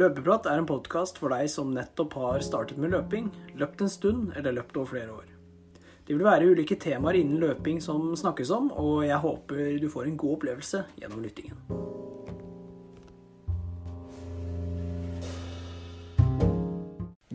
Løpeprat 0.00 0.46
er 0.48 0.56
en 0.56 0.64
podkast 0.64 1.18
for 1.20 1.28
deg 1.34 1.50
som 1.52 1.74
nettopp 1.74 2.14
har 2.16 2.40
startet 2.40 2.78
med 2.80 2.94
løping, 2.94 3.26
løpt 3.60 3.82
en 3.84 3.90
stund 3.92 4.30
eller 4.38 4.54
løpt 4.56 4.78
over 4.80 4.88
flere 4.94 5.12
år. 5.12 5.26
Det 6.06 6.14
vil 6.14 6.24
være 6.24 6.46
ulike 6.48 6.78
temaer 6.80 7.18
innen 7.18 7.42
løping 7.42 7.82
som 7.84 8.06
snakkes 8.16 8.48
om, 8.56 8.70
og 8.80 9.02
jeg 9.04 9.18
håper 9.20 9.74
du 9.82 9.90
får 9.92 10.06
en 10.08 10.14
god 10.22 10.38
opplevelse 10.38 10.80
gjennom 11.02 11.20
lyttingen. 11.20 11.58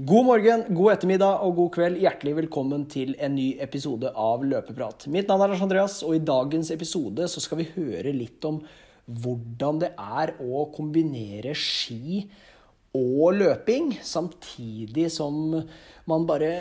God 0.10 0.26
morgen, 0.32 0.66
god 0.80 0.96
ettermiddag 0.96 1.46
og 1.46 1.54
god 1.60 1.70
kveld. 1.78 2.02
Hjertelig 2.02 2.34
velkommen 2.40 2.88
til 2.90 3.14
en 3.20 3.38
ny 3.38 3.52
episode 3.62 4.10
av 4.10 4.42
Løpeprat. 4.42 5.06
Mitt 5.14 5.30
navn 5.30 5.46
er 5.46 5.54
Lars 5.54 5.62
Andreas, 5.68 6.00
og 6.02 6.18
i 6.18 6.26
dagens 6.34 6.74
episode 6.74 7.30
så 7.30 7.46
skal 7.46 7.62
vi 7.62 7.70
høre 7.78 8.16
litt 8.16 8.50
om 8.50 8.64
hvordan 9.06 9.86
det 9.86 9.94
er 10.02 10.34
å 10.42 10.66
kombinere 10.74 11.54
ski 11.54 12.26
og 12.96 13.36
løping, 13.38 13.92
samtidig 14.02 15.10
som 15.14 15.60
man 16.10 16.26
bare 16.30 16.54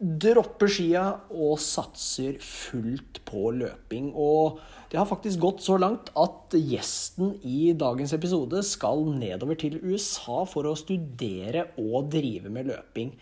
dropper 0.00 0.70
skia 0.72 1.02
og 1.28 1.58
satser 1.60 2.38
fullt 2.40 3.20
på 3.28 3.50
løping. 3.52 4.10
Og 4.16 4.60
det 4.90 4.98
har 4.98 5.08
faktisk 5.08 5.42
gått 5.42 5.64
så 5.64 5.76
langt 5.80 6.08
at 6.18 6.56
gjesten 6.56 7.34
i 7.44 7.74
dagens 7.78 8.14
episode 8.16 8.62
skal 8.66 9.04
nedover 9.12 9.58
til 9.60 9.76
USA 9.84 10.40
for 10.48 10.70
å 10.70 10.78
studere 10.78 11.68
og 11.82 12.08
drive 12.14 12.52
med 12.52 12.70
løping. 12.72 13.12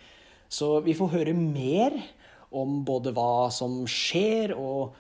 Så 0.49 0.79
vi 0.87 0.95
får 0.97 1.13
høre 1.17 1.35
mer 1.37 1.99
om 2.55 2.81
både 2.89 3.13
hva 3.17 3.51
som 3.53 3.83
skjer, 3.91 4.55
og 4.57 4.95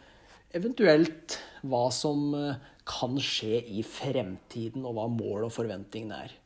eventuelt 0.52 1.38
hva 1.68 1.86
som 1.94 2.34
kan 2.88 3.16
skje 3.22 3.62
i 3.78 3.84
fremtiden, 3.86 4.84
og 4.84 4.98
hva 4.98 5.06
mål 5.12 5.46
og 5.46 5.54
forventningene 5.54 6.20
er. 6.26 6.36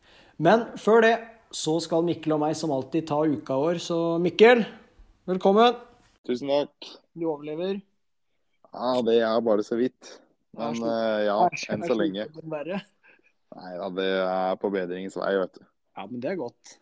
Men 0.43 0.65
før 0.81 1.05
det 1.05 1.12
så 1.55 1.77
skal 1.85 2.03
Mikkel 2.03 2.35
og 2.35 2.41
meg 2.43 2.57
som 2.59 2.73
alltid 2.75 3.05
ta 3.07 3.21
uka 3.23 3.55
vår. 3.61 3.79
Så 3.79 3.98
Mikkel, 4.23 4.65
velkommen. 5.31 5.77
Tusen 6.27 6.51
takk. 6.51 6.89
Du 7.15 7.29
overlever. 7.29 7.79
Ja, 8.73 8.97
det 9.07 9.21
er 9.23 9.45
bare 9.47 9.62
så 9.62 9.79
vidt. 9.79 10.17
Men 10.59 10.81
uh, 10.83 11.21
ja, 11.23 11.37
enn 11.71 11.87
så 11.87 11.95
lenge. 11.95 12.27
Nei 12.33 13.73
da, 13.79 13.89
det 13.95 14.09
er 14.25 14.59
på 14.59 14.73
bedringens 14.75 15.15
vei, 15.21 15.31
vet 15.45 15.61
du. 15.61 15.65
Ja, 15.95 16.09
men 16.09 16.19
det 16.25 16.33
er 16.33 16.43
godt. 16.43 16.75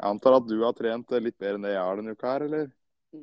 Jeg 0.00 0.10
antar 0.10 0.40
at 0.40 0.50
du 0.50 0.58
har 0.64 0.74
trent 0.74 1.18
litt 1.22 1.38
bedre 1.38 1.60
enn 1.60 1.70
det 1.70 1.76
jeg 1.76 1.86
har 1.86 2.00
denne 2.00 2.18
uka 2.18 2.34
her, 2.34 2.48
eller? 2.48 2.68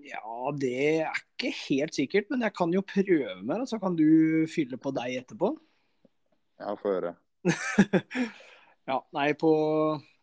Ja, 0.07 0.51
det 0.63 0.75
er 1.01 1.23
ikke 1.25 1.51
helt 1.65 1.97
sikkert, 1.97 2.31
men 2.31 2.45
jeg 2.45 2.55
kan 2.55 2.71
jo 2.71 2.87
prøve 2.87 3.39
meg, 3.41 3.67
så 3.67 3.83
kan 3.83 3.99
du 3.99 4.45
fylle 4.51 4.79
på 4.79 4.95
deg 4.95 5.25
etterpå. 5.25 5.57
Ja, 6.61 6.77
få 6.79 6.99
høre. 7.01 7.17
ja, 8.87 8.97
nei, 9.15 9.31
på 9.35 9.51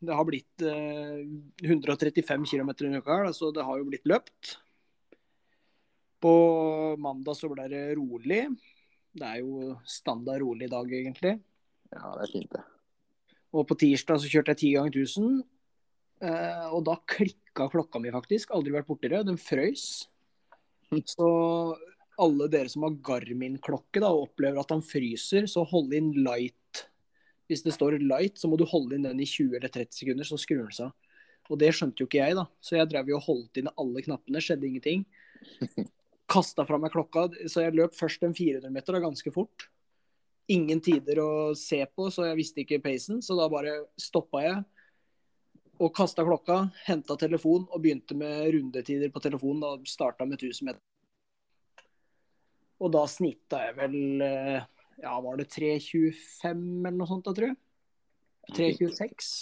Det 0.01 0.17
har 0.17 0.27
blitt 0.29 0.65
eh, 0.65 1.25
135 1.65 2.47
km 2.49 2.71
i 2.73 2.93
uka, 2.99 3.19
så 3.37 3.51
det 3.53 3.65
har 3.65 3.81
jo 3.81 3.89
blitt 3.89 4.09
løpt. 4.09 4.59
På 6.25 6.35
mandag 7.01 7.37
så 7.37 7.51
ble 7.53 7.67
det 7.69 7.87
rolig. 7.99 8.47
Det 9.15 9.27
er 9.29 9.43
jo 9.43 9.75
standard 9.87 10.41
rolig 10.43 10.71
dag, 10.73 10.89
egentlig. 10.89 11.37
Ja, 11.93 12.15
det 12.17 12.25
er 12.25 12.33
fint, 12.33 12.55
det. 12.57 12.65
Og 13.55 13.67
på 13.69 13.77
tirsdag 13.79 14.19
så 14.21 14.31
kjørte 14.31 14.55
jeg 14.55 14.63
10 14.65 14.73
ganger 14.79 14.97
1000. 15.05 15.43
Eh, 16.25 16.67
og 16.73 16.85
da 16.89 16.97
klikka 17.11 17.69
klokka 17.71 18.01
mi 18.03 18.13
faktisk. 18.15 18.55
Aldri 18.57 18.75
vært 18.75 18.89
borti 18.89 19.13
det. 19.13 19.23
Den 19.29 19.39
frøys. 19.41 19.87
Så 21.11 21.29
alle 22.21 22.49
dere 22.51 22.71
som 22.71 22.87
har 22.87 22.97
Garmin-klokke 23.05 24.03
og 24.07 24.29
opplever 24.29 24.61
at 24.63 24.73
den 24.73 24.85
fryser, 24.87 25.49
så 25.51 25.65
hold 25.69 25.95
inn 25.97 26.13
light. 26.25 26.85
Hvis 27.51 27.65
det 27.65 27.75
står 27.77 27.99
light, 28.01 28.39
så 28.41 28.49
må 28.49 28.59
du 28.61 28.65
holde 28.69 28.97
inn 28.97 29.07
den 29.07 29.21
i 29.21 29.29
20 29.29 29.59
eller 29.59 29.73
30 29.73 29.99
sekunder, 29.99 30.29
så 30.29 30.39
skrur 30.41 30.65
den 30.65 30.77
seg 30.77 30.89
av. 30.89 30.95
Og 31.53 31.61
det 31.61 31.75
skjønte 31.77 32.01
jo 32.01 32.09
ikke 32.09 32.23
jeg, 32.23 32.39
da. 32.39 32.47
Så 32.65 32.79
jeg 32.79 32.89
drev 32.89 33.11
jo 33.13 33.19
og 33.19 33.27
holdt 33.27 33.61
inn 33.61 33.69
alle 33.77 34.05
knappene, 34.07 34.41
skjedde 34.41 34.69
ingenting. 34.69 35.05
Kasta 36.33 36.65
fra 36.65 36.79
meg 36.81 36.95
klokka, 36.95 37.27
så 37.53 37.67
jeg 37.67 37.77
løp 37.77 37.97
først 37.97 38.25
en 38.25 38.37
400 38.37 38.73
meter, 38.73 38.97
da, 38.97 39.03
ganske 39.05 39.33
fort. 39.35 39.67
Ingen 40.53 40.81
tider 40.85 41.21
å 41.21 41.31
se 41.57 41.83
på, 41.89 42.09
så 42.13 42.31
jeg 42.31 42.39
visste 42.41 42.65
ikke 42.65 42.81
pacen, 42.85 43.21
så 43.25 43.37
da 43.37 43.51
bare 43.53 43.83
stoppa 44.01 44.45
jeg 44.45 44.63
og 45.83 45.91
kasta 45.95 46.23
klokka, 46.23 46.59
henta 46.87 47.17
telefon 47.19 47.65
og 47.67 47.81
begynte 47.83 48.15
med 48.19 48.53
rundetider 48.55 49.11
på 49.11 49.23
telefonen. 49.25 49.63
Da 49.65 49.91
starta 49.91 50.27
med 50.29 50.39
1000 50.39 50.69
meter. 50.69 50.83
Og 52.79 52.93
da 52.95 53.05
snitta 53.11 53.63
jeg 53.67 53.77
vel 53.79 53.97
Ja, 55.03 55.17
var 55.21 55.41
det 55.41 55.49
3.25 55.53 56.63
eller 56.87 56.97
noe 56.99 57.11
sånt 57.11 57.27
da, 57.27 57.35
tror 57.37 57.51
jeg? 57.51 57.59
3.26. 58.55 59.33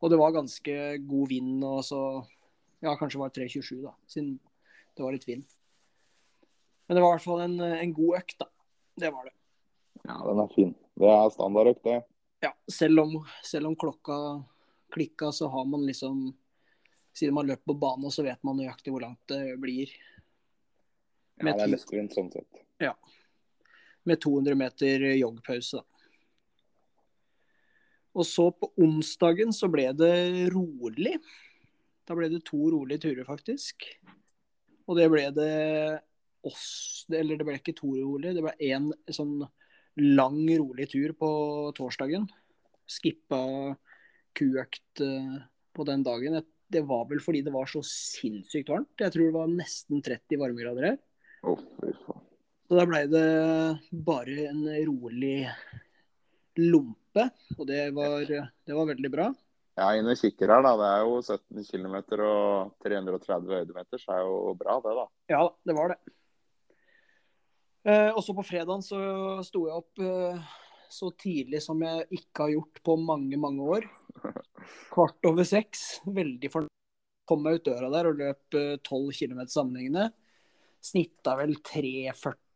Og 0.00 0.12
det 0.12 0.18
var 0.20 0.34
ganske 0.36 0.74
god 1.08 1.28
vind, 1.32 1.64
og 1.66 1.84
så 1.84 2.00
Ja, 2.84 2.92
kanskje 2.92 3.16
det 3.16 3.22
var 3.22 3.32
3.27, 3.34 3.78
da, 3.82 3.94
siden 4.06 4.36
det 4.96 5.04
var 5.04 5.14
litt 5.14 5.24
vind. 5.28 5.44
Men 6.86 6.96
det 6.96 7.02
var 7.02 7.14
i 7.14 7.16
hvert 7.16 7.24
fall 7.24 7.40
en, 7.44 7.56
en 7.60 7.94
god 7.96 8.18
økt, 8.20 8.36
da. 8.40 8.48
Det 8.96 9.10
var 9.12 9.24
det. 9.28 9.32
Ja, 10.04 10.18
den 10.22 10.42
er 10.42 10.52
fin. 10.52 10.74
Det 10.96 11.08
er 11.10 11.32
standardøkt, 11.34 11.82
det. 11.84 11.96
Ja, 12.44 12.52
selv 12.70 13.02
om, 13.02 13.16
selv 13.44 13.70
om 13.70 13.76
klokka 13.76 14.18
klikka, 14.92 15.32
så 15.32 15.48
har 15.48 15.64
man 15.64 15.86
liksom 15.86 16.36
Siden 17.16 17.32
man 17.34 17.46
løper 17.48 17.72
på 17.72 17.74
bane, 17.80 18.10
så 18.12 18.20
vet 18.26 18.42
man 18.44 18.58
nøyaktig 18.60 18.92
hvor 18.92 19.00
langt 19.00 19.22
det 19.32 19.54
blir. 19.56 19.88
Med 21.40 21.54
ja, 21.54 21.56
det 21.56 21.64
er 21.64 21.70
lettvint 21.72 22.12
sånn 22.12 22.28
sett. 22.28 22.58
Ja. 22.76 22.90
Med 24.06 24.20
200 24.22 24.58
meter 24.58 25.04
joggpause. 25.16 25.82
Og 28.16 28.24
så 28.24 28.48
på 28.54 28.70
onsdagen 28.80 29.52
så 29.52 29.68
ble 29.68 29.90
det 29.96 30.48
rolig. 30.54 31.18
Da 32.08 32.16
ble 32.16 32.30
det 32.32 32.44
to 32.48 32.70
rolige 32.72 33.02
turer, 33.04 33.26
faktisk. 33.28 33.84
Og 34.86 34.96
det 34.98 35.08
ble 35.12 35.26
det 35.34 35.54
oss 36.46 37.04
Eller 37.10 37.38
det 37.38 37.46
ble 37.46 37.56
ikke 37.58 37.74
to 37.74 37.90
rolige, 37.96 38.36
det 38.36 38.44
ble 38.44 38.52
én 38.62 38.86
sånn 39.10 39.40
lang, 39.98 40.38
rolig 40.60 40.86
tur 40.92 41.14
på 41.18 41.28
torsdagen. 41.74 42.28
Skippa 42.86 43.40
kuøkt 44.36 45.02
eh, 45.02 45.38
på 45.74 45.86
den 45.88 46.04
dagen. 46.06 46.38
Det 46.68 46.84
var 46.86 47.06
vel 47.10 47.22
fordi 47.24 47.42
det 47.46 47.54
var 47.54 47.66
så 47.70 47.82
sinnssykt 47.86 48.70
varmt. 48.70 48.92
Jeg 49.00 49.14
tror 49.14 49.26
det 49.26 49.38
var 49.38 49.50
nesten 49.50 50.04
30 50.04 50.42
varmegrader 50.42 50.90
her. 50.90 51.00
Oh, 51.46 51.58
så 52.66 52.78
da 52.78 52.86
blei 52.88 53.04
det 53.10 53.26
bare 54.06 54.48
en 54.50 54.62
rolig 54.88 55.46
lompe, 56.58 57.28
og 57.56 57.66
det 57.68 57.82
var, 57.96 58.24
det 58.26 58.76
var 58.78 58.88
veldig 58.90 59.10
bra. 59.12 59.30
Ja, 59.76 59.90
inn 59.92 60.08
og 60.08 60.16
kikker 60.16 60.48
her, 60.48 60.62
da. 60.64 60.72
Det 60.80 60.86
er 60.88 61.02
jo 61.04 61.16
17 61.20 61.66
km 61.68 61.96
og 62.24 62.76
330 62.84 63.58
høydemeter, 63.60 64.00
så 64.00 64.14
er 64.16 64.22
jo 64.24 64.54
bra 64.56 64.78
det, 64.84 64.94
da. 64.96 65.04
Ja, 65.34 65.42
det 65.68 65.76
var 65.76 65.92
det. 65.92 65.98
Eh, 67.86 68.08
også 68.16 68.34
på 68.34 68.42
fredagen 68.46 68.82
så 68.82 68.98
sto 69.46 69.66
jeg 69.68 69.78
opp 69.78 70.00
eh, 70.02 70.54
så 70.90 71.12
tidlig 71.20 71.60
som 71.62 71.82
jeg 71.84 72.06
ikke 72.18 72.46
har 72.46 72.54
gjort 72.56 72.80
på 72.88 72.96
mange, 72.98 73.38
mange 73.38 73.68
år. 73.76 73.86
Kvart 74.94 75.28
over 75.28 75.46
seks. 75.46 76.00
Veldig 76.08 76.50
fornøyd. 76.50 76.72
Kom 77.26 77.42
meg 77.42 77.58
ut 77.58 77.68
døra 77.68 77.90
der 77.92 78.08
og 78.10 78.22
løp 78.22 78.56
12 78.56 78.80
eh, 78.80 79.12
km 79.20 79.44
sammenhengende. 79.50 80.08
Snitta 80.82 81.36
vel 81.38 81.54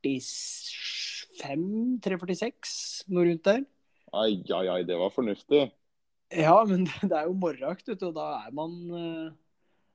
3.45-3.46, 0.04 3.04
noe 3.12 3.24
rundt 3.28 3.44
der. 3.48 3.62
Ai, 4.10 4.42
ai, 4.50 4.66
ai, 4.74 4.82
det 4.86 4.96
var 4.98 5.10
fornuftig. 5.14 5.72
Ja, 6.30 6.64
men 6.66 6.84
det 7.10 7.16
er 7.16 7.26
jo 7.28 7.34
morgenøkt, 7.38 7.88
og 7.94 8.14
da 8.16 8.26
er 8.44 8.52
man 8.54 8.72
eh, 8.94 9.32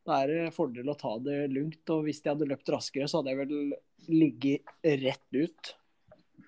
Da 0.05 0.11
er 0.21 0.27
det 0.31 0.55
fordel 0.55 0.89
å 0.91 0.99
ta 0.99 1.19
det 1.23 1.51
lugnt. 1.53 1.89
Og 1.95 1.99
hvis 2.05 2.21
jeg 2.21 2.31
hadde 2.33 2.51
løpt 2.51 2.69
raskere, 2.73 3.07
så 3.09 3.17
hadde 3.19 3.31
jeg 3.33 3.41
vel 3.41 3.53
ligget 4.11 4.61
rett 5.01 5.29
ut. 5.33 5.61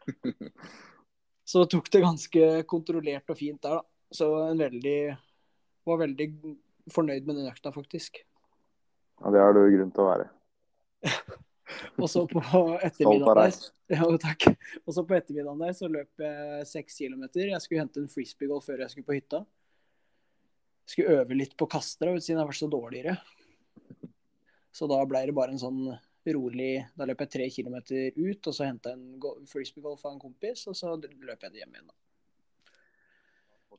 Så 1.47 1.63
tok 1.71 1.87
det 1.93 2.03
ganske 2.03 2.41
kontrollert 2.67 3.29
og 3.31 3.37
fint 3.39 3.61
der, 3.63 3.73
da. 3.79 3.83
Så 4.11 4.25
en 4.49 4.59
veldig 4.59 5.15
Var 5.87 5.97
veldig 5.99 6.27
fornøyd 6.91 7.23
med 7.27 7.35
den 7.39 7.47
økta, 7.47 7.71
faktisk. 7.71 8.19
Ja, 9.23 9.31
det 9.31 9.39
har 9.39 9.53
du 9.55 9.61
grunn 9.71 9.91
til 9.95 10.03
å 10.03 10.09
være. 10.09 10.25
og 11.97 12.09
så 12.09 12.23
på 12.29 12.41
ettermiddagen 12.87 13.39
der, 13.41 13.57
ja. 13.91 14.07
Og 14.85 14.93
så 14.95 15.03
på 15.07 15.17
ettermiddagen 15.17 15.63
der 15.63 15.75
så 15.77 15.89
løp 15.91 16.23
jeg 16.23 16.67
seks 16.69 16.99
kilometer. 17.03 17.51
Jeg 17.51 17.63
skulle 17.63 17.83
hente 17.83 18.03
en 18.03 18.11
frisbeegolf 18.11 18.67
før 18.69 18.83
jeg 18.85 18.93
skulle 18.93 19.09
på 19.09 19.17
hytta. 19.17 19.43
Jeg 20.87 20.93
skulle 20.95 21.19
øve 21.21 21.37
litt 21.37 21.57
på 21.59 21.67
kastere 21.69 22.15
siden 22.19 22.37
jeg 22.37 22.43
har 22.43 22.51
vært 22.51 22.61
så 22.61 22.71
dårligere. 22.71 23.17
Så 24.71 24.87
da 24.89 24.99
ble 25.09 25.25
det 25.27 25.35
bare 25.35 25.55
en 25.55 25.61
sånn 25.61 25.81
rolig 26.27 26.81
Da 26.99 27.05
løp 27.07 27.21
jeg 27.23 27.31
tre 27.31 27.45
kilometer 27.47 28.17
ut, 28.17 28.49
og 28.49 28.55
så 28.55 28.65
henta 28.67 28.91
jeg 28.91 28.99
en 28.99 29.47
frisbeegolf 29.47 30.01
av 30.03 30.17
en 30.17 30.19
kompis, 30.19 30.65
og 30.67 30.75
så 30.75 30.91
løp 30.99 31.45
jeg 31.45 31.53
det 31.53 31.61
hjem 31.61 31.77
igjen. 31.77 31.87
da. 31.87 31.95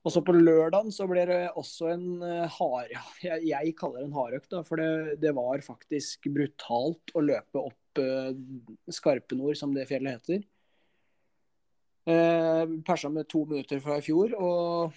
Og 0.07 0.15
så 0.15 0.23
på 0.25 0.35
lørdagen 0.35 0.93
så 0.95 1.09
ble 1.11 1.25
det 1.29 1.41
også 1.59 1.91
en 1.93 2.07
uh, 2.23 2.47
hard... 2.59 2.93
Jeg, 3.25 3.43
jeg, 3.51 3.75
kaller 3.79 4.05
det 4.05 4.09
en 4.09 4.17
hardøkt, 4.17 4.55
for 4.69 4.81
det, 4.81 5.19
det, 5.25 5.33
var 5.37 5.65
faktisk 5.65 6.29
brutalt 6.35 7.13
å 7.19 7.25
løpe 7.25 7.65
opp 7.71 8.03
uh, 8.03 8.31
Skarpenord, 8.95 9.59
som 9.59 9.75
det 9.75 9.89
fjellet 9.91 10.21
heter. 10.21 10.47
Uh, 12.09 12.79
persa 12.87 13.11
med 13.13 13.29
to 13.29 13.43
minutter 13.51 13.83
fra 13.85 13.99
i 13.99 14.07
fjor. 14.07 14.33
Og 14.39 14.95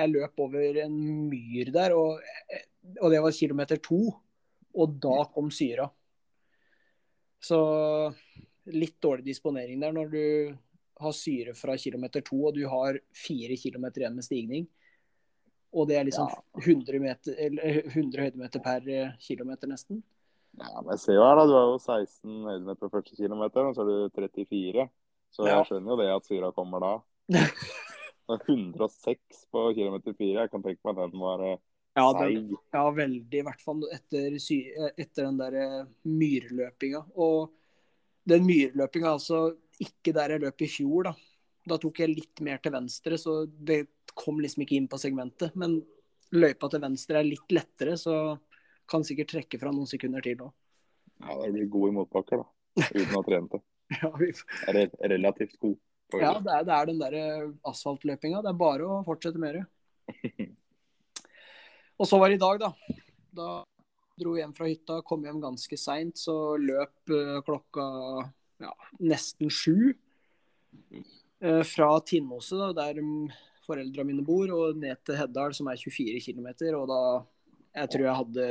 Jeg 0.00 0.14
løp 0.14 0.42
over 0.46 0.80
en 0.86 0.98
myr 1.28 1.70
der, 1.74 1.94
og, 1.94 2.24
og 2.96 3.12
det 3.12 3.22
var 3.22 3.36
kilometer 3.36 3.82
to. 3.84 4.02
Og 4.80 4.98
da 5.02 5.24
kom 5.34 5.52
syra. 5.52 5.90
Så 7.40 7.58
litt 8.70 8.98
dårlig 9.02 9.26
disponering 9.26 9.80
der 9.82 9.94
når 9.96 10.12
du 10.12 10.24
har 11.00 11.16
syre 11.16 11.54
fra 11.58 11.76
kilometer 11.80 12.24
to, 12.26 12.38
og 12.48 12.54
du 12.56 12.62
har 12.70 12.98
fire 13.16 13.56
kilometer 13.60 14.04
igjen 14.04 14.16
med 14.16 14.26
stigning. 14.26 14.68
Og 15.70 15.86
det 15.88 16.00
er 16.00 16.08
liksom 16.08 16.30
ja. 16.30 16.40
100, 16.64 16.98
meter, 17.02 17.36
100 17.94 18.24
høydemeter 18.24 18.62
per 18.64 18.88
eh, 18.90 19.12
kilometer, 19.22 19.70
nesten. 19.70 20.02
Ja, 20.58 20.80
men 20.82 20.96
jeg 20.96 21.04
ser 21.04 21.18
jo 21.20 21.26
her, 21.26 21.38
da. 21.38 21.46
Du 21.46 21.54
har 21.54 21.68
jo 21.68 21.76
16 21.78 22.48
høydemeter 22.48 22.80
på 22.82 22.90
første 22.96 23.16
kilometer, 23.16 23.68
og 23.68 23.76
så 23.76 23.84
har 23.84 23.90
du 23.90 24.18
34. 24.18 24.88
Så 25.30 25.46
ja. 25.46 25.54
jeg 25.54 25.68
skjønner 25.68 25.94
jo 25.94 26.00
det 26.00 26.10
at 26.16 26.26
syra 26.26 26.50
kommer 26.56 26.82
da. 26.82 26.92
106 28.30 29.46
på 29.50 29.64
kilometer 29.74 30.14
4. 30.18 30.40
Jeg 30.40 30.50
kan 30.52 30.62
tenke 30.64 30.86
meg 30.86 30.98
at 30.98 31.14
den 31.14 31.22
var 31.22 31.46
eh, 31.46 31.62
ja, 31.98 32.04
seig. 32.18 32.52
ja, 32.74 32.84
veldig. 32.94 33.40
I 33.40 33.46
hvert 33.46 33.64
fall 33.64 33.86
etter, 33.94 34.36
etter 34.36 35.26
den 35.26 35.40
der 35.40 35.58
eh, 35.62 35.80
myrløpinga. 36.06 37.02
Og 37.18 37.50
den 38.30 38.46
myrløpinga, 38.46 39.16
altså 39.16 39.42
ikke 39.80 40.14
der 40.16 40.34
jeg 40.34 40.44
løp 40.44 40.64
i 40.64 40.70
fjor, 40.70 41.10
da. 41.10 41.14
Da 41.70 41.76
tok 41.80 42.00
jeg 42.02 42.12
litt 42.12 42.40
mer 42.44 42.60
til 42.62 42.74
venstre, 42.74 43.18
så 43.20 43.42
det 43.46 43.82
kom 44.16 44.40
liksom 44.40 44.64
ikke 44.64 44.78
inn 44.78 44.88
på 44.90 45.00
segmentet. 45.00 45.56
Men 45.60 45.78
løypa 46.34 46.70
til 46.72 46.82
venstre 46.82 47.20
er 47.20 47.28
litt 47.28 47.52
lettere, 47.54 47.96
så 48.00 48.36
kan 48.90 49.04
sikkert 49.06 49.34
trekke 49.34 49.60
fra 49.60 49.72
noen 49.74 49.88
sekunder 49.88 50.24
til 50.24 50.46
òg. 50.46 50.54
Ja, 51.20 51.36
det 51.42 51.52
blir 51.54 51.68
god 51.72 51.90
i 51.90 51.96
motbakker, 51.98 52.42
da. 52.42 52.48
Uten 52.80 53.12
å 53.12 53.20
ha 53.20 53.26
trent 53.26 53.54
det. 53.54 53.60
ja, 54.00 54.10
vi... 54.16 54.30
Er 54.70 55.12
relativt 55.12 55.58
god. 55.60 55.76
Ja, 56.18 56.32
det 56.42 56.54
er, 56.54 56.64
det 56.66 56.74
er 56.74 56.88
den 56.88 57.02
der 57.02 57.18
asfaltløpinga. 57.70 58.40
Det 58.42 58.50
er 58.50 58.58
bare 58.58 58.88
å 58.88 59.02
fortsette 59.06 59.38
med 59.42 59.60
det. 59.60 60.48
Og 62.00 62.08
så 62.08 62.18
var 62.18 62.32
det 62.32 62.40
i 62.40 62.42
dag, 62.42 62.64
da. 62.64 62.96
Da 63.36 63.50
dro 64.20 64.34
hjem 64.36 64.52
fra 64.56 64.68
hytta, 64.68 65.00
kom 65.06 65.24
hjem 65.24 65.40
ganske 65.42 65.76
seint, 65.80 66.18
så 66.18 66.56
løp 66.60 67.12
uh, 67.12 67.40
klokka 67.46 67.84
ja, 68.60 68.74
nesten 69.00 69.50
sju. 69.52 69.92
Uh, 71.40 71.62
fra 71.64 72.00
Tinnmose, 72.04 72.74
der 72.76 73.00
foreldra 73.64 74.04
mine 74.06 74.22
bor, 74.26 74.50
og 74.52 74.76
ned 74.80 74.96
til 75.06 75.16
Heddal, 75.18 75.54
som 75.56 75.66
er 75.70 75.76
24 75.80 76.20
km. 76.26 76.48
Og 76.78 76.86
da 76.90 77.02
Jeg 77.70 77.88
tror 77.90 78.02
jeg 78.02 78.18
hadde 78.18 78.44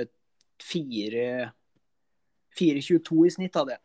4,22 0.63 3.27
i 3.27 3.31
snitt 3.35 3.55
av 3.59 3.65
det. 3.67 3.79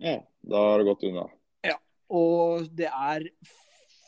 Ja, 0.00 0.16
da 0.42 0.56
har 0.64 0.78
det 0.80 0.88
gått 0.88 1.04
unna. 1.06 1.30
Ja, 1.62 1.76
og 2.08 2.66
det 2.74 2.90
er 2.90 3.30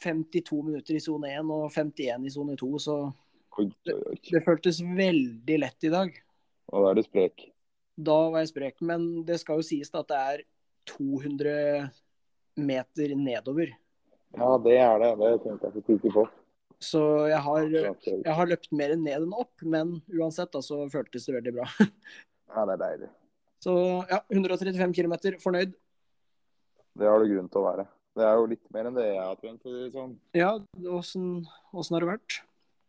52 0.02 0.62
minutter 0.66 0.94
i 0.96 1.00
sone 1.02 1.30
1 1.30 1.50
og 1.52 1.70
51 1.70 2.26
i 2.26 2.30
sone 2.34 2.56
2, 2.58 2.78
så 2.82 3.12
det, 3.84 3.94
det, 4.30 4.44
føltes 4.46 4.82
veldig 4.82 5.58
lett 5.60 5.84
i 5.84 5.88
dag. 5.92 6.10
Og 6.72 6.82
da 6.82 6.90
er 6.90 6.94
du 6.98 7.02
sprek? 7.04 7.52
Da 8.00 8.30
var 8.32 8.40
jeg 8.40 8.48
sprek, 8.54 8.76
men 8.80 9.26
det 9.28 9.40
skal 9.42 9.60
jo 9.60 9.68
sies 9.68 9.92
at 9.92 10.08
det 10.08 10.18
er 10.18 10.42
200 10.88 11.88
meter 12.60 13.14
nedover. 13.16 13.72
Ja, 14.36 14.52
det 14.64 14.76
er 14.80 15.02
det. 15.02 15.10
Det 15.20 15.32
tenkte 15.44 15.72
jeg 15.72 15.98
ikke 15.98 16.14
på. 16.14 16.26
Så 16.82 17.00
jeg 17.30 17.38
har, 17.44 17.66
jeg 17.70 18.34
har, 18.34 18.48
løpt 18.50 18.72
mer 18.74 18.94
ned 18.98 19.14
enn 19.20 19.34
opp, 19.38 19.54
men 19.62 20.00
uansett 20.10 20.50
da, 20.50 20.62
så 20.64 20.80
føltes 20.90 21.28
det 21.28 21.36
veldig 21.36 21.52
bra. 21.60 21.68
ja, 22.50 22.64
det 22.66 22.74
er 22.74 22.80
deilig. 22.80 23.10
Så 23.62 23.74
ja, 24.10 24.18
135 24.34 24.94
km, 24.96 25.14
fornøyd. 25.44 25.76
Det 26.98 27.08
har 27.08 27.22
du 27.22 27.30
grunn 27.30 27.50
til 27.52 27.62
å 27.62 27.68
være. 27.68 27.84
Det 28.18 28.24
er 28.26 28.34
jo 28.36 28.48
litt 28.50 28.64
mer 28.74 28.88
enn 28.88 28.96
det 28.98 29.04
jeg 29.06 29.20
har 29.22 29.36
trent. 29.40 29.68
Sånn. 29.94 30.16
Ja, 30.36 30.56
åssen 30.90 31.46
har 31.72 32.04
det 32.04 32.10
vært? 32.10 32.42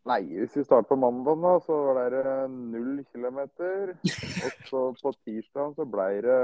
Nei, 0.09 0.19
hvis 0.41 0.57
vi 0.57 0.65
starter 0.65 0.89
på 0.89 0.97
mandag, 0.99 1.37
da, 1.45 1.53
så 1.63 1.77
var 1.95 2.11
det 2.11 2.33
null 2.51 3.05
kilometer. 3.13 3.93
Og 4.43 4.65
så 4.67 4.81
på 4.99 5.13
tirsdag 5.21 5.77
så 5.77 5.85
ble 5.87 6.07
det 6.25 6.39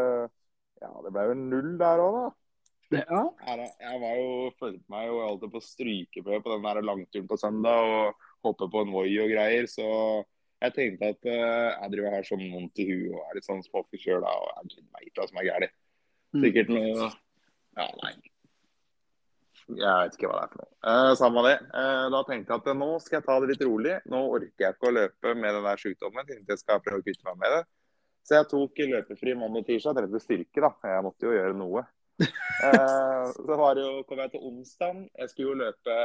Ja, 0.79 0.91
det 1.03 1.11
ble 1.11 1.25
vel 1.31 1.41
null 1.49 1.73
der 1.79 2.03
òg, 2.03 2.19
da. 2.19 2.29
Ja. 2.89 3.21
Jeg 3.45 3.99
var 4.01 4.15
jo, 4.17 4.29
følte 4.57 4.81
meg 4.89 5.05
jo 5.09 5.19
alltid 5.21 5.51
på 5.53 5.61
strykeprøve 5.61 6.41
på 6.45 6.55
den 6.55 6.65
der 6.65 6.81
langturen 6.81 7.27
på 7.29 7.37
søndag 7.37 7.85
og 7.85 8.25
hoppe 8.47 8.69
på 8.71 8.81
en 8.85 8.93
Voi 8.95 9.11
og 9.21 9.29
greier. 9.29 9.67
Så 9.69 9.85
jeg 10.63 10.75
tenkte 10.75 11.11
at 11.13 11.29
uh, 11.29 11.69
jeg 11.75 11.93
driver 11.93 12.15
her 12.17 12.25
som 12.25 12.41
vondt 12.41 12.81
i 12.81 12.87
huet 12.89 13.13
og 13.13 13.21
er 13.27 13.37
litt 13.37 13.47
sånn 13.47 13.61
småforkjøla 13.67 14.33
og 14.41 14.49
jeg 14.73 14.87
veit 14.97 15.21
hva 15.21 15.29
som 15.29 15.39
er 15.39 15.47
galt. 15.51 15.77
Mm. 16.33 16.43
Sikkert 16.45 16.73
noe 16.73 16.89
Ja, 17.77 17.85
nei. 18.01 18.13
Jeg 19.69 19.85
vet 20.01 20.15
ikke 20.17 20.29
hva 20.31 20.39
det 20.39 20.45
er 20.47 20.51
for 20.51 20.63
noe. 20.63 20.71
Uh, 20.81 21.11
samme 21.19 21.45
det. 21.45 21.57
Uh, 21.69 22.05
da 22.09 22.23
tenkte 22.25 22.55
jeg 22.55 22.63
at 22.63 22.79
nå 22.79 22.93
skal 23.03 23.19
jeg 23.19 23.27
ta 23.27 23.35
det 23.37 23.51
litt 23.51 23.67
rolig. 23.69 23.99
Nå 24.09 24.23
orker 24.33 24.65
jeg 24.65 24.75
ikke 24.75 24.89
å 24.89 24.95
løpe 24.97 25.35
med 25.37 25.53
den 25.59 25.67
der 25.69 25.83
sykdommen. 25.83 26.25
Tenkte 26.25 26.55
jeg 26.55 26.63
skal 26.63 26.81
prøve 26.81 27.03
å 27.03 27.05
kvitte 27.05 27.27
meg 27.29 27.37
med 27.43 27.53
det. 27.53 27.61
Så 28.25 28.38
jeg 28.38 28.50
tok 28.51 28.81
løpefri 28.92 29.33
mandag 29.38 29.63
og 29.63 29.69
tirsdag. 29.69 29.98
Trente 29.98 30.21
styrke, 30.21 30.62
da. 30.66 30.74
Jeg 30.92 31.06
måtte 31.06 31.27
jo 31.27 31.33
gjøre 31.33 31.57
noe 31.57 31.86
eh, 32.66 33.25
så 33.31 33.56
var 33.56 33.77
det 33.77 33.83
jo, 33.86 34.04
kom 34.07 34.19
jeg 34.19 34.33
til 34.33 34.48
onsdag. 34.50 35.04
Jeg 35.21 35.31
skulle 35.31 35.54
jo 35.54 35.60
løpe 35.62 36.00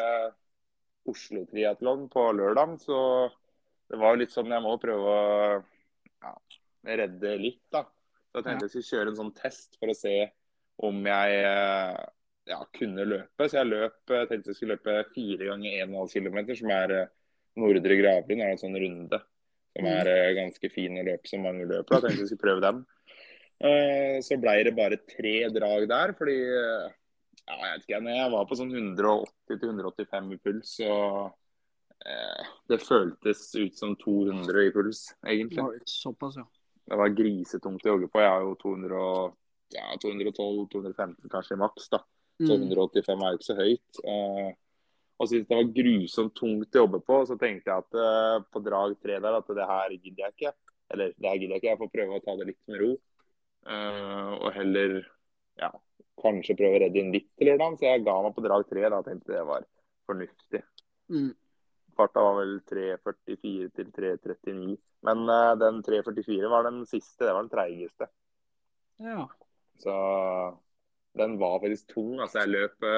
Oslo 1.10 1.42
Triatlon 1.50 2.06
på 2.12 2.26
lørdag, 2.38 2.76
så 2.80 2.98
det 3.90 3.98
var 4.00 4.14
jo 4.14 4.22
litt 4.22 4.34
sånn 4.34 4.54
jeg 4.54 4.64
må 4.64 4.76
prøve 4.80 5.10
å 5.10 5.24
ja, 5.58 6.32
redde 7.00 7.34
litt, 7.40 7.64
da. 7.74 7.84
Så 8.30 8.40
jeg 8.40 8.46
tenkte 8.46 8.68
jeg 8.68 8.74
skulle 8.74 8.90
kjøre 8.92 9.12
en 9.12 9.18
sånn 9.20 9.34
test 9.36 9.76
for 9.80 9.90
å 9.90 9.98
se 9.98 10.14
om 10.86 11.02
jeg 11.06 11.42
eh, 11.50 12.00
ja, 12.50 12.62
kunne 12.78 13.06
løpe. 13.10 13.48
Så 13.48 13.60
jeg 13.60 13.70
løp, 13.70 14.00
tenkte 14.08 14.52
jeg 14.52 14.58
skulle 14.58 14.78
løpe 14.78 14.96
fire 15.14 15.50
ganger 15.50 15.84
1,5 15.84 16.14
km, 16.14 16.40
som 16.62 16.72
er 16.78 16.96
eh, 16.96 17.12
Nordre 17.60 17.98
Gravlund. 18.00 18.42
er 18.42 18.54
en 18.54 18.62
sånn 18.62 18.78
runde 18.78 19.20
som 19.74 19.88
er 19.90 20.08
mm. 20.08 20.12
eh, 20.14 20.32
ganske 20.38 20.70
fin 20.72 20.98
å 21.00 21.06
løpe 21.06 21.30
som 21.30 21.44
mange 21.44 21.66
løper. 21.66 21.96
Da 21.96 22.02
tenkte 22.04 22.24
jeg 22.24 22.32
skulle 22.32 22.46
prøve 22.46 22.64
den. 22.64 22.82
Eh, 23.64 24.18
så 24.24 24.38
ble 24.40 24.58
det 24.66 24.74
bare 24.76 25.00
tre 25.08 25.36
drag 25.54 25.86
der, 25.90 26.14
fordi 26.18 26.36
eh, 26.42 26.92
ja, 27.44 27.54
jeg 27.54 27.70
vet 27.70 27.86
ikke, 27.86 28.02
jeg 28.16 28.32
var 28.34 28.48
på 28.48 28.58
sånn 28.58 28.74
180-185 28.74 30.34
i 30.34 30.40
puls, 30.42 30.74
så 30.80 30.96
eh, 32.06 32.50
det 32.70 32.80
føltes 32.82 33.46
ut 33.58 33.78
som 33.78 33.94
200 34.00 34.66
i 34.68 34.74
puls, 34.74 35.06
egentlig. 35.26 35.82
Såpass, 35.90 36.38
ja. 36.40 36.46
Det 36.84 36.98
var 37.00 37.14
grisetungt 37.16 37.86
å 37.86 37.94
jogge 37.94 38.10
på. 38.12 38.20
Jeg 38.20 38.28
har 38.28 38.42
jo 38.44 38.56
200, 38.60 39.04
ja, 39.72 39.86
212-215 40.02 41.32
kanskje 41.32 41.56
maks. 41.56 41.88
da. 41.94 42.02
Så 42.42 42.58
185 42.58 43.14
mm. 43.14 43.22
er 43.22 43.30
jo 43.30 43.38
ikke 43.38 43.46
så 43.46 43.56
høyt. 43.56 44.00
Eh, 44.04 44.50
og 45.14 45.30
syntes 45.30 45.48
det 45.48 45.58
var 45.58 45.72
grusomt 45.76 46.34
tungt 46.34 46.76
å 46.76 46.84
jobbe 46.84 47.00
på. 47.06 47.20
Så 47.28 47.36
tenkte 47.40 47.70
jeg 47.70 47.84
at 47.84 47.98
uh, 47.98 48.44
på 48.50 48.62
drag 48.64 48.96
tre 49.02 49.20
der 49.22 49.38
at 49.38 49.52
det 49.58 49.68
her 49.70 49.94
gidder 49.94 50.24
jeg 50.26 50.34
ikke. 50.34 50.54
Eller 50.94 51.14
det 51.14 51.28
her 51.28 51.38
gidder 51.38 51.54
jeg 51.54 51.62
ikke, 51.62 51.70
jeg 51.70 51.82
får 51.82 51.92
prøve 51.94 52.18
å 52.18 52.24
ta 52.24 52.36
det 52.40 52.48
litt 52.50 52.62
med 52.70 52.82
ro. 52.82 52.90
Uh, 53.64 54.32
og 54.40 54.48
heller 54.56 54.98
ja, 55.60 55.70
kanskje 56.20 56.58
prøve 56.58 56.80
å 56.80 56.82
redde 56.82 57.00
inn 57.00 57.14
litt 57.14 57.30
til 57.38 57.52
lørdag. 57.52 57.78
Så 57.78 57.88
jeg 57.88 58.04
ga 58.08 58.18
meg 58.26 58.36
på 58.36 58.46
drag 58.48 58.66
tre. 58.72 58.84
Da 58.96 59.00
tenkte 59.06 59.32
jeg 59.32 59.40
det 59.40 59.48
var 59.52 59.70
fornuftig. 60.10 60.64
Mm. 61.14 61.32
Farta 61.94 62.26
var 62.26 62.40
vel 62.40 62.56
3.44 62.74 63.70
til 63.78 63.94
3.39. 63.94 64.76
Men 65.06 65.26
uh, 65.30 65.54
den 65.60 65.82
3.44 65.86 66.50
var 66.50 66.66
den 66.66 66.82
siste. 66.90 67.22
Det 67.22 67.30
var 67.30 67.46
den 67.46 67.54
treigeste. 67.54 68.10
Ja. 69.04 69.28
Så 69.78 69.94
den 71.14 71.38
var 71.38 71.60
faktisk 71.62 71.94
tung. 71.94 72.16
Altså, 72.18 72.42
jeg 72.42 72.56
løp, 72.56 72.90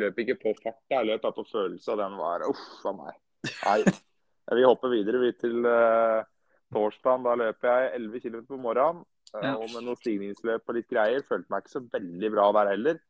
løp 0.00 0.18
ikke 0.22 0.38
på 0.42 0.52
fart, 0.62 0.82
jeg 0.92 1.08
løp 1.08 1.24
på 1.36 1.44
følelse, 1.48 1.92
og 1.92 2.00
den 2.02 2.16
var 2.20 2.44
uff 2.48 2.84
a 2.86 2.92
meg. 2.96 3.18
Nei. 3.64 3.80
Vi 4.54 4.62
hopper 4.62 4.92
videre 4.92 5.18
vi 5.18 5.32
til 5.34 5.64
uh, 5.66 6.22
torsdag. 6.70 7.24
Da 7.26 7.32
løper 7.40 7.66
jeg 7.66 7.88
11 7.96 8.20
km 8.22 8.44
på 8.46 8.58
morgenen. 8.62 9.02
Ja. 9.34 9.56
Og 9.58 9.66
med 9.72 9.82
noen 9.82 9.98
stigningsløp 9.98 10.70
og 10.70 10.76
litt 10.76 10.86
greier. 10.92 11.24
Følte 11.26 11.50
meg 11.50 11.64
ikke 11.64 11.74
så 11.74 11.82
veldig 11.82 12.30
bra 12.30 12.44
der 12.60 12.70
heller. 12.70 13.00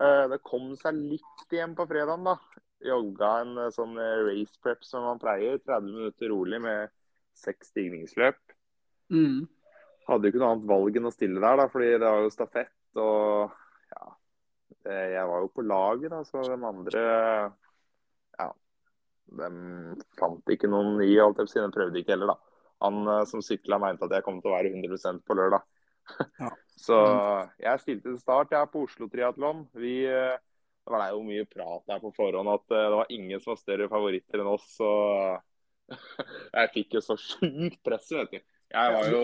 Uh, 0.00 0.24
det 0.32 0.40
kom 0.46 0.70
seg 0.80 0.96
litt 0.96 1.52
igjen 1.52 1.76
på 1.76 1.84
fredagen, 1.90 2.24
da. 2.24 2.64
Jogga 2.80 3.34
en 3.42 3.52
uh, 3.60 3.68
sånn 3.74 3.92
eh, 4.00 4.22
race 4.24 4.56
prep 4.64 4.86
som 4.88 5.04
man 5.04 5.20
pleier. 5.20 5.60
30 5.66 5.92
minutter 5.92 6.32
rolig 6.32 6.62
med 6.64 6.94
seks 7.36 7.74
stigningsløp. 7.74 8.40
Mm. 9.12 9.44
Hadde 10.08 10.26
jo 10.26 10.32
ikke 10.32 10.40
noe 10.40 10.54
annet 10.54 10.70
valg 10.70 10.96
enn 10.96 11.10
å 11.10 11.12
stille 11.12 11.42
der, 11.44 11.60
da, 11.60 11.68
fordi 11.68 11.92
det 11.92 12.06
var 12.06 12.24
jo 12.24 12.32
stafett. 12.32 12.76
Og 12.96 13.58
jeg 14.84 15.24
var 15.28 15.42
jo 15.44 15.50
på 15.52 15.64
laget, 15.66 16.10
da, 16.12 16.22
så 16.24 16.42
de 16.46 16.56
andre 16.56 17.02
Ja, 18.38 18.46
de 19.40 19.50
fant 20.18 20.54
ikke 20.54 20.70
noen 20.70 21.02
i, 21.04 21.12
alt 21.20 21.42
jeg. 21.42 21.52
De 21.60 21.74
prøvde 21.74 22.00
ikke 22.00 22.14
heller, 22.14 22.32
da. 22.32 22.50
Han 22.84 23.02
eh, 23.08 23.24
som 23.28 23.42
sykla, 23.44 23.78
mente 23.80 24.06
at 24.06 24.16
jeg 24.16 24.26
kom 24.26 24.40
til 24.40 24.52
å 24.52 24.56
være 24.56 24.72
100% 24.72 25.24
på 25.26 25.36
lørdag. 25.38 25.66
Ja. 26.40 26.50
Så 26.80 26.96
jeg 27.60 27.82
stilte 27.82 28.08
til 28.08 28.20
start 28.22 28.54
jeg 28.54 28.64
er 28.64 28.70
på 28.72 28.86
Oslo 28.86 29.10
Triatlon. 29.12 29.66
Vi, 29.76 29.98
eh, 30.08 30.38
det 30.40 30.94
var 30.94 31.10
jo 31.12 31.20
mye 31.26 31.44
prat 31.44 31.84
der 31.90 32.00
på 32.00 32.12
forhånd 32.16 32.48
at 32.48 32.72
eh, 32.72 32.86
det 32.86 33.00
var 33.02 33.12
ingen 33.12 33.42
som 33.42 33.52
var 33.52 33.60
større 33.60 33.88
favoritter 33.92 34.40
enn 34.40 34.48
oss. 34.48 34.64
Så 34.78 34.88
jeg 36.56 36.72
fikk 36.78 36.96
jo 36.96 37.04
så 37.04 37.18
sjukt 37.20 37.82
press, 37.84 38.08
vet 38.16 38.32
du. 38.32 38.40
Jeg 38.70 38.94
var 38.94 39.10
jo 39.10 39.22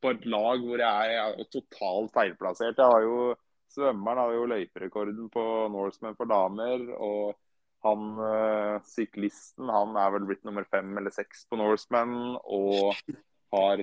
på 0.00 0.12
et 0.14 0.26
lag 0.30 0.62
hvor 0.62 0.80
jeg 0.80 1.14
er 1.20 1.48
totalt 1.50 2.12
feilplassert. 2.14 2.78
Jeg 2.78 2.94
var 2.94 3.04
jo 3.04 3.20
Svømmeren 3.76 4.22
hadde 4.22 4.38
jo 4.38 4.48
løyperekorden 4.48 5.28
på 5.32 5.44
Norseman 5.72 6.16
for 6.16 6.30
damer. 6.30 6.86
og 6.96 7.36
Han 7.84 8.18
øh, 8.18 8.76
syklisten 8.88 9.68
han 9.70 9.96
er 10.00 10.14
vel 10.14 10.28
blitt 10.28 10.46
nummer 10.48 10.64
fem 10.70 10.96
eller 10.96 11.12
seks 11.14 11.44
på 11.50 11.58
Norseman. 11.60 12.38
Og 12.42 12.96
har 13.54 13.82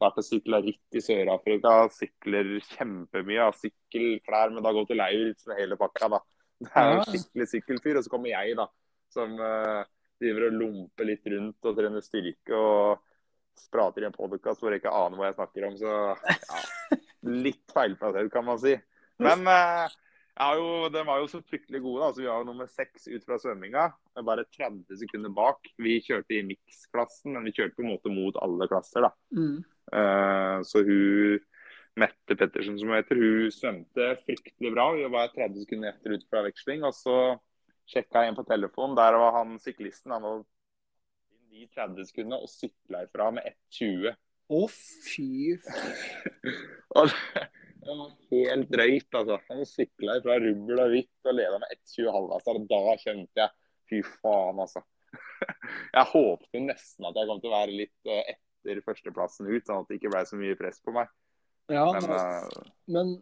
vært 0.00 0.22
og 0.22 0.26
sykla 0.26 0.62
ritt 0.64 0.96
i 0.96 1.02
Sør-Afrika. 1.04 1.74
Sykler 1.94 2.56
kjempemye. 2.72 3.42
Har 3.44 3.60
sykkelklær 3.60 4.54
med 4.54 4.64
Dag 4.66 4.80
Otto 4.80 4.96
Lauritzen 4.96 5.56
hele 5.60 5.78
pakka. 5.80 6.10
da. 6.16 6.22
Det 6.64 6.72
er 6.80 6.94
jo 6.94 7.04
skikkelig 7.10 7.50
sykkelfyr. 7.52 8.00
Og 8.00 8.06
så 8.06 8.14
kommer 8.14 8.32
jeg, 8.32 8.56
da, 8.58 8.70
som 9.12 9.36
øh, 9.36 9.84
driver 10.22 10.48
og 10.48 10.58
lomper 10.62 11.12
litt 11.12 11.28
rundt 11.34 11.68
og 11.68 11.76
trener 11.76 12.04
styrke. 12.04 12.56
og 12.56 13.04
prater 13.72 14.04
i 14.04 14.08
en 14.08 14.16
podkast 14.16 14.60
hvor 14.60 14.72
jeg 14.72 14.82
ikke 14.82 14.92
aner 14.92 15.20
hva 15.20 15.30
jeg 15.30 15.38
snakker 15.38 15.68
om. 15.68 15.76
Så 15.80 15.92
ja, 15.92 16.98
litt 17.46 17.64
feilplassert, 17.72 18.30
kan 18.32 18.46
man 18.46 18.60
si. 18.62 18.76
Men 19.22 19.46
eh, 19.48 19.94
jo, 20.58 20.88
de 20.92 21.02
var 21.08 21.22
jo 21.22 21.28
så 21.32 21.40
fryktelig 21.48 21.80
gode. 21.84 22.02
da, 22.02 22.10
så 22.12 22.20
Vi 22.20 22.28
var 22.28 22.42
jo 22.42 22.48
nummer 22.50 22.66
seks 22.68 23.06
ut 23.08 23.24
fra 23.24 23.38
svømminga. 23.40 23.86
Bare 24.26 24.44
30 24.52 24.98
sekunder 25.00 25.32
bak. 25.32 25.70
Vi 25.80 25.98
kjørte 26.04 26.36
i 26.36 26.42
mix-klassen, 26.44 27.32
men 27.36 27.44
vi 27.48 27.54
kjørte 27.56 27.76
på 27.78 27.84
en 27.86 27.92
måte 27.94 28.12
mot 28.12 28.36
alle 28.44 28.68
klasser. 28.68 29.06
da. 29.08 29.12
Mm. 29.36 29.58
Uh, 29.92 30.58
så 30.66 30.82
hun 30.84 31.38
Mette 31.96 32.36
Pettersen, 32.36 32.74
som 32.76 32.90
hun 32.92 32.98
heter, 32.98 33.16
hun 33.16 33.48
svømte 33.54 34.10
fryktelig 34.26 34.74
bra. 34.74 34.90
Vi 34.98 35.06
var 35.08 35.30
30 35.32 35.62
sekunder 35.64 35.94
etter 35.94 36.12
ut 36.18 36.26
fra 36.28 36.42
veksling. 36.44 36.84
Og 36.84 36.92
så 36.92 37.16
sjekka 37.88 38.20
jeg 38.26 38.34
inn 38.34 38.36
på 38.36 38.44
telefonen. 38.50 38.98
Der 38.98 39.16
var 39.16 39.32
han 39.38 39.56
syklisten. 39.62 40.12
Han 40.12 40.26
var 40.26 40.42
de 41.48 41.64
30 41.72 42.04
sekundene 42.10 42.42
og 42.44 42.50
sykla 42.52 43.06
ifra 43.06 43.30
med 43.32 43.48
1,20. 43.72 44.12
Å, 44.52 44.58
fy 44.68 45.56
f- 45.56 46.36
Og 47.00 47.08
det 47.86 47.96
var 47.98 48.10
helt 48.32 48.72
drøyt, 48.72 49.08
altså. 49.20 49.38
Han 49.50 49.68
sykla 49.68 50.18
fra 50.24 50.38
rubbel 50.42 50.82
og 50.82 50.92
hvitt 50.94 51.30
og 51.30 51.38
leda 51.38 51.60
med 51.62 51.72
1,20 51.76 52.34
altså. 52.36 52.56
Da 52.72 52.96
kjente 53.02 53.42
jeg 53.44 53.54
fy 53.90 54.02
faen, 54.22 54.62
altså. 54.64 54.82
Jeg 55.96 56.10
håpte 56.10 56.60
nesten 56.60 57.06
at 57.08 57.16
jeg 57.16 57.28
kom 57.28 57.38
til 57.40 57.48
å 57.48 57.54
være 57.54 57.76
litt 57.78 58.10
eh, 58.10 58.34
etter 58.34 58.82
førsteplassen 58.84 59.48
ut, 59.48 59.64
sånn 59.64 59.84
at 59.84 59.88
det 59.88 59.96
ikke 60.00 60.10
ble 60.12 60.22
så 60.28 60.38
mye 60.38 60.58
press 60.58 60.82
på 60.84 60.92
meg. 60.94 61.08
Ja, 61.72 61.86
Men 61.96 62.66
men 62.86 63.12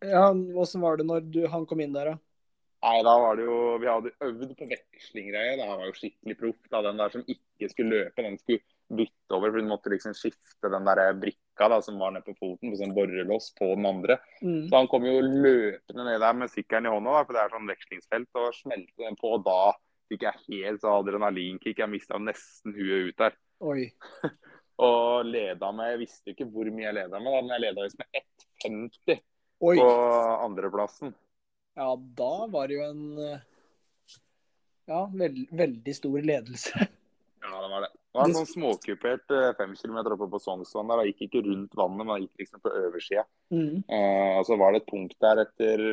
ja, 0.00 0.30
åssen 0.58 0.80
var 0.80 0.96
det 0.96 1.06
når 1.06 1.26
du, 1.28 1.42
han 1.52 1.66
kom 1.68 1.82
inn 1.84 1.94
der, 1.94 2.14
da? 2.14 2.16
Nei, 2.80 2.96
da 3.04 3.12
var 3.20 3.36
det 3.36 3.44
jo 3.44 3.56
Vi 3.82 3.88
hadde 3.90 4.12
øvd 4.24 4.52
på 4.56 4.68
vekslinggreier. 4.70 5.58
Da 5.60 5.68
var 5.76 5.88
jo 5.90 5.96
skikkelig 5.98 6.36
proff. 6.40 6.60
da, 6.72 6.80
Den 6.86 7.00
der 7.00 7.12
som 7.12 7.24
ikke 7.28 7.68
skulle 7.68 8.04
løpe, 8.04 8.24
den 8.24 8.38
skulle 8.40 8.62
bytte 8.88 9.36
over. 9.36 9.50
For 9.52 9.60
hun 9.60 9.68
måtte 9.68 9.92
liksom 9.92 10.16
skifte 10.16 10.72
den 10.72 10.88
der 10.88 11.02
brikka 11.20 11.49
da, 11.68 11.80
som 11.84 11.98
var 12.00 12.14
nede 12.14 12.24
på 12.24 12.36
foten, 12.38 12.70
på 12.72 12.78
sånn 12.80 12.94
borrelås 12.96 13.50
på 13.58 13.68
den 13.74 13.88
andre. 13.90 14.16
Mm. 14.40 14.68
Så 14.70 14.78
han 14.78 14.88
kom 14.88 15.04
jo 15.04 15.18
løpende 15.20 16.06
ned 16.06 16.22
der 16.24 16.38
med 16.40 16.52
sykkelen 16.52 16.88
i 16.88 16.94
hånda, 16.94 17.18
da, 17.18 17.24
for 17.26 17.36
det 17.36 17.42
er 17.42 17.52
sånn 17.52 17.72
vekslingsfelt, 17.74 18.30
og 18.40 18.56
smelte 18.56 19.04
den 19.04 19.18
på. 19.20 19.34
Og 19.36 19.44
da 19.44 19.74
fikk 20.10 20.24
jeg 20.26 20.44
helt 20.46 20.84
så 20.84 20.96
adrenalinkick. 21.02 21.82
Jeg 21.82 21.92
mista 21.92 22.20
nesten 22.22 22.76
huet 22.78 23.10
ut 23.10 23.20
der. 23.20 23.36
Oi. 23.60 23.90
Og 24.80 25.26
leda 25.28 25.68
med 25.76 25.90
Jeg 25.92 26.00
visste 26.06 26.32
ikke 26.32 26.46
hvor 26.48 26.68
mye 26.72 26.86
jeg 26.86 26.96
leda 26.96 27.18
med, 27.20 27.34
da, 27.34 27.40
men 27.42 27.52
jeg 27.52 27.64
leda 27.66 27.84
visst 27.84 27.98
med 28.00 28.22
1,50 28.64 29.18
på 29.60 29.90
andreplassen. 30.40 31.12
Ja, 31.76 31.90
da 32.16 32.32
var 32.48 32.70
det 32.70 32.78
jo 32.78 32.86
en 32.86 33.02
eh, 33.20 33.42
ja, 34.88 35.02
veld, 35.12 35.44
veldig 35.52 35.96
stor 35.96 36.24
ledelse. 36.32 36.86
Ja, 37.40 37.56
det 37.64 37.68
var 37.72 37.82
det. 37.82 37.88
Det 38.10 38.18
var 38.18 38.26
en 38.26 38.34
sånn 38.34 38.48
småkupert 38.50 39.32
eh, 39.36 39.52
fem 39.54 39.74
kilometer 39.78 40.16
oppe 40.16 40.26
på 40.32 40.40
Sognsvann. 40.42 40.88
der, 40.90 41.02
og 41.02 41.10
gikk 41.10 41.28
ikke 41.28 41.44
rundt 41.46 41.76
vannet, 41.78 42.06
men 42.08 42.24
gikk 42.24 42.42
liksom 42.42 42.62
på 42.64 42.72
oversida. 42.80 43.22
Mm. 43.54 43.84
Eh, 43.86 44.32
og 44.40 44.46
så 44.48 44.58
var 44.58 44.74
det 44.74 44.80
et 44.80 44.88
punkt 44.90 45.14
der 45.22 45.44
etter 45.44 45.84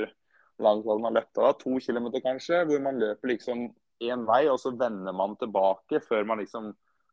langt 0.66 0.88
man 1.04 1.14
løpte, 1.14 1.44
da, 1.44 1.52
to 1.54 1.78
kilometer 1.84 2.24
kanskje, 2.26 2.64
hvor 2.66 2.82
man 2.82 2.98
løper 2.98 3.30
liksom 3.36 3.68
én 4.02 4.26
vei, 4.26 4.48
og 4.50 4.58
så 4.62 4.72
vender 4.78 5.14
man 5.14 5.36
tilbake 5.38 6.02
før 6.06 6.26
man 6.26 6.42
liksom 6.42 6.72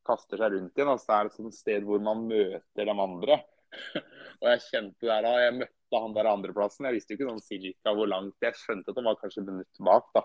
kaster 0.08 0.40
seg 0.40 0.54
rundt 0.56 0.78
igjen. 0.78 0.92
Altså, 0.92 1.10
det 1.10 1.18
er 1.18 1.28
et 1.28 1.36
sånt 1.38 1.56
sted 1.56 1.84
hvor 1.88 2.00
man 2.04 2.24
møter 2.28 2.88
de 2.88 2.94
andre. 2.94 3.38
og 4.40 4.48
jeg 4.52 4.62
kjente 4.70 5.10
der 5.10 5.26
da, 5.26 5.34
jeg 5.42 5.58
møtte 5.58 6.00
han 6.00 6.16
der 6.16 6.30
andreplassen. 6.30 6.88
Jeg 6.88 6.98
visste 6.98 7.14
jo 7.14 7.20
ikke 7.20 7.30
sånn 7.32 7.44
cirka 7.44 7.94
hvor 7.96 8.08
langt. 8.10 8.36
Jeg 8.44 8.56
skjønte 8.60 8.92
at 8.92 8.98
det 9.00 9.06
var 9.06 9.20
kanskje 9.20 9.44
et 9.44 9.52
minutt 9.52 9.84
bak. 9.90 10.08
da. 10.16 10.24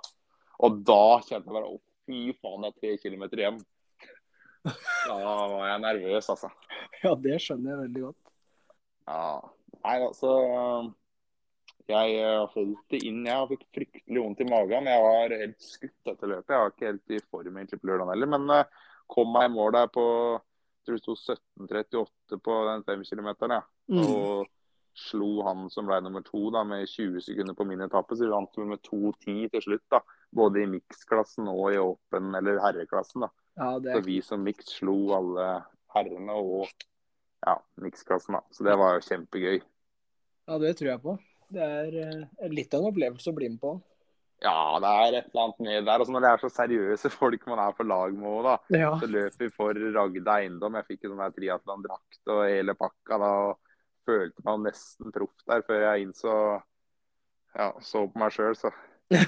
Og 0.68 0.80
da 0.88 1.04
kjente 1.26 1.48
jeg 1.48 1.56
bare 1.56 1.72
å 1.72 1.80
fy 2.08 2.24
faen, 2.40 2.64
det 2.64 2.72
er 2.72 2.80
tre 2.80 2.96
kilometer 3.04 3.44
hjem. 3.44 3.60
Da 5.08 5.18
var 5.20 5.68
jeg 5.70 5.84
nervøs, 5.86 6.30
altså. 6.36 6.52
Ja, 7.04 7.14
det 7.16 7.38
skjønner 7.40 7.72
jeg 7.72 7.82
veldig 7.86 8.02
godt. 8.10 8.32
Ja. 9.08 9.28
Nei, 9.80 9.94
altså 10.04 10.32
Jeg 11.90 12.18
eh, 12.20 12.42
holdt 12.54 12.94
det 12.94 13.00
inn. 13.08 13.24
Jeg 13.26 13.50
fikk 13.54 13.66
fryktelig 13.78 14.22
vondt 14.26 14.44
i 14.44 14.50
magen. 14.50 14.92
Jeg 14.92 15.06
var 15.06 15.36
helt 15.42 15.64
skutt 15.64 16.12
etter 16.12 16.34
løpet. 16.34 16.54
Jeg 16.54 16.62
var 16.64 16.74
ikke 16.74 16.92
helt 16.92 17.16
i 17.16 17.24
form 17.24 17.58
egentlig 17.58 17.80
på 17.82 17.90
lørdag 17.90 18.14
heller. 18.14 18.32
Men 18.36 18.54
eh, 18.58 18.86
kom 19.10 19.32
meg 19.34 19.50
i 19.50 19.54
mål 19.56 19.74
der 19.78 19.92
på 19.94 20.06
jeg 20.80 20.88
tror 20.88 20.96
det 20.96 21.04
sto 21.04 21.36
17.38 21.66 22.40
på 22.46 22.54
den 22.70 22.84
5 22.88 23.04
km. 23.10 23.30
Ja. 23.52 23.62
Mm. 23.92 24.04
Og 24.06 24.48
slo 25.00 25.44
han 25.46 25.68
som 25.72 25.88
ble 25.88 26.00
nummer 26.04 26.24
to 26.26 26.50
da, 26.54 26.64
med 26.68 26.88
20 26.88 27.22
sekunder 27.24 27.56
på 27.58 27.68
min 27.68 27.84
etappe. 27.86 28.16
Så 28.16 28.26
vi 28.26 28.32
vant 28.32 28.58
med 28.64 28.82
2.10 28.88 29.50
til 29.54 29.66
slutt. 29.66 29.86
da. 29.92 30.02
Både 30.36 30.64
i 30.64 30.70
mix-klassen 30.70 31.50
og 31.52 31.74
i 31.74 31.82
åpen- 31.82 32.36
eller 32.38 32.62
herreklassen. 32.64 33.26
da. 33.26 33.30
Ja, 33.58 33.80
det 33.80 33.96
Så 33.98 34.06
vi 34.06 34.22
som 34.22 34.44
mix 34.44 34.66
slo 34.78 34.96
alle 35.18 35.48
herrene 35.96 36.36
og 36.38 36.68
ja, 37.46 37.56
mix-klassen. 37.82 38.36
da. 38.38 38.44
Så 38.52 38.64
det 38.68 38.76
var 38.78 38.98
jo 38.98 39.06
kjempegøy. 39.08 39.62
ja, 40.48 40.58
det 40.60 40.78
tror 40.78 40.90
jeg 40.92 41.02
på. 41.02 41.18
Det 41.50 41.62
er 41.66 41.96
eh, 42.04 42.50
litt 42.54 42.74
av 42.74 42.84
en 42.84 42.92
opplevelse 42.92 43.32
å 43.32 43.36
bli 43.38 43.50
med 43.50 43.60
på. 43.62 43.72
Ja, 44.40 44.80
det 44.80 44.88
er 44.88 45.16
et 45.18 45.26
eller 45.34 45.42
annet 45.44 45.60
med 45.66 45.86
der. 45.88 46.00
Altså 46.00 46.14
Når 46.14 46.22
det 46.24 46.30
er 46.30 46.44
så 46.44 46.50
seriøse 46.54 47.10
folk 47.12 47.48
man 47.50 47.60
er 47.60 47.74
på 47.76 47.84
lag 47.84 48.14
med 48.16 48.30
òg, 48.30 48.44
da. 48.46 48.54
Ja. 48.78 48.92
Så 49.02 49.10
løper 49.10 49.44
vi 49.44 49.50
for 49.56 49.74
Ragde 49.96 50.36
Eiendom. 50.36 50.78
Jeg 50.80 50.88
fikk 50.94 51.08
jo 51.08 51.12
sånn 51.16 51.34
triatlondrakt 51.36 52.32
og 52.32 52.44
hele 52.48 52.76
pakka 52.80 53.18
da. 53.20 53.32
og 53.50 53.58
Følte 54.08 54.42
meg 54.48 54.64
nesten 54.70 55.12
proff 55.14 55.44
der 55.46 55.62
før 55.68 55.84
jeg 55.84 56.06
innså 56.08 56.32
Ja, 57.58 57.74
så 57.84 58.06
på 58.08 58.22
meg 58.22 58.32
sjøl, 58.34 58.56
så. 58.58 58.72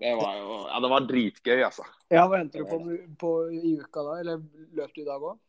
Det 0.00 0.14
var 0.16 0.36
jo 0.38 0.54
Ja, 0.64 0.80
det 0.80 0.90
var 0.90 1.06
dritgøy, 1.08 1.58
altså. 1.66 1.84
ja, 2.08 2.24
hva 2.24 2.40
endte 2.40 2.62
du 2.62 2.68
på, 2.68 2.78
på 3.20 3.32
i 3.52 3.74
uka 3.80 4.04
da? 4.06 4.18
Eller 4.22 4.40
løp 4.78 4.94
du 4.96 5.02
i 5.02 5.08
dag 5.08 5.26
òg? 5.32 5.40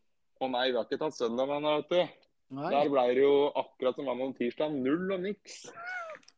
Å 0.42 0.50
nei, 0.50 0.66
vi 0.72 0.80
har 0.80 0.88
ikke 0.88 1.00
tatt 1.00 1.16
søndag 1.16 1.54
ennå, 1.56 1.76
vet 1.80 1.94
du. 1.94 2.18
Nei. 2.58 2.72
Der 2.74 2.90
ble 2.92 3.04
det 3.16 3.24
jo 3.24 3.36
akkurat 3.62 3.96
som 3.96 4.10
mandag 4.10 4.34
og 4.34 4.40
tirsdag, 4.42 4.74
null 4.76 5.14
og 5.16 5.22
niks. 5.24 5.62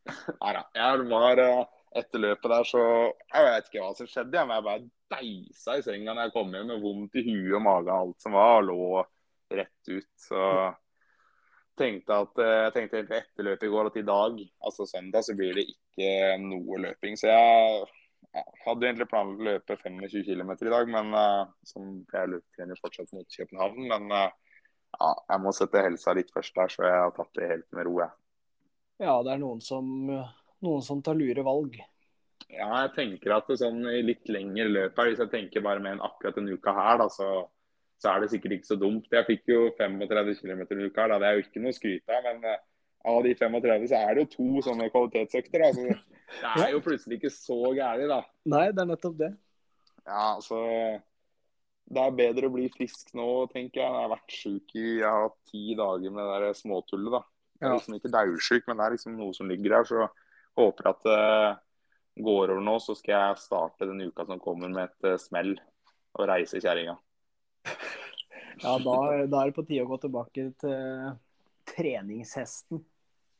Nei 0.42 0.52
da. 0.54 0.62
Jeg 0.76 1.08
var 1.10 1.42
eh, 1.42 1.64
etter 1.98 2.22
løpet 2.22 2.52
der, 2.52 2.68
så 2.68 2.84
Jeg 2.84 3.48
vet 3.48 3.70
ikke 3.70 3.82
hva 3.82 3.96
som 3.98 4.10
skjedde, 4.10 4.36
jeg, 4.36 4.50
men 4.50 4.60
jeg 4.60 4.66
bare 4.68 4.84
deisa 5.14 5.78
i 5.78 5.84
senga 5.86 6.14
når 6.14 6.28
jeg 6.28 6.34
kom 6.36 6.54
hjem 6.54 6.70
med 6.70 6.84
vondt 6.84 7.18
i 7.18 7.26
huet 7.26 7.58
og 7.58 7.64
magen 7.66 7.90
og 7.90 7.98
alt 7.98 8.26
som 8.28 8.36
var, 8.38 8.60
og 8.60 8.68
lå 8.70 9.58
rett 9.58 9.90
ut. 9.90 10.10
Så 10.20 10.44
tenkte 11.80 12.20
at 12.26 12.44
eh, 12.44 12.54
jeg 12.68 12.76
tenkte 12.76 13.00
egentlig 13.00 13.20
etter 13.24 13.48
løpet 13.48 13.66
i 13.66 13.74
går 13.74 13.90
at 13.90 13.98
i 13.98 14.06
dag, 14.06 14.40
altså 14.68 14.86
søndag, 14.86 15.26
så 15.26 15.34
blir 15.38 15.58
det 15.58 15.66
ikke 15.72 16.38
noe 16.44 16.82
løping. 16.84 17.18
Så 17.18 17.32
jeg 17.32 17.84
hadde 18.64 18.88
egentlig 18.88 19.06
planlagt 19.10 19.42
å 19.42 19.46
løpe 19.48 19.76
25 19.82 20.24
km 20.26 20.52
i 20.54 20.72
dag, 20.72 20.90
men 20.90 21.14
uh, 21.14 21.46
som 21.66 21.90
jeg 22.12 22.32
løpetrener 22.32 22.80
fortsatt 22.82 23.14
mot 23.14 23.38
København. 23.38 23.88
Men 23.92 24.10
uh, 24.10 24.58
ja, 24.98 25.10
jeg 25.30 25.42
må 25.44 25.54
sette 25.54 25.84
helsa 25.84 26.14
litt 26.16 26.32
først 26.34 26.54
der, 26.58 26.72
så 26.72 26.86
jeg 26.86 27.00
har 27.04 27.14
tatt 27.16 27.32
det 27.38 27.50
helt 27.50 27.68
med 27.76 27.88
ro. 27.88 27.96
Jeg. 28.02 28.16
Ja, 29.04 29.18
det 29.26 29.34
er 29.34 29.42
noen 29.42 29.62
som, 29.64 29.88
noen 30.64 30.86
som 30.86 31.02
tar 31.04 31.18
lure 31.18 31.46
valg. 31.46 31.80
Ja, 32.52 32.68
jeg 32.84 32.92
tenker 32.94 33.34
at 33.36 33.48
det 33.50 33.58
sånn 33.62 33.82
i 33.90 34.02
litt 34.04 34.28
lengre 34.30 34.68
løp 34.70 34.98
her, 35.00 35.10
hvis 35.10 35.22
jeg 35.22 35.32
tenker 35.32 35.64
bare 35.64 35.82
med 35.82 35.96
en 35.96 36.04
akkurat 36.06 36.36
en 36.38 36.50
uka 36.50 36.74
her, 36.76 37.00
da, 37.00 37.08
så, 37.10 37.30
så 38.02 38.12
er 38.12 38.22
det 38.22 38.30
sikkert 38.34 38.58
ikke 38.58 38.70
så 38.70 38.78
dumt. 38.78 39.08
Jeg 39.10 39.26
fikk 39.30 39.50
jo 39.50 39.64
35 39.78 40.36
km 40.42 40.62
en 40.66 40.84
uke 40.84 41.00
her, 41.00 41.14
da. 41.14 41.18
det 41.22 41.30
er 41.30 41.38
jo 41.38 41.46
ikke 41.46 41.64
noe 41.64 41.74
å 41.74 41.78
skryte 41.78 42.18
av. 42.18 42.28
Men 42.28 42.46
eh, 42.50 42.60
av 43.14 43.22
de 43.26 43.34
35 43.40 43.88
så 43.90 44.02
er 44.02 44.12
det 44.12 44.24
jo 44.24 44.30
to 44.36 44.64
sånne 44.68 44.90
kvalitetsøkter. 44.92 45.64
Da. 45.64 45.96
Det 46.28 46.62
er 46.64 46.72
jo 46.74 46.82
plutselig 46.84 47.18
ikke 47.18 47.32
så 47.32 47.58
gærent, 47.76 48.08
da. 48.10 48.20
Nei, 48.50 48.68
det 48.72 48.82
er 48.82 48.88
nettopp 48.90 49.18
det. 49.20 49.32
Ja, 50.04 50.34
altså 50.36 50.60
det 51.84 52.00
er 52.00 52.16
bedre 52.16 52.48
å 52.48 52.54
bli 52.54 52.66
frisk 52.72 53.12
nå, 53.16 53.28
tenker 53.52 53.82
jeg. 53.82 53.88
Jeg 53.88 54.00
har 54.00 54.12
vært 54.12 54.36
sjuk 54.38 54.74
i 54.78 54.84
jeg 54.84 55.04
har 55.04 55.26
hatt 55.26 55.38
ti 55.50 55.64
dager 55.78 56.14
med 56.14 56.30
det 56.30 56.38
der 56.46 56.58
småtullet. 56.58 57.12
da. 57.18 57.22
Jeg 57.60 57.68
er 57.68 57.76
liksom 57.76 57.98
ikke 57.98 58.12
daudsjuk, 58.12 58.66
men 58.68 58.80
det 58.80 58.86
er 58.86 58.96
liksom 58.96 59.18
noe 59.20 59.36
som 59.36 59.50
ligger 59.50 59.76
her. 59.78 59.88
Så 59.88 60.08
håper 60.58 60.90
at 60.90 61.04
det 61.06 62.24
går 62.24 62.54
over 62.54 62.64
nå, 62.64 62.78
så 62.82 62.96
skal 62.98 63.14
jeg 63.14 63.42
starte 63.42 63.88
den 63.90 64.04
uka 64.08 64.26
som 64.28 64.40
kommer 64.42 64.72
med 64.72 64.88
et 64.88 65.10
eh, 65.10 65.20
smell 65.20 65.54
og 66.14 66.28
reise 66.30 66.60
kjerringa. 66.62 66.96
Ja, 68.62 68.76
da, 68.78 68.96
da 69.26 69.40
er 69.40 69.50
det 69.50 69.56
på 69.56 69.64
tide 69.66 69.82
å 69.82 69.90
gå 69.90 69.98
tilbake 70.04 70.44
til 70.62 71.14
treningshesten. 71.66 72.84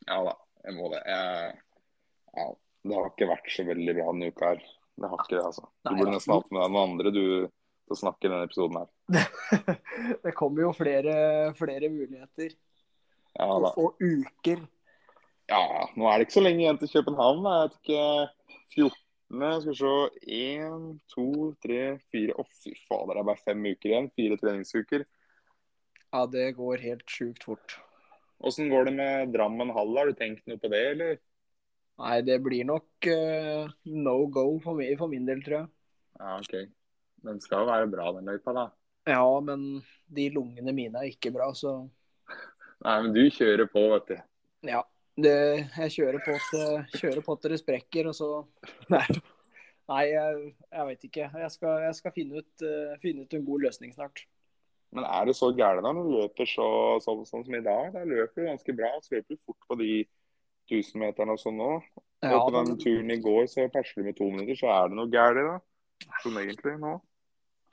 Ja 0.09 0.19
da, 0.27 0.35
jeg 0.67 0.77
må 0.77 0.89
det. 0.93 1.01
Jeg, 1.07 1.55
ja, 2.35 2.49
det 2.85 2.97
har 2.97 3.11
ikke 3.11 3.29
vært 3.31 3.53
så 3.53 3.65
veldig 3.67 3.95
bra 3.97 4.07
denne 4.13 4.31
uka 4.33 4.51
her. 4.53 4.65
Det 4.95 5.11
har 5.11 5.23
ikke 5.23 5.35
det, 5.35 5.45
altså. 5.49 5.65
Du 5.83 5.89
Nei, 5.91 5.97
burde 5.99 6.11
ja. 6.11 6.17
nesten 6.19 6.35
hatt 6.37 6.51
med 6.53 6.61
deg 6.63 6.75
noen 6.75 6.91
andre 6.93 7.13
du 7.15 7.23
til 7.85 7.95
å 7.97 7.99
snakke 7.99 8.29
i 8.29 8.31
denne 8.31 8.47
episoden 8.49 8.79
her. 8.81 8.91
Det 10.25 10.33
kommer 10.37 10.65
jo 10.67 10.71
flere, 10.77 11.15
flere 11.59 11.91
muligheter 11.93 12.55
Ja 13.37 13.49
da. 13.65 13.73
og 13.81 13.99
uker. 14.01 14.63
Ja, 15.51 15.61
nå 15.99 16.07
er 16.09 16.17
det 16.21 16.29
ikke 16.29 16.39
så 16.39 16.45
lenge 16.45 16.63
igjen 16.65 16.79
til 16.81 16.93
København. 16.95 17.49
Jeg 17.51 17.65
vet 17.65 17.75
ikke 17.81 18.05
14. 18.77 19.01
jeg 19.43 19.65
skal 19.65 19.75
vi 19.75 19.81
se 19.81 20.39
Én, 20.39 20.87
to, 21.13 21.27
tre, 21.65 21.81
fire 22.15 22.39
Å, 22.41 22.47
fy 22.63 22.73
fader, 22.87 23.13
det 23.19 23.25
er 23.25 23.29
bare 23.33 23.45
fem 23.45 23.67
uker 23.67 23.91
igjen. 23.91 24.09
Fire 24.17 24.41
treningsuker. 24.41 25.05
Ja, 26.15 26.25
det 26.31 26.47
går 26.57 26.85
helt 26.85 27.11
sjukt 27.11 27.45
fort. 27.45 27.77
Åssen 28.45 28.71
går 28.73 28.89
det 28.89 28.97
med 28.97 29.33
Drammen 29.35 29.73
hall? 29.75 29.93
Har 29.99 30.09
du 30.09 30.17
tenkt 30.17 30.47
noe 30.49 30.61
på 30.63 30.71
det, 30.73 30.83
eller? 30.95 31.19
Nei, 32.03 32.15
det 32.27 32.41
blir 32.43 32.65
nok 32.67 33.07
uh, 33.07 33.69
no 33.95 34.15
go 34.35 34.47
for, 34.63 34.75
mi- 34.79 34.95
for 34.99 35.11
min 35.13 35.27
del, 35.29 35.43
tror 35.47 35.61
jeg. 35.61 35.69
Ja, 36.19 36.39
OK. 36.41 36.55
Den 37.25 37.39
skal 37.41 37.63
jo 37.63 37.69
være 37.71 37.91
bra, 37.93 38.09
den 38.17 38.27
løypa, 38.29 38.53
da. 38.57 38.65
Ja, 39.09 39.23
men 39.45 39.63
de 40.17 40.25
lungene 40.35 40.73
mine 40.75 41.01
er 41.03 41.13
ikke 41.13 41.31
bra, 41.35 41.51
så 41.57 41.77
Nei, 42.85 42.97
men 43.05 43.13
du 43.15 43.23
kjører 43.33 43.69
på, 43.71 43.87
vet 43.95 44.11
du. 44.15 44.19
ja. 44.73 44.83
Det, 45.15 45.31
jeg 45.79 45.93
kjører 45.95 46.19
på, 46.25 46.33
til, 46.51 46.81
kjører 46.99 47.23
på 47.23 47.35
til 47.39 47.53
det 47.55 47.59
sprekker, 47.61 48.09
og 48.11 48.17
så 48.19 48.29
Nei, 48.91 49.05
nei 49.87 50.01
jeg, 50.11 50.49
jeg 50.75 50.87
vet 50.89 51.05
ikke. 51.07 51.29
Jeg 51.45 51.51
skal, 51.55 51.77
jeg 51.85 51.95
skal 52.01 52.15
finne, 52.17 52.43
ut, 52.43 52.65
uh, 52.67 52.97
finne 52.99 53.23
ut 53.23 53.37
en 53.39 53.45
god 53.47 53.63
løsning 53.69 53.93
snart. 53.95 54.25
Men 54.91 55.07
er 55.07 55.29
det 55.31 55.37
så 55.39 55.53
gærent 55.55 55.87
når 55.87 56.01
du 56.01 56.11
løper 56.17 56.51
så, 56.51 56.67
sånn, 57.07 57.23
sånn 57.31 57.47
som 57.47 57.55
i 57.55 57.63
dag? 57.63 57.93
Da 57.95 58.03
løper 58.03 58.43
du 58.43 58.49
ganske 58.51 58.75
bra. 58.75 58.91
Så 59.07 59.15
løper 59.15 59.39
du 59.39 59.45
fort 59.47 59.71
på 59.71 59.79
de 59.79 59.93
1000-meterne 60.71 61.35
og 61.35 61.41
sånn 61.43 61.59
nå. 61.61 61.71
Ja, 62.25 62.39
på 62.41 62.53
den 62.55 62.79
turen 62.81 63.13
i 63.13 63.21
går 63.21 63.49
så 63.53 63.67
persler 63.73 64.05
du 64.05 64.09
med 64.09 64.17
to 64.17 64.31
minutter, 64.31 64.57
så 64.57 64.71
er 64.73 64.89
det 64.89 64.97
noe 64.97 65.13
gærent 65.13 65.51
da? 65.51 66.15
Sånn 66.23 66.39
egentlig 66.41 66.79
nå? 66.81 66.95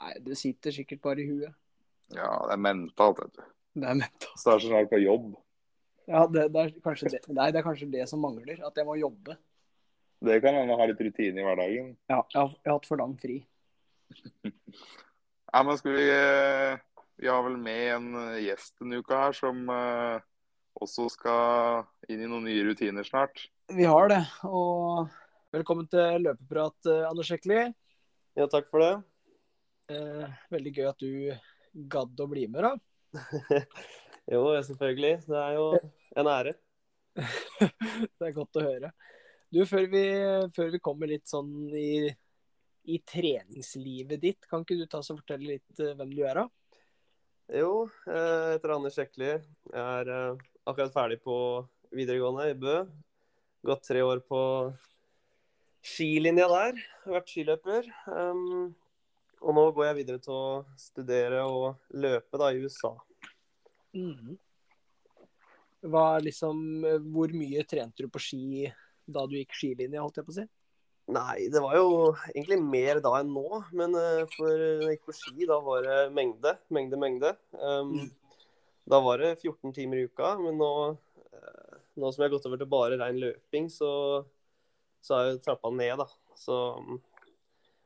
Nei, 0.01 0.15
det 0.25 0.37
sitter 0.39 0.75
sikkert 0.75 1.03
bare 1.05 1.23
i 1.23 1.29
huet. 1.29 1.55
Ja, 2.11 2.33
det 2.47 2.57
er 2.57 2.63
mentalt, 2.65 3.21
vet 3.21 3.37
du. 3.37 3.45
Det 3.79 3.87
er 3.87 4.01
mentalt. 4.01 4.35
Så 4.35 4.49
det 4.49 4.55
er 4.55 4.65
sånn 4.65 4.77
at 4.81 4.91
du 4.91 4.97
har 4.97 5.05
jobb. 5.05 5.29
Ja, 6.09 6.25
det, 6.27 6.47
det, 6.51 6.65
er 6.65 6.99
det. 7.13 7.21
Nei, 7.31 7.47
det 7.53 7.61
er 7.61 7.65
kanskje 7.65 7.91
det 7.93 8.07
som 8.09 8.23
mangler. 8.23 8.59
At 8.67 8.77
jeg 8.77 8.87
må 8.87 8.97
jobbe. 8.99 9.37
Det 10.21 10.37
kan 10.43 10.57
hende 10.57 10.77
ha 10.77 10.87
litt 10.89 11.01
rutine 11.01 11.41
i 11.41 11.45
hverdagen. 11.45 11.93
Ja, 12.11 12.19
jeg 12.33 12.39
har, 12.41 12.55
jeg 12.57 12.69
har 12.69 12.77
hatt 12.77 12.89
for 12.89 13.01
lang 13.01 13.13
fri. 13.21 13.39
Nei, 15.51 15.61
men 15.67 15.77
skal 15.79 15.95
vi 15.95 16.03
eh, 16.11 16.81
Vi 17.21 17.29
har 17.31 17.45
vel 17.45 17.55
med 17.61 17.85
en 17.95 18.09
eh, 18.25 18.41
gjest 18.47 18.75
denne 18.81 18.99
uka 19.01 19.21
her 19.25 19.37
som 19.37 19.63
eh, 19.71 20.27
også 20.79 21.07
skal 21.11 21.83
inn 22.11 22.23
i 22.23 22.29
noen 22.29 22.45
nye 22.47 22.63
rutiner 22.67 23.05
snart. 23.07 23.47
Vi 23.71 23.87
har 23.87 24.11
det. 24.11 24.21
Og 24.47 25.09
velkommen 25.53 25.87
til 25.91 26.25
løpeprat, 26.25 26.77
eh, 26.91 27.07
Anders 27.09 27.31
Hekli. 27.33 27.63
Ja, 28.39 28.47
takk 28.47 28.69
for 28.71 28.83
det. 28.83 28.93
Eh, 29.91 30.27
veldig 30.53 30.73
gøy 30.75 30.87
at 30.89 31.03
du 31.03 31.87
gadd 31.91 32.19
å 32.23 32.29
bli 32.31 32.47
med, 32.51 32.67
da. 32.67 32.75
Jo, 34.31 34.45
selvfølgelig. 34.63 35.25
Det 35.25 35.39
er 35.39 35.55
jo 35.57 35.65
en 36.21 36.27
ære. 36.29 36.53
det 37.17 38.27
er 38.27 38.35
godt 38.35 38.59
å 38.59 38.63
høre. 38.63 38.91
Du, 39.51 39.63
før 39.67 39.87
vi, 39.91 40.03
før 40.55 40.69
vi 40.71 40.79
kommer 40.83 41.09
litt 41.11 41.27
sånn 41.27 41.49
i, 41.75 42.07
i 42.87 42.99
treningslivet 43.03 44.21
ditt, 44.21 44.47
kan 44.47 44.63
ikke 44.63 44.77
du 44.79 44.85
ta 44.87 45.01
og 45.01 45.17
fortelle 45.17 45.57
litt 45.57 45.81
eh, 45.83 45.95
hvem 45.97 46.13
du 46.13 46.21
er, 46.23 46.39
da? 46.39 46.45
Jo, 47.51 47.73
eh, 48.07 48.15
jeg 48.15 48.55
heter 48.55 48.75
Anders 48.77 48.99
Hekli. 49.01 49.33
Jeg 49.73 49.81
er 49.81 50.13
akkurat 50.63 50.93
ferdig 50.93 51.21
på 51.23 51.35
videregående 51.91 52.49
i 52.51 52.57
Bø. 52.57 52.77
Gått 53.65 53.87
tre 53.87 54.01
år 54.01 54.21
på 54.25 54.41
skilinja 55.85 56.47
der. 56.49 56.79
Vært 57.09 57.33
skiløper. 57.33 57.89
Um, 58.07 58.71
og 59.41 59.57
nå 59.57 59.65
går 59.73 59.89
jeg 59.89 59.99
videre 60.01 60.21
til 60.21 60.37
å 60.37 60.63
studere 60.79 61.43
og 61.49 61.97
løpe 61.97 62.41
da 62.41 62.51
i 62.51 62.61
USA. 62.61 62.93
Mm. 63.97 64.37
Liksom, 65.81 66.57
hvor 67.09 67.33
mye 67.33 67.65
trente 67.65 68.05
du 68.05 68.09
på 68.13 68.21
ski 68.21 68.65
da 69.11 69.25
du 69.27 69.39
gikk 69.39 69.55
skilinje, 69.57 70.01
holdt 70.01 70.19
jeg 70.21 70.27
på 70.27 70.35
å 70.35 70.39
si? 70.41 70.47
Nei, 71.11 71.49
det 71.51 71.59
var 71.59 71.73
jo 71.75 71.87
egentlig 72.29 72.61
mer 72.63 73.01
da 73.03 73.17
enn 73.19 73.33
nå. 73.33 73.63
Men 73.75 73.97
uh, 73.97 74.23
for 74.37 74.53
når 74.53 74.85
jeg 74.85 74.97
gikk 74.99 75.09
på 75.09 75.17
ski, 75.17 75.37
da 75.49 75.57
var 75.65 75.85
det 75.87 76.01
mengde, 76.15 76.55
mengde, 76.71 77.01
mengde. 77.01 77.33
Um, 77.57 78.11
Da 78.91 78.99
var 78.99 79.21
det 79.23 79.37
14 79.39 79.73
timer 79.73 80.01
i 80.01 80.05
uka. 80.09 80.33
Men 80.41 80.59
nå, 80.59 80.71
eh, 81.31 81.79
nå 81.95 82.11
som 82.11 82.23
jeg 82.23 82.29
har 82.29 82.35
gått 82.35 82.47
over 82.49 82.59
til 82.59 82.71
bare 82.71 82.99
rein 82.99 83.19
løping, 83.21 83.69
så, 83.71 83.91
så 85.03 85.17
har 85.17 85.29
jeg 85.29 85.41
trappa 85.45 85.71
ned, 85.71 86.01
da. 86.03 86.07
Så 86.39 86.57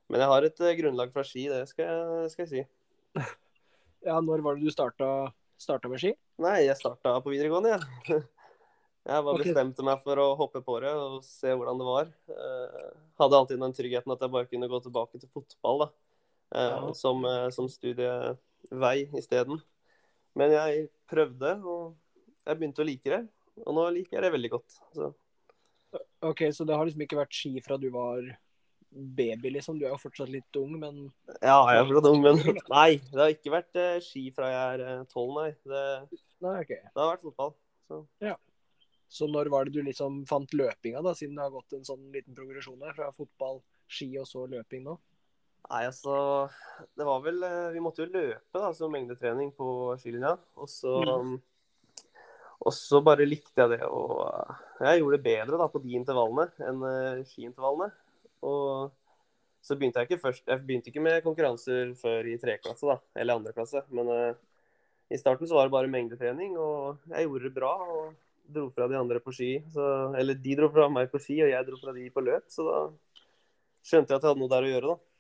Men 0.10 0.22
jeg 0.22 0.30
har 0.32 0.46
et 0.46 0.62
eh, 0.62 0.78
grunnlag 0.82 1.14
fra 1.14 1.26
ski, 1.26 1.48
det 1.52 1.66
skal 1.70 1.90
jeg, 1.90 2.32
skal 2.34 2.48
jeg 2.48 2.54
si. 2.54 2.66
Ja, 4.06 4.20
når 4.22 4.44
var 4.46 4.54
det 4.54 4.68
du 4.68 4.70
starta, 4.70 5.08
starta 5.58 5.90
med 5.90 5.98
ski? 5.98 6.12
Nei, 6.38 6.60
jeg 6.68 6.78
starta 6.78 7.16
på 7.26 7.32
videregående, 7.34 7.74
jeg. 7.74 8.20
Jeg 9.06 9.22
bare 9.22 9.38
okay. 9.38 9.52
bestemte 9.52 9.84
meg 9.86 10.00
for 10.02 10.18
å 10.18 10.32
hoppe 10.34 10.64
på 10.66 10.80
det 10.82 10.90
og 10.98 11.20
se 11.22 11.52
hvordan 11.54 11.78
det 11.78 11.86
var. 11.86 12.08
Eh, 12.34 12.86
hadde 13.22 13.38
alltid 13.38 13.60
den 13.62 13.76
tryggheten 13.78 14.14
at 14.16 14.24
jeg 14.26 14.34
bare 14.34 14.50
kunne 14.50 14.70
gå 14.72 14.80
tilbake 14.82 15.20
til 15.22 15.30
fotball 15.30 15.84
da. 15.84 15.88
Eh, 16.56 16.72
Ja. 16.72 16.94
som, 16.98 17.22
eh, 17.30 17.50
som 17.54 17.68
studievei 17.70 18.96
isteden. 19.14 19.62
Men 20.40 20.54
jeg 20.56 20.88
prøvde, 21.10 21.52
og 21.64 22.46
jeg 22.46 22.60
begynte 22.60 22.84
å 22.84 22.88
like 22.88 23.12
det. 23.12 23.22
Og 23.64 23.78
nå 23.78 23.86
liker 23.96 24.18
jeg 24.18 24.26
det 24.26 24.34
veldig 24.34 24.52
godt. 24.58 24.80
Så. 24.96 25.12
Ok, 26.26 26.50
Så 26.52 26.66
det 26.68 26.76
har 26.76 26.88
liksom 26.88 27.06
ikke 27.06 27.22
vært 27.22 27.38
ski 27.38 27.54
fra 27.64 27.78
du 27.80 27.88
var 27.94 28.26
baby, 28.96 29.52
liksom? 29.56 29.80
Du 29.80 29.86
er 29.86 29.94
jo 29.94 30.00
fortsatt 30.00 30.32
litt 30.32 30.60
ung, 30.60 30.76
men 30.80 31.06
Ja, 31.42 31.60
jeg 31.72 31.82
er 31.82 31.88
fortsatt 31.90 32.10
ung, 32.12 32.22
men 32.24 32.40
nei. 32.78 32.90
Det 33.12 33.22
har 33.22 33.34
ikke 33.34 33.54
vært 33.54 33.80
eh, 33.80 34.02
ski 34.04 34.28
fra 34.36 34.52
jeg 34.52 34.82
er 34.82 35.06
tolv, 35.12 35.36
nei. 35.40 35.52
Det, 35.64 35.86
Nei, 36.44 36.58
okay. 36.62 36.82
det 36.84 37.00
har 37.00 37.14
vært 37.14 37.26
fotball. 37.26 37.56
Så. 37.88 38.02
Så 39.16 39.28
når 39.30 39.50
var 39.54 39.66
det 39.66 39.76
du 39.76 39.86
liksom 39.86 40.24
fant 40.30 40.52
løpinga, 40.58 41.02
da, 41.06 41.14
siden 41.16 41.38
det 41.38 41.46
har 41.46 41.54
gått 41.54 41.76
en 41.78 41.86
sånn 41.88 42.08
liten 42.14 42.36
progresjon 42.38 42.82
her? 42.84 42.96
Fra 42.98 43.12
fotball, 43.16 43.62
ski 43.88 44.10
og 44.20 44.28
så 44.30 44.44
løping 44.52 44.84
nå? 44.88 44.98
Nei, 45.66 45.82
altså 45.88 46.16
Det 46.98 47.06
var 47.08 47.24
vel 47.26 47.42
eh, 47.48 47.74
Vi 47.74 47.82
måtte 47.82 48.04
jo 48.04 48.12
løpe 48.14 48.62
da, 48.62 48.70
som 48.76 48.92
mengdetrening 48.94 49.52
på 49.58 49.96
skilinja. 50.02 50.36
Og 50.60 50.72
så 50.72 51.02
Mm. 51.06 51.38
Og 52.66 52.74
så 52.74 53.02
bare 53.04 53.28
likte 53.28 53.62
jeg 53.62 53.76
det. 53.76 53.82
Og 53.86 54.22
eh, 54.26 54.62
jeg 54.88 55.02
gjorde 55.02 55.18
det 55.18 55.26
bedre 55.26 55.60
da 55.60 55.68
på 55.72 55.82
de 55.84 55.98
intervallene 55.98 56.48
enn 56.66 56.86
eh, 56.90 57.26
skiintervallene. 57.28 57.92
Og 58.46 58.94
så 59.66 59.78
begynte 59.78 60.02
jeg 60.02 60.10
ikke 60.10 60.22
først 60.22 60.52
Jeg 60.52 60.62
begynte 60.66 60.92
ikke 60.92 61.04
med 61.04 61.24
konkurranser 61.26 61.96
før 61.98 62.28
i 62.30 62.38
tredje 62.42 62.62
klasse, 62.64 62.86
da. 62.86 63.00
Eller 63.18 63.40
andre 63.40 63.54
klasse. 63.56 63.82
Men 63.90 64.12
uh, 64.12 64.36
i 65.10 65.18
starten 65.18 65.50
så 65.50 65.58
var 65.58 65.66
det 65.66 65.74
bare 65.74 65.90
mengdetrening, 65.90 66.54
og 66.62 67.02
jeg 67.10 67.26
gjorde 67.26 67.48
det 67.48 67.56
bra. 67.56 67.72
Og 67.96 68.14
dro 68.54 68.68
fra 68.70 68.86
de 68.92 68.98
andre 69.00 69.18
på 69.26 69.34
ski. 69.34 69.56
Så, 69.74 69.88
eller 70.20 70.38
de 70.38 70.58
dro 70.60 70.70
fra 70.70 70.86
meg 70.94 71.10
på 71.10 71.22
ski, 71.24 71.40
og 71.42 71.50
jeg 71.50 71.66
dro 71.66 71.80
fra 71.82 71.96
de 71.98 72.06
på 72.14 72.22
løp. 72.22 72.46
Så 72.54 72.68
da 72.68 72.84
skjønte 73.82 74.14
jeg 74.14 74.20
at 74.20 74.22
jeg 74.22 74.30
hadde 74.30 74.44
noe 74.44 74.54
der 74.54 74.68
å 74.68 74.72
gjøre, 74.74 74.94
da. 74.94 75.15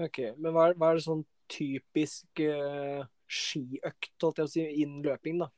Ok, 0.00 0.18
Men 0.38 0.54
hva 0.54 0.70
er, 0.70 0.76
hva 0.80 0.92
er 0.92 0.98
det 0.98 1.04
sånn 1.04 1.24
typisk 1.52 2.40
uh, 2.40 3.02
skiøkt, 3.28 4.14
holdt 4.22 4.40
jeg 4.40 4.46
på 4.46 4.48
å 4.48 4.52
si, 4.54 4.64
innen 4.84 5.02
løping, 5.04 5.42
da? 5.42 5.50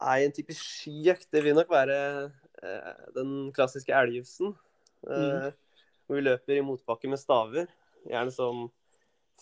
Nei, 0.00 0.16
en 0.24 0.32
typisk 0.32 0.64
skiøkt 0.64 1.28
det 1.34 1.42
vil 1.44 1.58
nok 1.58 1.68
være 1.72 1.98
uh, 2.30 3.08
den 3.16 3.50
klassiske 3.56 3.92
elgjufsen. 3.92 4.54
mm. 5.04 5.50
Hvor 6.08 6.18
vi 6.18 6.24
løper 6.24 6.56
i 6.56 6.64
motbakke 6.66 7.06
med 7.12 7.20
staver. 7.20 7.68
Gjerne 8.08 8.32
sånn 8.34 8.64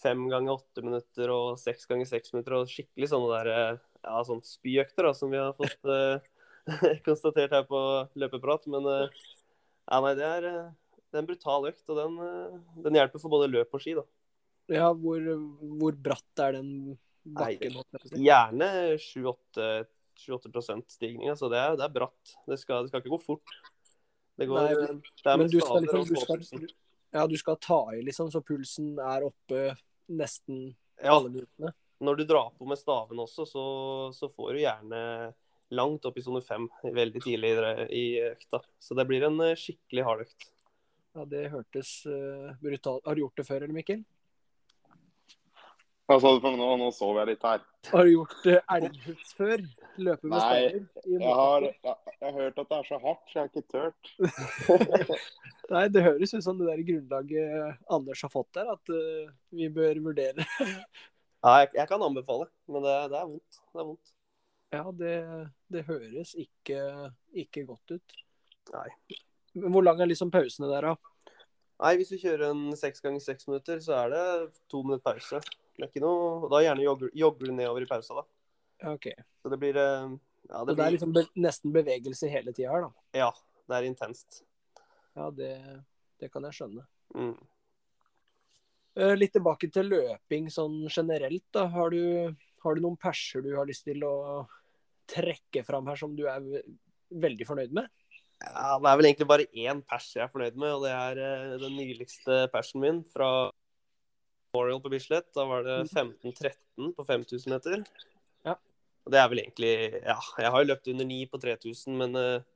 fem 0.02 0.26
ganger 0.30 0.58
åtte 0.58 0.82
minutter 0.84 1.32
og 1.34 1.58
seks 1.60 1.86
ganger 1.90 2.08
seks 2.08 2.32
minutter. 2.34 2.58
Og 2.58 2.70
skikkelig 2.70 3.10
sånne 3.12 3.30
der, 3.34 3.50
eh, 3.52 3.80
ja, 4.04 4.18
sånn 4.26 4.42
spyøkter 4.44 5.08
da, 5.08 5.14
som 5.16 5.32
vi 5.32 5.40
har 5.40 5.56
fått 5.58 5.90
eh, 5.94 6.98
konstatert 7.06 7.54
her 7.54 7.66
på 7.68 7.80
løpeprat. 8.18 8.68
Men 8.70 8.86
eh, 8.92 9.24
ja, 9.88 10.00
nei, 10.04 10.14
det 10.18 10.28
er, 10.28 10.48
eh, 10.52 10.68
det 11.10 11.18
er 11.18 11.22
en 11.22 11.28
brutal 11.30 11.66
økt, 11.70 11.84
og 11.88 11.96
den, 11.98 12.18
eh, 12.24 12.82
den 12.84 12.98
hjelper 12.98 13.20
for 13.22 13.32
både 13.32 13.48
løp 13.50 13.74
og 13.74 13.80
ski. 13.80 13.94
da. 13.98 14.04
Ja, 14.68 14.90
hvor, 14.92 15.22
hvor 15.80 15.94
bratt 15.96 16.42
er 16.44 16.58
den 16.58 16.98
bakken? 17.24 17.78
si? 18.04 18.20
Gjerne 18.26 18.68
7-8 19.00 20.82
stigning. 20.92 21.28
Altså 21.32 21.48
det, 21.52 21.58
er, 21.58 21.76
det 21.78 21.86
er 21.86 21.94
bratt. 21.94 22.34
Det 22.48 22.58
skal, 22.60 22.84
det 22.84 22.90
skal 22.92 23.00
ikke 23.02 23.14
gå 23.16 23.20
fort. 23.22 23.56
Det 24.38 24.46
går, 24.46 24.60
Nei, 24.60 24.74
det 24.74 25.32
er 25.32 25.40
Men 25.40 25.50
du 25.50 25.58
skal, 25.60 25.82
liksom, 25.82 26.04
du, 26.04 26.20
skal, 26.20 26.68
ja, 27.16 27.24
du 27.26 27.36
skal 27.40 27.56
ta 27.64 27.80
i, 27.96 28.02
liksom, 28.06 28.30
så 28.30 28.42
pulsen 28.44 28.92
er 29.02 29.24
oppe 29.26 29.64
nesten 30.08 30.74
Ja, 31.02 31.16
alle 31.16 31.30
minuttene? 31.32 31.72
når 31.98 32.20
du 32.20 32.24
drar 32.30 32.52
på 32.54 32.66
med 32.70 32.78
staven 32.78 33.18
også, 33.18 33.42
så, 33.50 33.62
så 34.14 34.28
får 34.30 34.52
du 34.54 34.60
gjerne 34.62 35.00
langt 35.74 36.04
opp 36.06 36.16
i 36.16 36.22
sone 36.22 36.38
fem 36.46 36.68
veldig 36.84 37.20
tidlig 37.24 37.50
i- 37.58 37.88
i 37.98 38.04
økta. 38.28 38.60
Så 38.78 38.94
det 38.94 39.04
blir 39.10 39.26
en 39.26 39.40
eh, 39.42 39.56
skikkelig 39.58 40.04
hard 40.06 40.22
økt. 40.28 40.46
Ja, 41.18 41.24
det 41.26 41.48
hørtes 41.50 41.88
uh, 42.06 42.52
brutalt 42.62 43.06
Har 43.08 43.16
du 43.16 43.24
gjort 43.24 43.40
det 43.40 43.44
før, 43.48 43.64
eller 43.64 43.74
Mikkel? 43.74 44.04
Hva 46.08 46.16
sa 46.22 46.30
du 46.30 46.38
for 46.44 46.54
noe? 46.56 46.76
Nå 46.78 46.92
sov 46.94 47.18
jeg 47.18 47.28
litt 47.32 47.42
her. 47.44 47.64
Har 47.90 48.06
du 48.06 48.12
gjort 48.12 48.46
uh, 48.46 48.60
elghus 48.76 49.32
før? 49.34 49.64
Løpe 49.98 50.30
med 50.30 50.36
Nei, 50.36 50.44
staver? 50.44 50.78
i 51.02 51.18
Jeg 51.18 51.34
har, 51.40 51.66
jeg, 51.66 51.96
jeg 52.14 52.22
har 52.22 52.38
hørt 52.38 52.62
at 52.62 52.70
det 52.70 52.78
er 52.78 52.86
så 52.86 53.00
hardt, 53.02 53.26
så 53.26 53.34
jeg 53.34 53.42
har 53.42 53.50
ikke 53.50 53.66
turt. 53.74 54.12
Nei, 55.74 55.84
det 55.96 56.06
høres 56.06 56.36
ut 56.36 56.46
som 56.46 56.62
det 56.62 56.70
der 56.70 56.86
grunnlaget 56.92 57.92
Anders 57.98 58.24
har 58.28 58.32
fått 58.32 58.50
der, 58.60 58.70
at 58.78 58.94
uh, 58.94 59.34
vi 59.58 59.70
bør 59.74 60.04
vurdere. 60.10 60.46
Ja, 61.38 61.52
jeg, 61.62 61.68
jeg 61.76 61.86
kan 61.86 62.02
anbefale, 62.02 62.48
men 62.66 62.82
det, 62.82 62.94
det 63.12 63.18
er 63.18 63.28
vondt. 63.30 63.58
Det 63.70 63.78
er 63.78 63.84
vondt. 63.86 64.08
Ja, 64.74 64.80
det, 64.98 65.12
det 65.70 65.84
høres 65.86 66.32
ikke, 66.34 66.80
ikke 67.30 67.62
godt 67.68 67.94
ut. 67.94 68.16
Nei. 68.74 68.88
Hvor 69.64 69.84
lang 69.84 70.00
er 70.02 70.10
liksom 70.10 70.30
pausene 70.34 70.70
der, 70.70 70.90
da? 70.90 71.34
Nei, 71.78 71.92
hvis 72.00 72.10
du 72.10 72.18
kjører 72.18 72.48
en 72.50 72.62
seks 72.78 73.02
ganger 73.04 73.22
seks 73.22 73.46
minutter, 73.46 73.78
så 73.82 73.94
er 74.00 74.14
det 74.14 74.22
to 74.70 74.80
minutter 74.82 75.04
pause. 75.06 75.38
Det 75.78 75.84
er 75.84 75.90
ikke 75.92 76.02
noe, 76.02 76.48
Da 76.50 76.62
gjerne 76.64 76.86
jogger, 76.86 77.46
du 77.46 77.52
nedover 77.54 77.84
i 77.84 77.90
pausa, 77.90 78.18
da. 78.18 78.24
OK. 78.94 79.06
Så 79.42 79.52
det 79.52 79.58
blir 79.62 79.78
eh, 79.78 80.16
Ja, 80.48 80.64
det 80.64 80.74
det 80.78 80.86
er 80.86 80.94
liksom 80.96 81.12
be 81.14 81.22
nesten 81.38 81.74
bevegelse 81.74 82.30
hele 82.32 82.54
tida 82.56 82.72
her, 82.72 82.88
da. 82.88 83.06
Ja, 83.26 83.30
det 83.68 83.76
er 83.78 83.86
intenst. 83.86 84.42
Ja, 85.18 85.30
det, 85.34 85.52
det 86.18 86.32
kan 86.32 86.46
jeg 86.46 86.56
skjønne. 86.58 86.86
Mm. 87.14 87.36
Eh, 88.98 89.14
Litt 89.18 89.34
tilbake 89.36 89.70
til 89.70 89.90
løping 89.92 90.50
sånn 90.50 90.80
generelt. 90.90 91.44
da. 91.54 91.68
Har 91.70 91.94
du, 91.94 92.34
har 92.64 92.74
du 92.74 92.82
noen 92.82 92.98
perser 92.98 93.44
du 93.46 93.52
har 93.56 93.68
lyst 93.70 93.86
til 93.86 94.02
å 94.06 94.16
trekke 95.08 95.62
fram 95.64 95.86
her 95.88 95.96
som 96.00 96.14
du 96.18 96.26
er 96.28 96.42
veldig 97.08 97.46
fornøyd 97.48 97.74
med? 97.78 97.86
Ja, 98.38 98.76
det 98.78 98.90
er 98.90 98.98
vel 99.00 99.08
egentlig 99.08 99.26
bare 99.28 99.48
én 99.50 99.80
pers 99.82 100.12
jeg 100.14 100.22
er 100.22 100.30
fornøyd 100.30 100.58
med, 100.58 100.74
og 100.76 100.84
det 100.86 100.92
er 100.94 101.20
eh, 101.22 101.56
den 101.58 101.74
nyligste 101.74 102.44
persen 102.52 102.82
min 102.82 103.00
fra 103.10 103.50
Memorial 104.54 104.82
på 104.82 104.92
Bislett. 104.92 105.26
Da 105.34 105.46
var 105.48 105.66
det 105.66 105.78
15-13 105.90 106.92
på 106.96 107.06
5000 107.08 107.52
meter. 107.52 107.82
Ja. 108.46 108.54
Og 109.04 109.12
det 109.12 109.20
er 109.20 109.32
vel 109.32 109.42
egentlig 109.42 109.72
Ja, 110.04 110.18
jeg 110.38 110.52
har 110.54 110.62
jo 110.62 110.70
løpt 110.70 110.88
under 110.92 111.08
9 111.10 111.18
på 111.32 111.40
3000, 111.42 111.98
men 111.98 112.16
uh, 112.16 112.46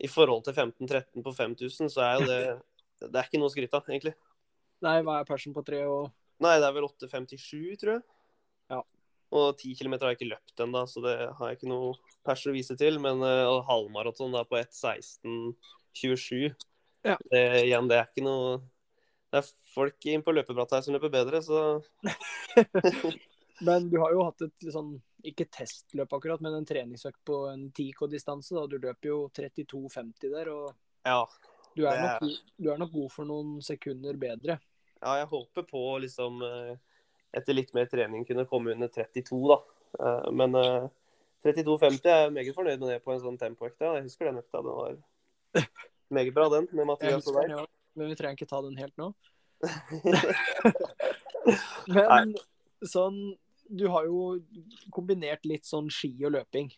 i 0.00 0.08
forhold 0.08 0.44
til 0.44 0.56
15-13 0.56 1.22
på 1.22 1.34
5000, 1.36 1.92
så 1.92 2.06
er 2.06 2.14
jo 2.16 2.26
det 2.30 2.40
Det 3.00 3.16
er 3.16 3.28
ikke 3.28 3.40
noe 3.40 3.48
å 3.48 3.52
skryte 3.52 3.76
av, 3.76 3.86
egentlig. 3.88 4.12
Nei, 4.84 4.98
hva 5.04 5.20
er 5.20 5.28
persen 5.28 5.54
på 5.56 5.64
tre 5.64 5.84
og 5.88 6.10
Nei, 6.40 6.56
det 6.56 6.66
er 6.68 6.72
vel 6.72 6.86
8,57, 6.88 7.76
tror 7.80 7.98
jeg. 7.98 8.02
Og 9.30 9.52
ti 9.60 9.74
km 9.78 9.92
har 10.00 10.10
jeg 10.10 10.18
ikke 10.18 10.32
løpt 10.32 10.60
ennå, 10.64 10.80
så 10.90 11.00
det 11.04 11.14
har 11.38 11.50
jeg 11.52 11.60
ikke 11.60 11.70
noe 11.70 11.92
pers 12.26 12.42
å 12.50 12.54
vise 12.54 12.74
til. 12.78 12.98
Men 13.02 13.22
uh, 13.22 13.60
halvmaraton 13.68 14.34
da 14.34 14.42
på 14.48 14.58
1,16,27 14.58 16.50
Ja. 17.06 17.16
det, 17.30 17.44
Igjen, 17.64 17.88
det 17.88 17.96
er 17.96 18.08
ikke 18.10 18.24
noe 18.26 18.58
Det 19.30 19.38
er 19.40 19.46
folk 19.72 20.06
inn 20.10 20.24
på 20.26 20.34
løpebratta 20.34 20.76
her 20.80 20.82
som 20.84 20.96
løper 20.96 21.12
bedre, 21.14 21.38
så 21.46 21.78
Men 23.66 23.90
du 23.92 23.98
har 24.00 24.12
jo 24.16 24.24
hatt 24.24 24.40
et 24.46 24.66
sånn, 24.72 24.94
ikke 25.26 25.44
testløp 25.52 26.12
akkurat, 26.16 26.40
men 26.40 26.54
en 26.56 26.66
treningsøkt 26.66 27.20
på 27.28 27.42
en 27.50 27.66
10K-distanse. 27.76 28.54
da. 28.56 28.62
Du 28.66 28.78
løper 28.80 29.08
jo 29.10 29.18
32,50 29.36 30.32
der, 30.32 30.48
og 30.48 30.72
ja. 31.04 31.20
du 31.76 31.84
er- 31.86 32.00
nok, 32.00 32.38
du 32.56 32.70
er 32.72 32.80
nok 32.80 32.92
god 32.94 33.10
for 33.12 33.28
noen 33.28 33.58
sekunder 33.62 34.16
bedre. 34.16 34.56
ja, 35.02 35.12
jeg 35.20 35.28
håper 35.28 35.62
på 35.68 35.82
liksom 36.06 36.40
eh, 36.42 36.72
etter 37.36 37.56
litt 37.56 37.74
mer 37.76 37.88
trening 37.90 38.24
kunne 38.28 38.46
komme 38.50 38.74
under 38.74 38.90
32, 38.92 39.40
da. 39.50 39.58
Eh, 39.98 40.30
men 40.36 40.56
eh, 40.58 40.88
32,50 41.44 42.08
er 42.10 42.24
jeg 42.24 42.34
meget 42.36 42.56
fornøyd 42.56 42.80
med 42.82 42.88
det 42.92 43.02
på 43.04 43.14
en 43.14 43.22
sånn 43.22 43.38
tempoøkt. 43.40 43.80
Jeg 43.80 44.06
husker 44.06 44.28
den 44.28 44.40
økta. 44.42 44.62
Den 44.64 44.78
var 44.78 44.96
meget 46.16 46.34
bra, 46.36 46.48
den, 46.56 46.68
med 46.76 46.90
Mathias 46.90 47.28
og 47.30 47.38
deg. 47.40 47.54
Men 47.98 48.12
vi 48.12 48.18
trenger 48.18 48.38
ikke 48.38 48.50
ta 48.50 48.62
den 48.64 48.78
helt 48.80 48.96
nå. 49.00 49.12
Nei. 51.90 52.04
Men 52.08 52.30
sånn 52.88 53.16
Du 53.68 53.82
har 53.92 54.06
jo 54.08 54.38
kombinert 54.94 55.44
litt 55.44 55.68
sånn 55.68 55.90
ski 55.92 56.14
og 56.24 56.32
løping. 56.38 56.70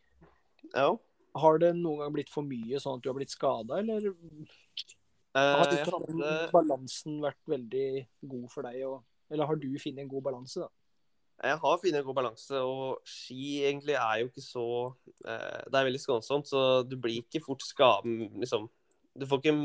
Ja. 0.73 0.91
Har 1.39 1.61
det 1.63 1.71
noen 1.79 2.03
gang 2.03 2.17
blitt 2.17 2.33
for 2.33 2.45
mye, 2.45 2.81
sånn 2.83 2.99
at 2.99 3.05
du 3.05 3.09
har 3.09 3.17
blitt 3.17 3.33
skada, 3.33 3.79
eller 3.81 4.11
Eh, 5.33 5.41
har 5.41 5.65
hadde 5.65 6.33
balansen 6.53 7.15
vært 7.25 7.41
veldig 7.49 7.87
god 8.29 8.49
for 8.53 8.69
deg? 8.69 8.83
Og, 8.85 8.99
eller 9.33 9.49
har 9.49 9.59
du 9.59 9.71
funnet 9.81 10.05
en 10.05 10.13
god 10.13 10.25
balanse, 10.29 10.63
da? 10.63 10.71
Jeg 11.43 11.59
har 11.59 11.79
funnet 11.83 11.99
en 11.99 12.07
god 12.07 12.19
balanse, 12.21 12.59
og 12.63 13.09
ski 13.09 13.65
egentlig 13.67 13.97
er 13.99 14.21
jo 14.21 14.29
ikke 14.29 14.45
så 14.45 14.67
eh, 15.27 15.63
Det 15.67 15.79
er 15.79 15.89
veldig 15.89 16.03
skånsomt, 16.03 16.47
så 16.47 16.61
du 16.87 16.95
blir 17.01 17.25
ikke 17.25 17.43
fort 17.43 17.65
skaden, 17.67 18.29
liksom. 18.39 18.69
Du 19.19 19.27
får 19.29 19.43
ikke 19.43 19.55
en, 19.55 19.65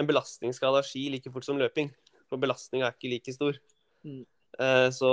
en 0.00 0.08
belastningsskade 0.08 0.80
av 0.80 0.88
ski 0.88 1.06
like 1.12 1.30
fort 1.32 1.46
som 1.46 1.60
løping, 1.60 1.92
for 2.26 2.42
belastninga 2.42 2.88
er 2.88 2.96
ikke 2.96 3.12
like 3.12 3.36
stor. 3.36 3.60
Mm. 4.02 4.24
Eh, 4.58 4.88
så 4.94 5.10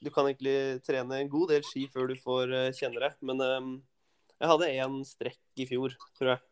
du 0.00 0.12
kan 0.12 0.28
egentlig 0.28 0.82
trene 0.84 1.22
en 1.22 1.32
god 1.32 1.54
del 1.54 1.64
ski 1.66 1.86
før 1.92 2.10
du 2.10 2.16
får 2.20 2.54
eh, 2.56 2.70
kjenne 2.76 3.00
det. 3.02 3.12
Men 3.24 3.40
jeg 4.40 4.52
hadde 4.52 4.72
én 4.76 5.00
strekk 5.08 5.60
i 5.60 5.68
fjor, 5.68 5.96
tror 6.18 6.34
jeg. 6.34 6.42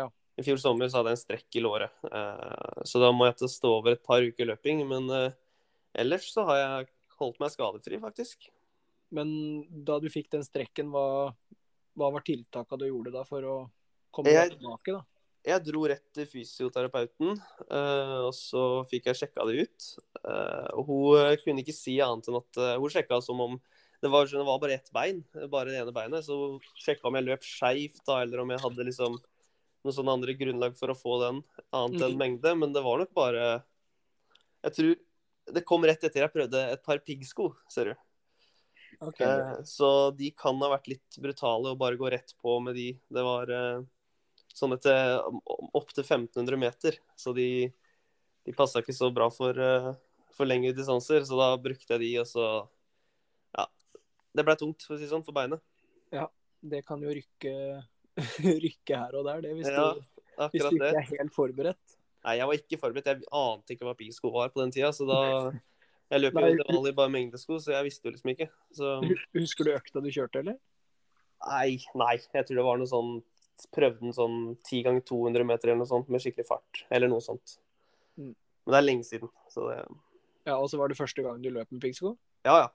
Ja. 0.00 0.08
I 0.40 0.42
fjor 0.42 0.58
sommer 0.58 0.88
så 0.90 0.98
hadde 0.98 1.12
jeg 1.12 1.20
en 1.20 1.24
strekk 1.26 1.60
i 1.60 1.62
låret, 1.62 1.92
eh, 2.08 2.82
så 2.88 3.04
da 3.04 3.12
må 3.14 3.28
jeg 3.28 3.38
til 3.38 3.46
å 3.46 3.52
stå 3.52 3.70
over 3.76 3.94
et 3.94 4.02
par 4.04 4.24
uker 4.24 4.48
løping. 4.50 4.82
Men 4.88 5.12
ellers 5.94 6.28
så 6.32 6.44
har 6.48 6.56
jeg 6.60 6.88
holdt 7.20 7.40
meg 7.40 7.50
skadefri, 7.54 8.00
faktisk. 8.02 8.48
Men 9.14 9.28
da 9.86 9.98
du 10.02 10.08
fikk 10.10 10.30
den 10.34 10.42
strekken, 10.46 10.90
hva, 10.90 11.32
hva 11.96 12.12
var 12.12 12.24
tiltaka 12.26 12.78
du 12.80 12.86
gjorde 12.88 13.12
da 13.14 13.22
for 13.28 13.42
å 13.42 13.56
komme 14.12 14.32
Jeg- 14.32 14.56
tilbake? 14.58 14.92
da? 14.96 15.04
Jeg 15.44 15.62
dro 15.66 15.82
rett 15.86 16.06
til 16.16 16.24
fysioterapeuten, 16.24 17.36
eh, 17.70 18.18
og 18.24 18.32
så 18.32 18.82
fikk 18.88 19.04
jeg 19.10 19.14
sjekka 19.20 19.44
det 19.46 19.68
ut. 19.68 19.88
Eh, 20.24 20.68
og 20.72 20.86
hun 20.88 21.18
eh, 21.20 21.36
kunne 21.44 21.60
ikke 21.62 21.74
si 21.76 21.98
annet 22.00 22.28
enn 22.28 22.38
at 22.40 22.78
hun 22.80 22.88
sjekka 22.88 23.22
som 23.22 23.40
om 23.40 23.60
det 24.00 24.10
var, 24.10 24.24
det 24.26 24.44
var 24.44 24.58
bare 24.58 24.72
ett 24.74 24.90
bein, 24.92 25.22
bare 25.48 25.66
det 25.70 25.80
ene 25.82 25.92
beinet. 25.92 26.24
Så 26.24 26.32
hun 26.34 26.60
sjekka 26.80 27.04
om 27.08 27.14
jeg 27.14 27.24
løp 27.24 27.40
skeivt, 27.44 28.08
eller 28.08 28.40
om 28.40 28.48
jeg 28.50 28.60
hadde 28.60 28.84
liksom 28.88 29.16
noen 29.84 29.94
sånne 29.94 30.12
andre 30.16 30.34
grunnlag 30.34 30.74
for 30.76 30.88
å 30.88 30.96
få 30.96 31.20
den, 31.20 31.44
annet 31.72 32.00
enn 32.02 32.16
Mhm. 32.16 32.18
mengde. 32.18 32.58
Men 32.58 32.72
det 32.72 32.82
var 32.82 32.98
nok 32.98 33.12
bare 33.14 33.62
Jeg 34.64 34.72
tror 34.72 34.96
det 35.52 35.64
kom 35.66 35.84
rett 35.84 36.02
etter 36.04 36.24
jeg 36.24 36.32
prøvde 36.32 36.60
et 36.72 36.82
par 36.84 37.00
piggsko, 37.04 37.50
ser 37.68 37.92
du. 37.92 37.94
Okay. 39.04 39.26
Eh, 39.26 39.62
Så 39.66 40.10
de 40.16 40.30
kan 40.38 40.56
ha 40.62 40.70
vært 40.76 40.88
litt 40.92 41.18
brutale 41.20 41.72
og 41.72 41.80
bare 41.80 41.98
gå 42.00 42.10
rett 42.12 42.34
på 42.40 42.58
med 42.62 42.76
de. 42.78 42.92
Det 43.10 43.24
var 43.26 43.50
eh, 43.52 43.82
sånn 44.54 44.76
etter 44.76 45.18
opptil 45.74 46.04
1500 46.04 46.56
meter, 46.60 46.98
så 47.18 47.34
de, 47.36 47.48
de 48.46 48.54
passa 48.56 48.80
ikke 48.84 48.94
så 48.96 49.10
bra 49.14 49.28
for, 49.34 49.58
eh, 49.58 49.90
for 50.34 50.48
lengre 50.48 50.74
distanser. 50.76 51.26
Så 51.26 51.38
da 51.40 51.50
brukte 51.60 51.96
jeg 51.96 52.04
de, 52.06 52.12
og 52.22 52.30
så 52.30 52.46
Ja. 53.58 53.66
Det 54.34 54.42
ble 54.46 54.56
tungt, 54.58 54.82
for 54.86 54.96
å 54.96 54.98
si 54.98 55.10
sånn, 55.10 55.24
for 55.26 55.36
beinet. 55.36 55.62
Det 56.64 56.80
kan 56.88 57.02
jo 57.04 57.10
rykke, 57.12 57.50
rykke 58.64 58.96
her 58.96 59.18
og 59.18 59.26
der, 59.26 59.42
det, 59.44 59.50
hvis, 59.58 59.68
Ja, 59.68 59.90
du, 59.92 60.46
hvis 60.54 60.62
du 60.64 60.78
ikke 60.78 60.80
det. 60.80 60.94
er 60.96 61.10
helt 61.10 61.34
forberedt. 61.34 61.93
Nei, 62.24 62.38
jeg 62.40 62.48
var 62.48 62.58
ikke 62.58 62.80
forberedt. 62.80 63.10
Jeg 63.10 63.28
ante 63.36 63.74
ikke 63.74 63.86
hva 63.88 63.96
piggsko 63.98 64.30
var 64.32 64.52
på 64.52 64.62
den 64.62 64.72
tida, 64.74 64.90
så 64.96 65.06
da 65.08 65.20
Jeg 66.12 66.20
løp 66.20 66.36
jo 66.36 66.44
til 66.44 66.66
vanlig 66.68 66.94
bare 66.96 67.12
mengdesko, 67.12 67.58
så 67.60 67.74
jeg 67.74 67.86
visste 67.88 68.08
jo 68.08 68.14
liksom 68.14 68.32
ikke. 68.34 68.48
Så 68.76 68.94
Husker 69.34 69.66
du 69.66 69.72
økta 69.74 70.02
du 70.04 70.10
kjørte, 70.12 70.42
eller? 70.44 70.58
Nei, 71.44 71.78
nei. 71.98 72.16
Jeg 72.32 72.46
tror 72.46 72.60
det 72.60 72.66
var 72.66 72.80
noe 72.80 72.90
sånn 72.90 73.16
Prøvde 73.70 74.00
den 74.02 74.14
sånn 74.16 74.38
10 74.66 74.80
ganger 74.82 75.02
200 75.06 75.46
meter 75.46 75.70
eller 75.70 75.84
noe 75.84 75.88
sånt 75.88 76.08
med 76.10 76.22
skikkelig 76.22 76.48
fart. 76.48 76.80
Eller 76.90 77.06
noe 77.06 77.22
sånt. 77.22 77.52
Mm. 78.18 78.32
Men 78.34 78.74
det 78.74 78.78
er 78.80 78.86
lenge 78.86 79.06
siden. 79.06 79.30
Så 79.52 79.68
det 79.68 79.76
Ja, 80.48 80.56
Og 80.56 80.66
så 80.72 80.80
var 80.80 80.90
det 80.90 80.98
første 80.98 81.22
gang 81.22 81.38
du 81.40 81.52
løp 81.54 81.70
med 81.70 81.80
piggsko? 81.84 82.16
Ja, 82.44 82.56
ja. 82.64 82.68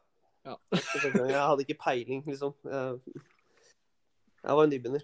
Ja. 0.47 0.55
Jeg 0.71 1.35
hadde 1.35 1.65
ikke 1.65 1.81
peiling, 1.83 2.23
liksom. 2.25 2.55
Jeg, 2.63 3.19
jeg 4.39 4.55
var 4.61 4.71
nybegynner. 4.71 5.03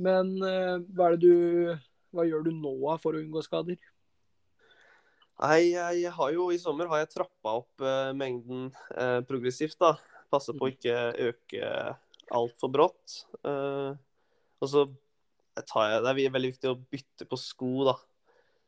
Men 0.00 0.34
eh, 0.46 0.76
hva 0.96 1.12
du 1.20 1.32
Hva 2.10 2.26
gjør 2.26 2.46
du 2.48 2.52
nå 2.56 2.74
for 3.02 3.14
å 3.14 3.22
unngå 3.22 3.42
skader? 3.46 3.78
Nei, 5.40 5.72
jeg 5.72 6.10
har 6.12 6.32
jo 6.34 6.50
i 6.52 6.58
sommer 6.60 6.90
har 6.90 7.00
jeg 7.00 7.14
trappa 7.14 7.52
opp 7.62 7.80
uh, 7.80 8.10
mengden 8.12 8.66
uh, 8.92 9.20
progressivt, 9.24 9.78
da. 9.80 9.94
Passe 10.28 10.52
på 10.52 10.66
å 10.66 10.72
ikke 10.72 10.96
øke 11.30 11.70
altfor 12.36 12.72
brått. 12.74 13.14
Uh, 13.40 13.96
og 14.60 14.68
så 14.68 14.84
tar 15.64 15.86
jeg 15.86 16.02
Det 16.04 16.12
er 16.12 16.34
veldig 16.34 16.50
viktig 16.52 16.70
å 16.70 16.76
bytte 16.92 17.28
på 17.30 17.38
sko, 17.40 17.70
da. 17.88 17.96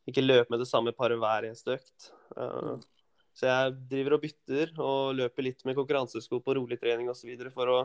Ikke 0.09 0.25
løpe 0.25 0.55
med 0.55 0.62
det 0.62 0.71
samme 0.71 0.95
paret 0.97 1.21
hver 1.21 1.47
eneste 1.47 1.77
økt. 1.77 2.09
Eh, 2.35 2.73
så 3.38 3.47
jeg 3.47 3.75
driver 3.92 4.16
og 4.16 4.25
bytter 4.25 4.73
og 4.83 5.12
løper 5.14 5.47
litt 5.47 5.62
med 5.68 5.77
konkurransesko 5.79 6.40
på 6.42 6.57
rolig 6.59 6.81
trening 6.81 7.07
osv. 7.12 7.31
For, 7.55 7.71
å, 7.71 7.77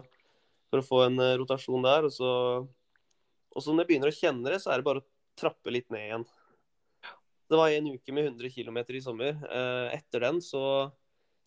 for 0.72 0.82
å 0.82 0.88
få 0.88 1.04
en 1.06 1.22
rotasjon 1.44 1.86
der. 1.86 2.08
Og 2.10 2.16
så, 2.16 2.32
og 3.58 3.64
så 3.66 3.74
når 3.74 3.84
jeg 3.84 3.90
begynner 3.92 4.12
å 4.14 4.18
kjenne 4.18 4.52
det, 4.54 4.60
så 4.62 4.70
er 4.72 4.80
det 4.82 4.86
bare 4.88 5.02
å 5.02 5.08
trappe 5.38 5.74
litt 5.74 5.90
ned 5.94 6.04
igjen. 6.06 6.26
Det 7.48 7.58
var 7.58 7.72
en 7.74 7.88
uke 7.96 8.14
med 8.14 8.28
100 8.30 8.52
km 8.54 8.78
i 8.94 9.02
sommer. 9.02 9.38
Eh, 9.50 9.96
etter 9.98 10.24
den 10.28 10.42
så, 10.44 10.62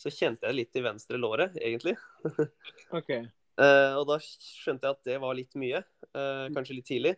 så 0.01 0.11
kjente 0.13 0.49
jeg 0.49 0.57
litt 0.57 0.79
i 0.81 0.83
venstre 0.85 1.21
låret, 1.21 1.55
egentlig. 1.61 1.97
Okay. 2.99 3.29
Eh, 3.61 3.93
og 3.99 4.07
da 4.09 4.17
skjønte 4.25 4.89
jeg 4.89 4.97
at 4.97 5.05
det 5.07 5.17
var 5.21 5.37
litt 5.37 5.53
mye. 5.61 5.83
eh, 6.17 6.47
kanskje 6.55 6.79
litt 6.79 6.89
tidlig. 6.89 7.15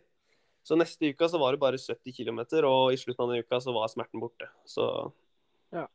Så 0.63 0.75
neste 0.79 1.09
uka 1.09 1.27
så 1.31 1.39
var 1.39 1.55
det 1.55 1.61
bare 1.63 1.79
70 1.79 2.13
km, 2.15 2.41
og 2.67 2.93
i 2.93 2.99
slutten 2.99 3.23
av 3.25 3.31
den 3.33 3.43
uka 3.43 3.59
så 3.63 3.73
var 3.75 3.89
smerten 3.91 4.21
borte. 4.21 4.49
Så 4.67 4.85
Ja. 5.73 5.87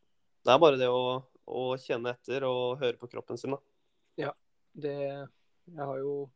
det 0.45 0.51
er 0.53 0.59
bare 0.61 0.77
det 0.81 0.89
å, 0.91 1.21
å 1.47 1.63
kjenne 1.81 2.11
etter 2.17 2.43
og 2.49 2.81
høre 2.81 2.97
på 2.99 3.09
kroppen 3.13 3.37
sin, 3.39 3.55
da. 3.55 3.61
Det 4.79 4.95
Jeg 4.99 5.85
har 5.85 5.97
jo 6.01 6.29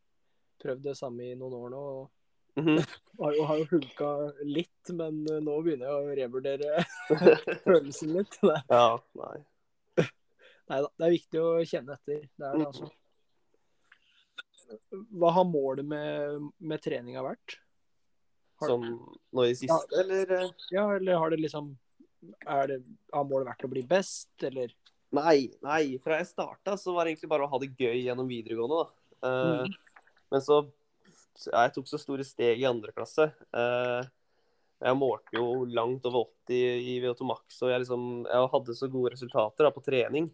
prøvd 0.62 0.82
det 0.88 0.96
samme 0.98 1.26
i 1.32 1.36
noen 1.38 1.54
år 1.58 1.70
nå. 1.74 1.82
og 1.98 2.23
Mhm. 2.60 2.78
har 3.24 3.34
jo, 3.38 3.44
har 3.50 3.58
jo 3.62 3.66
hulka 3.72 4.10
litt, 4.46 4.90
men 4.94 5.24
eh, 5.30 5.40
nå 5.42 5.56
begynner 5.66 5.88
jeg 5.90 5.96
å 5.96 6.18
revurdere 6.20 6.84
følelsen 7.66 8.14
litt. 8.18 8.38
Nei 8.46 8.60
ja, 8.70 8.84
nei. 9.18 9.40
da, 10.70 10.78
det 10.86 11.08
er 11.08 11.16
viktig 11.16 11.42
å 11.42 11.50
kjenne 11.68 11.98
etter. 11.98 12.28
Det 12.38 12.50
er 12.50 12.60
det, 12.62 12.68
altså. 12.70 12.92
Hva 15.14 15.32
har 15.36 15.46
målet 15.50 15.86
med, 15.86 16.46
med 16.64 16.82
treninga 16.82 17.24
vært? 17.26 17.58
Har- 18.62 18.70
Som 18.72 18.86
nå 19.34 19.46
i 19.50 19.56
siste, 19.58 19.74
siste, 19.76 20.00
eller? 20.04 20.32
eh? 20.38 20.50
Ja, 20.74 20.86
eller 20.96 21.20
har 21.20 21.34
det 21.34 21.42
liksom 21.42 21.74
det, 22.24 22.78
Har 23.12 23.26
målet 23.28 23.50
vært 23.50 23.66
å 23.68 23.72
bli 23.74 23.84
best, 23.90 24.32
eller? 24.48 24.72
Nei, 25.14 25.52
nei. 25.62 25.98
Fra 26.02 26.18
jeg 26.22 26.30
starta, 26.32 26.78
så 26.80 26.94
var 26.96 27.06
det 27.06 27.14
egentlig 27.16 27.30
bare 27.34 27.46
å 27.46 27.52
ha 27.52 27.60
det 27.62 27.74
gøy 27.78 28.00
gjennom 28.06 28.30
videregående, 28.30 28.80
da. 28.86 29.28
Mm. 29.28 29.68
Mhm. 29.68 29.76
Men 30.34 30.42
så 30.42 30.56
ja, 30.64 30.72
Jeg 31.48 31.74
tok 31.76 31.90
så 31.90 32.00
store 32.02 32.26
steg 32.28 32.62
i 32.62 32.68
andre 32.70 32.94
klasse. 32.96 33.30
Eh, 33.56 34.12
jeg 34.84 35.00
målte 35.00 35.38
jo 35.38 35.64
langt 35.72 36.06
over 36.10 36.28
80 36.50 36.88
i 36.92 36.96
VO2 37.04 37.28
Max, 37.28 37.60
og 37.64 37.72
jeg, 37.72 37.84
liksom, 37.84 38.08
jeg 38.28 38.50
hadde 38.54 38.76
så 38.78 38.90
gode 38.92 39.14
resultater 39.16 39.68
da, 39.68 39.72
på 39.74 39.84
trening. 39.86 40.28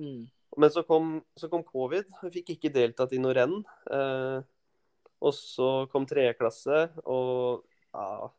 Mm. 0.00 0.24
Men 0.58 0.72
så 0.74 0.82
kom, 0.84 1.14
så 1.38 1.48
kom 1.48 1.64
covid. 1.64 2.08
Jeg 2.26 2.34
fikk 2.34 2.54
ikke 2.56 2.72
deltatt 2.74 3.14
i 3.14 3.20
noe 3.22 3.34
renn. 3.36 3.60
Eh, 3.94 4.38
og 5.22 5.34
så 5.38 5.70
kom 5.92 6.06
tredje 6.08 6.34
klasse, 6.34 6.88
og 7.06 7.62
ja, 7.94 8.30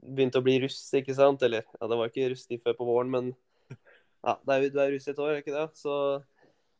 begynte 0.00 0.40
å 0.40 0.46
bli 0.46 0.56
russ, 0.64 0.80
ikke 0.96 1.14
sant? 1.16 1.44
Eller 1.44 1.66
ja, 1.66 1.90
det 1.90 1.98
var 2.00 2.10
ikke 2.10 2.30
rustig 2.32 2.62
før 2.62 2.78
på 2.78 2.86
våren, 2.88 3.12
men 3.12 3.30
ja, 4.26 4.38
er, 4.38 4.70
du 4.72 4.80
er 4.80 4.94
russ 4.94 5.08
i 5.08 5.12
et 5.12 5.20
år, 5.20 5.34
er 5.34 5.44
ikke 5.44 5.54
det? 5.54 5.66
Så 5.76 5.92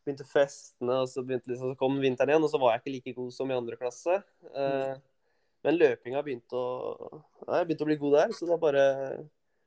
begynte 0.07 0.25
festene, 0.27 1.01
og 1.03 1.11
så, 1.11 1.21
begynte 1.27 1.51
liksom, 1.51 1.75
så 1.75 1.79
kom 1.79 1.99
vinteren 2.01 2.31
igjen, 2.33 2.47
og 2.47 2.51
så 2.51 2.61
var 2.61 2.73
jeg 2.73 2.83
ikke 2.83 2.95
like 2.95 3.15
god 3.19 3.35
som 3.35 3.51
i 3.51 3.57
andre 3.57 3.77
klasse. 3.79 4.17
Eh, 4.55 4.93
men 5.67 5.79
løpinga 5.79 6.21
begynte 6.23 6.55
å 6.55 7.21
Jeg 7.47 7.67
begynte 7.67 7.83
å 7.83 7.89
bli 7.89 7.97
god 7.99 8.13
der, 8.15 8.33
så 8.37 8.47
da 8.47 8.55
bare 8.61 8.83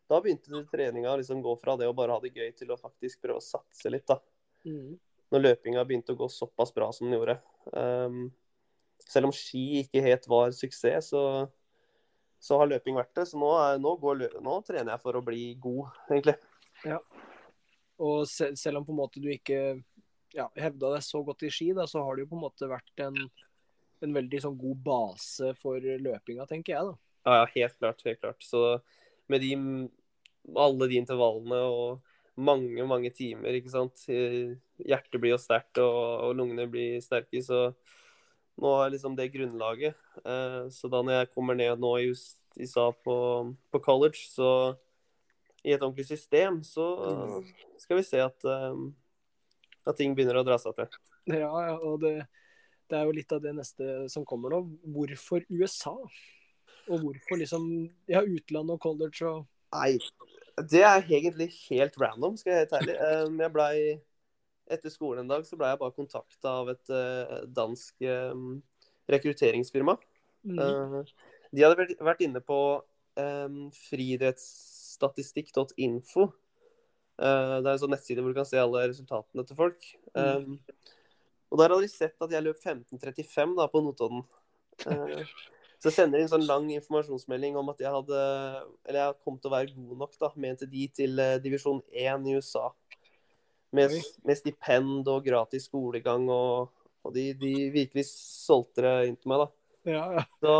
Da 0.08 0.20
begynte 0.22 0.62
treninga 0.70 1.12
å 1.12 1.18
liksom 1.20 1.42
gå 1.44 1.54
fra 1.60 1.74
det 1.76 1.88
å 1.90 1.96
bare 1.96 2.14
ha 2.16 2.22
det 2.22 2.32
gøy 2.34 2.52
til 2.56 2.72
å 2.72 2.78
faktisk 2.80 3.20
prøve 3.22 3.42
å 3.42 3.44
satse 3.44 3.92
litt, 3.92 4.06
da 4.08 4.18
Mm. 4.66 4.98
når 5.32 5.44
løpinga 5.44 5.84
begynte 5.88 6.12
å 6.12 6.18
gå 6.18 6.26
såpass 6.28 6.72
bra 6.74 6.90
som 6.92 7.06
den 7.06 7.16
gjorde. 7.16 7.38
Um, 7.72 8.28
selv 9.06 9.30
om 9.30 9.34
ski 9.34 9.80
ikke 9.84 10.02
helt 10.04 10.26
var 10.28 10.52
suksess, 10.52 11.12
så, 11.14 11.22
så 12.42 12.58
har 12.60 12.68
løping 12.68 12.98
vært 12.98 13.14
det. 13.16 13.28
Så 13.30 13.40
nå, 13.40 13.50
er, 13.62 13.78
nå, 13.82 13.94
går, 14.02 14.26
nå 14.42 14.58
trener 14.66 14.94
jeg 14.94 15.04
for 15.04 15.16
å 15.16 15.24
bli 15.24 15.44
god, 15.62 15.94
egentlig. 16.10 16.36
Ja. 16.84 16.98
Og 18.00 18.24
se, 18.28 18.50
selv 18.56 18.80
om 18.80 18.88
på 18.88 18.94
en 18.94 19.00
måte 19.02 19.22
du 19.22 19.30
ikke 19.32 19.78
ja, 20.36 20.48
hevda 20.56 20.94
deg 20.94 21.04
så 21.04 21.22
godt 21.26 21.44
i 21.46 21.52
ski, 21.52 21.70
da, 21.76 21.86
så 21.90 22.02
har 22.04 22.16
det 22.16 22.26
jo 22.26 22.32
på 22.32 22.38
en 22.38 22.44
måte 22.46 22.70
vært 22.70 23.04
en, 23.06 23.16
en 24.04 24.16
veldig 24.16 24.42
sånn 24.44 24.58
god 24.60 24.82
base 24.86 25.54
for 25.60 25.80
løpinga, 25.80 26.46
tenker 26.50 26.76
jeg. 26.76 26.90
da. 26.92 27.10
Ja, 27.26 27.40
ja, 27.42 27.48
helt 27.54 27.78
klart. 27.78 28.04
Helt 28.06 28.20
klart. 28.22 28.44
Så 28.44 28.62
med 29.30 29.44
de, 29.44 29.54
alle 30.56 30.88
de 30.90 31.00
intervallene 31.00 31.60
og 31.68 32.40
mange, 32.40 32.84
mange 32.88 33.10
timer, 33.12 33.56
ikke 33.58 33.72
sant. 33.72 34.04
Hjertet 34.08 35.20
blir 35.20 35.34
jo 35.34 35.40
sterkt, 35.40 35.80
og, 35.82 35.96
og 36.28 36.36
lungene 36.38 36.68
blir 36.70 37.00
sterke, 37.04 37.42
så 37.44 37.68
nå 38.60 38.76
er 38.80 38.94
liksom 38.94 39.16
det 39.16 39.30
grunnlaget. 39.34 39.98
Eh, 40.24 40.62
så 40.72 40.90
da 40.92 41.02
når 41.04 41.18
jeg 41.18 41.32
kommer 41.34 41.58
ned 41.58 41.80
nå 41.80 41.92
i 42.00 42.08
USA 42.12 42.90
på, 43.04 43.16
på 43.72 43.82
college, 43.84 44.24
så 44.32 44.50
i 45.60 45.74
et 45.74 45.82
ordentlig 45.82 46.06
system, 46.08 46.62
så 46.64 46.86
skal 47.80 48.00
vi 48.00 48.06
se 48.08 48.20
at, 48.24 48.48
eh, 48.48 48.80
at 49.86 49.96
ting 49.96 50.14
begynner 50.16 50.36
å 50.40 50.44
dra 50.46 50.58
seg 50.60 50.74
til. 50.76 50.86
Ja, 51.32 51.50
og 51.78 52.00
det, 52.02 52.26
det 52.90 52.96
er 52.98 53.04
jo 53.08 53.12
litt 53.16 53.32
av 53.32 53.40
det 53.44 53.54
neste 53.56 54.08
som 54.12 54.24
kommer 54.28 54.48
nå. 54.52 54.58
Hvorfor 54.84 55.40
USA? 55.50 55.94
Og 56.90 57.00
hvorfor 57.04 57.36
liksom 57.40 57.62
Ja, 58.10 58.20
utland 58.24 58.70
og 58.74 58.80
college 58.82 59.24
og 59.28 59.46
Nei, 59.70 59.98
det 60.66 60.80
er 60.82 61.04
egentlig 61.06 61.46
helt 61.68 61.94
random, 62.02 62.34
skal 62.36 62.52
jeg 62.52 62.58
helt 62.64 62.76
ærlig. 62.80 62.96
Um, 63.28 63.36
Jeg 63.38 63.52
blei 63.54 63.74
Etter 64.70 64.90
skolen 64.90 65.20
en 65.24 65.28
dag 65.30 65.44
så 65.46 65.56
blei 65.58 65.70
jeg 65.72 65.78
bare 65.80 65.94
kontakta 65.96 66.48
av 66.60 66.68
et 66.70 66.90
eh, 66.94 67.40
dansk 67.50 67.94
um, 68.06 68.62
rekrutteringsfirma. 69.10 69.96
mm. 70.46 71.04
De 71.50 71.62
hadde 71.64 71.76
vært- 71.80 71.98
vært 72.06 72.20
inne 72.22 72.38
på 72.46 72.58
um, 73.18 73.70
friidrettsstatistikk.info. 73.88 76.28
Eh, 77.20 77.54
det 77.60 77.68
er 77.68 77.74
en 77.74 77.80
sånn 77.82 77.92
nettside 77.92 78.22
hvor 78.24 78.32
du 78.32 78.38
kan 78.38 78.48
se 78.48 78.60
alle 78.60 78.86
resultatene 78.88 79.44
til 79.44 79.58
folk. 79.58 79.88
Um, 80.16 80.56
og 81.50 81.60
der 81.60 81.74
hadde 81.74 81.84
de 81.84 81.92
sett 81.92 82.24
at 82.24 82.32
jeg 82.32 82.46
løp 82.46 82.60
15.35 82.62 83.56
da, 83.58 83.66
på 83.68 83.82
Notodden. 83.84 84.22
Uh, 84.86 85.20
så 85.80 85.90
jeg 85.90 85.96
sender 85.98 86.22
inn 86.22 86.30
sånn 86.30 86.46
lang 86.48 86.70
informasjonsmelding 86.72 87.58
om 87.60 87.68
at 87.72 87.82
jeg 87.82 87.90
hadde 87.92 88.20
Eller 88.88 88.98
jeg 89.02 89.16
kom 89.26 89.36
til 89.36 89.50
å 89.50 89.52
være 89.52 89.74
god 89.74 90.04
nok, 90.04 90.14
da, 90.22 90.30
mente 90.40 90.68
de, 90.70 90.86
til 90.96 91.20
uh, 91.20 91.36
divisjon 91.42 91.82
1 91.92 92.28
i 92.30 92.36
USA. 92.40 92.70
Med, 93.76 93.92
med 94.26 94.38
stipend 94.38 95.06
og 95.12 95.26
gratis 95.28 95.68
skolegang 95.68 96.24
og, 96.32 96.72
og 97.06 97.12
de, 97.14 97.28
de 97.38 97.52
virkelig 97.70 98.08
solgte 98.10 98.82
det 98.82 98.94
inn 99.06 99.18
til 99.20 99.30
meg, 99.30 99.44
da. 99.44 99.52
Ja, 99.90 100.00
ja. 100.16 100.24
Så, 100.42 100.54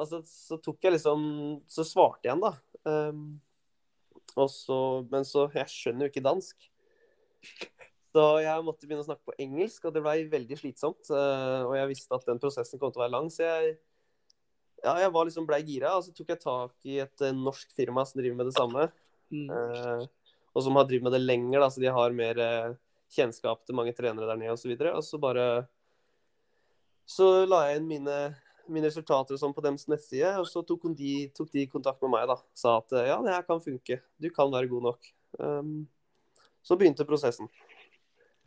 altså, 0.00 0.20
så 0.24 0.56
tok 0.64 0.86
jeg 0.86 0.94
liksom 0.94 1.24
Så 1.68 1.84
svarte 1.84 2.24
jeg 2.24 2.30
igjen, 2.30 2.44
da. 2.44 2.52
Um, 2.88 3.24
så, 4.48 4.78
men 5.12 5.26
så 5.28 5.48
Jeg 5.52 5.68
skjønner 5.68 6.06
jo 6.06 6.12
ikke 6.12 6.24
dansk. 6.24 6.68
Så 8.12 8.22
jeg 8.44 8.64
måtte 8.64 8.86
begynne 8.86 9.04
å 9.04 9.08
snakke 9.08 9.30
på 9.30 9.36
engelsk, 9.40 9.86
og 9.88 9.94
det 9.96 10.02
ble 10.04 10.28
veldig 10.32 10.58
slitsomt. 10.60 11.08
eh, 11.10 11.62
og 11.64 11.74
jeg 11.78 11.90
visste 11.94 12.16
at 12.16 12.28
den 12.28 12.40
prosessen 12.42 12.80
kom 12.80 12.92
til 12.92 13.00
å 13.00 13.06
være 13.06 13.14
lang, 13.14 13.30
så 13.32 13.46
jeg 13.46 13.76
ja, 14.82 14.96
jeg 14.98 15.12
var 15.14 15.28
liksom 15.28 15.46
blei 15.46 15.60
gira. 15.66 15.94
Og 15.96 16.06
så 16.06 16.14
tok 16.14 16.32
jeg 16.34 16.42
tak 16.42 16.88
i 16.88 16.98
et 17.04 17.24
eh, 17.24 17.36
norsk 17.36 17.70
firma 17.76 18.04
som 18.08 18.20
driver 18.20 18.40
med 18.40 18.50
det 18.50 18.56
samme. 18.56 18.88
Mm. 19.32 19.46
eh, 19.48 20.08
og 20.52 20.64
som 20.66 20.76
har 20.76 20.84
drevet 20.84 21.06
med 21.06 21.14
det 21.16 21.22
lenger, 21.22 21.62
da, 21.62 21.68
så 21.72 21.80
de 21.80 21.92
har 21.96 22.16
mer 22.16 22.40
eh, 22.42 22.74
kjennskap 23.14 23.62
til 23.64 23.76
mange 23.78 23.94
trenere 23.96 24.28
der 24.28 24.40
nede 24.40 24.56
osv. 24.56 24.74
Og, 24.74 24.82
så 24.82 24.92
og 24.98 25.06
så 25.06 25.20
bare 25.22 25.46
Så 27.08 27.28
la 27.48 27.64
jeg 27.68 27.80
inn 27.80 27.88
mine, 27.88 28.18
mine 28.70 28.88
resultater 28.88 29.36
og 29.36 29.40
sånn 29.40 29.54
på 29.56 29.64
deres 29.64 29.88
nettside, 29.90 30.34
og 30.40 30.46
så 30.50 30.62
tok, 30.66 30.86
de, 30.98 31.14
tok 31.36 31.50
de 31.54 31.66
kontakt 31.70 32.02
med 32.04 32.12
meg 32.14 32.28
da. 32.30 32.38
Sa 32.56 32.76
at 32.80 32.94
eh, 32.98 33.08
ja, 33.10 33.18
det 33.24 33.34
her 33.34 33.44
kan 33.48 33.62
funke. 33.64 33.98
Du 34.22 34.28
kan 34.34 34.52
være 34.52 34.70
god 34.70 34.90
nok. 34.90 35.12
Um, 35.40 35.76
så 36.62 36.78
begynte 36.78 37.06
prosessen. 37.08 37.48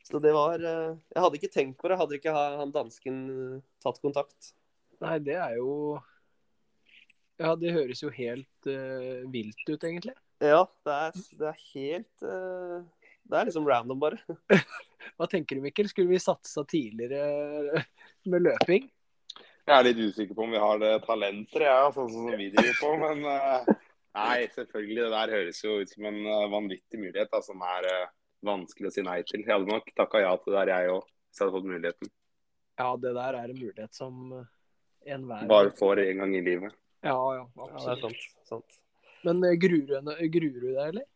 Så 0.06 0.20
det 0.22 0.36
var 0.36 0.62
eh, 0.62 0.98
Jeg 1.16 1.24
hadde 1.24 1.40
ikke 1.40 1.54
tenkt 1.54 1.80
på 1.82 1.90
det, 1.90 1.98
hadde 1.98 2.20
ikke 2.20 2.34
ha- 2.36 2.60
han 2.60 2.74
dansken 2.74 3.22
eh, 3.34 3.64
tatt 3.84 3.98
kontakt. 4.04 4.52
Nei, 5.02 5.18
det 5.20 5.36
er 5.36 5.58
jo 5.58 5.98
Ja, 7.42 7.56
det 7.60 7.74
høres 7.76 8.00
jo 8.00 8.12
helt 8.16 8.70
uh, 8.70 9.26
vilt 9.34 9.66
ut, 9.68 9.82
egentlig. 9.82 10.14
Ja, 10.40 10.62
det 10.88 10.94
er, 11.08 11.18
det 11.40 11.50
er 11.50 11.64
helt 11.74 12.24
uh, 12.24 13.10
Det 13.26 13.40
er 13.40 13.50
liksom 13.50 13.68
random, 13.68 14.00
bare. 14.00 14.22
Hva 15.18 15.28
tenker 15.32 15.58
du, 15.58 15.66
Mikkel? 15.66 15.90
Skulle 15.92 16.14
vi 16.14 16.22
satsa 16.22 16.64
tidligere 16.70 17.84
med 18.32 18.46
løping? 18.46 18.88
Jeg 19.66 19.74
er 19.80 19.88
litt 19.88 20.02
usikker 20.12 20.38
på 20.38 20.44
om 20.46 20.52
vi 20.54 20.62
har 20.62 20.78
det 20.82 20.92
talenter, 21.08 21.64
ja, 21.66 21.80
sånn 21.94 22.12
som 22.14 22.28
vi 22.38 22.52
driver 22.54 22.76
på. 22.78 22.92
Men 23.02 23.24
eh, 23.32 23.72
nei, 24.18 24.44
selvfølgelig. 24.54 25.00
Det 25.02 25.14
der 25.16 25.34
høres 25.40 25.62
jo 25.64 25.80
ut 25.82 25.94
som 25.96 26.06
en 26.12 26.20
eh, 26.22 26.44
vanvittig 26.54 27.02
mulighet 27.02 27.32
da, 27.34 27.42
som 27.46 27.64
er 27.66 27.90
eh, 27.90 28.12
vanskelig 28.46 28.92
å 28.92 28.94
si 28.94 29.06
nei 29.08 29.18
til. 29.26 29.42
Jeg 29.42 29.56
hadde 29.56 29.72
nok 29.72 29.90
takka 29.98 30.22
ja 30.22 30.36
til 30.38 30.54
det 30.54 30.60
der, 30.62 30.74
jeg 30.76 30.94
òg, 30.94 31.08
hvis 31.10 31.42
jeg 31.42 31.46
hadde 31.48 31.58
fått 31.58 31.72
muligheten. 31.72 32.14
Ja, 32.76 32.92
det 33.00 33.16
der 33.16 33.40
er 33.40 33.50
en 33.56 33.60
mulighet 33.64 33.98
som 33.98 34.22
eh, 34.38 34.48
enhver 35.16 35.50
Bare 35.50 35.74
får 35.82 36.04
én 36.06 36.22
gang 36.22 36.38
i 36.38 36.46
livet. 36.46 36.78
Ja, 37.06 37.18
ja, 37.38 37.44
Ja, 37.46 37.66
det 37.66 37.66
er 37.66 37.76
absolutt. 37.80 38.06
sant. 38.06 38.50
sant. 38.52 38.80
Men 39.26 39.42
eh, 39.50 39.58
gruer 39.58 39.88
du 39.90 40.30
gruer 40.30 40.62
du 40.62 40.70
deg, 40.70 40.88
eller? 40.94 41.10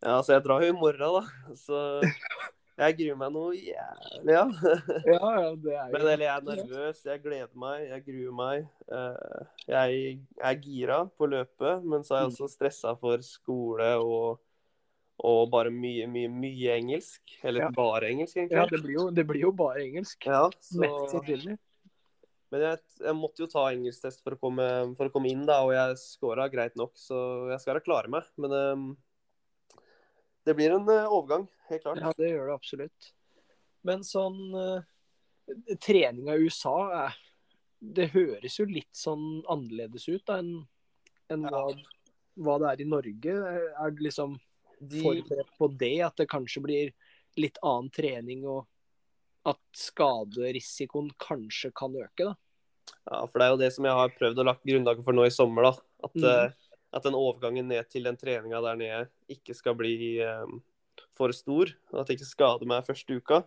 Ja, 0.00 0.18
så 0.24 0.32
jeg 0.32 0.42
drar 0.46 0.62
jo 0.64 0.72
i 0.72 0.76
morgen, 0.76 1.20
da. 1.20 1.54
Så 1.60 2.00
jeg 2.80 2.96
gruer 2.98 3.16
meg 3.20 3.32
noe 3.34 3.54
jævlig, 3.54 4.34
ja. 4.34 4.44
Ja, 5.12 5.30
ja, 5.36 5.48
det 5.60 5.74
er 5.76 5.90
Men 5.92 6.00
eller 6.00 6.24
jeg 6.24 6.34
er 6.34 6.44
nervøs, 6.48 7.00
jeg 7.04 7.22
gleder 7.24 7.56
meg, 7.60 7.82
jeg 7.90 8.04
gruer 8.06 8.36
meg. 8.40 8.68
Eh, 8.90 9.48
Jeg 9.70 10.20
er 10.40 10.60
gira 10.64 11.00
på 11.18 11.28
løpet, 11.30 11.84
men 11.84 12.02
så 12.06 12.16
er 12.16 12.22
jeg 12.24 12.30
også 12.32 12.48
stressa 12.54 12.94
for 13.00 13.20
skole 13.26 13.90
og, 14.00 14.40
og 15.20 15.42
bare 15.52 15.70
mye, 15.74 16.06
mye, 16.10 16.30
mye 16.32 16.76
engelsk. 16.78 17.20
Eller 17.44 17.66
Ja. 17.68 17.70
bare 17.76 18.08
engelsk, 18.14 18.36
Ja, 18.40 18.46
egentlig. 18.48 18.70
det 18.78 18.82
blir 18.86 18.96
jo, 18.96 19.10
det 19.20 19.26
blir 19.28 19.40
jo 19.44 19.52
bare 19.52 19.84
engelsk. 19.84 20.24
Ja, 20.26 20.46
Mest 20.48 20.72
så, 20.72 21.18
sannsynlig. 21.18 21.58
men 22.50 22.60
jeg, 22.64 22.78
jeg 23.04 23.14
måtte 23.14 23.44
jo 23.44 23.46
ta 23.52 23.66
engelsktest 23.70 24.24
for 24.24 24.34
å 24.34 24.40
komme, 24.40 24.66
for 24.96 25.06
å 25.06 25.12
komme 25.14 25.28
inn, 25.30 25.44
da, 25.46 25.60
og 25.62 25.70
jeg 25.76 26.00
scora 26.00 26.48
greit 26.50 26.74
nok, 26.80 26.96
så 26.98 27.20
jeg 27.52 27.60
skal 27.62 27.76
da 27.78 27.84
klare 27.84 28.08
meg. 28.10 28.24
Men 28.40 28.56
ehm, 28.56 28.88
det 30.50 30.56
blir 30.58 30.74
en 30.74 30.88
eh, 30.92 31.06
overgang, 31.08 31.46
helt 31.70 31.84
klart. 31.86 32.00
Ja, 32.02 32.12
det 32.18 32.30
gjør 32.32 32.50
det 32.50 32.56
absolutt. 32.58 33.12
Men 33.86 34.02
sånn 34.04 34.40
Trening 35.80 36.28
av 36.30 36.42
USA 36.44 36.74
er, 37.06 37.14
Det 37.80 38.10
høres 38.12 38.58
jo 38.60 38.66
litt 38.68 38.92
sånn 38.94 39.40
annerledes 39.50 40.04
ut 40.10 40.22
da, 40.28 40.36
enn 40.42 40.66
enn 41.30 41.46
hva, 41.46 41.62
hva 42.42 42.56
det 42.60 42.68
er 42.72 42.82
i 42.82 42.88
Norge. 42.90 43.34
Er 43.80 43.94
du 43.94 44.02
liksom 44.04 44.34
De, 44.80 45.00
forberedt 45.00 45.50
på 45.58 45.68
det? 45.80 45.94
At 46.04 46.18
det 46.20 46.26
kanskje 46.30 46.62
blir 46.64 46.92
litt 47.40 47.58
annen 47.62 47.88
trening, 47.94 48.44
og 48.50 48.66
at 49.48 49.60
skaderisikoen 49.78 51.12
kanskje 51.22 51.70
kan 51.76 51.94
øke? 51.96 52.32
da? 52.32 52.34
Ja, 53.06 53.20
for 53.26 53.38
det 53.38 53.46
er 53.46 53.52
jo 53.54 53.60
det 53.62 53.70
som 53.76 53.86
jeg 53.86 53.96
har 53.96 54.12
prøvd 54.18 54.42
å 54.42 54.46
lagt 54.50 54.66
grunnlaget 54.66 55.06
for 55.06 55.16
nå 55.16 55.24
i 55.28 55.32
sommer. 55.32 55.70
da. 55.70 55.72
At, 56.04 56.14
Mhm. 56.14 56.54
Eh, 56.90 56.96
at 56.96 57.06
den 57.06 57.16
overgangen 57.18 57.68
ned 57.70 57.88
til 57.90 58.08
den 58.08 58.18
treninga 58.18 58.60
der 58.64 58.78
nede 58.80 59.04
ikke 59.30 59.54
skal 59.54 59.76
bli 59.78 60.18
eh, 60.24 60.58
for 61.16 61.32
stor. 61.36 61.70
og 61.92 62.02
At 62.02 62.10
det 62.10 62.18
ikke 62.18 62.30
skader 62.30 62.68
meg 62.68 62.86
første 62.86 63.20
uka. 63.20 63.42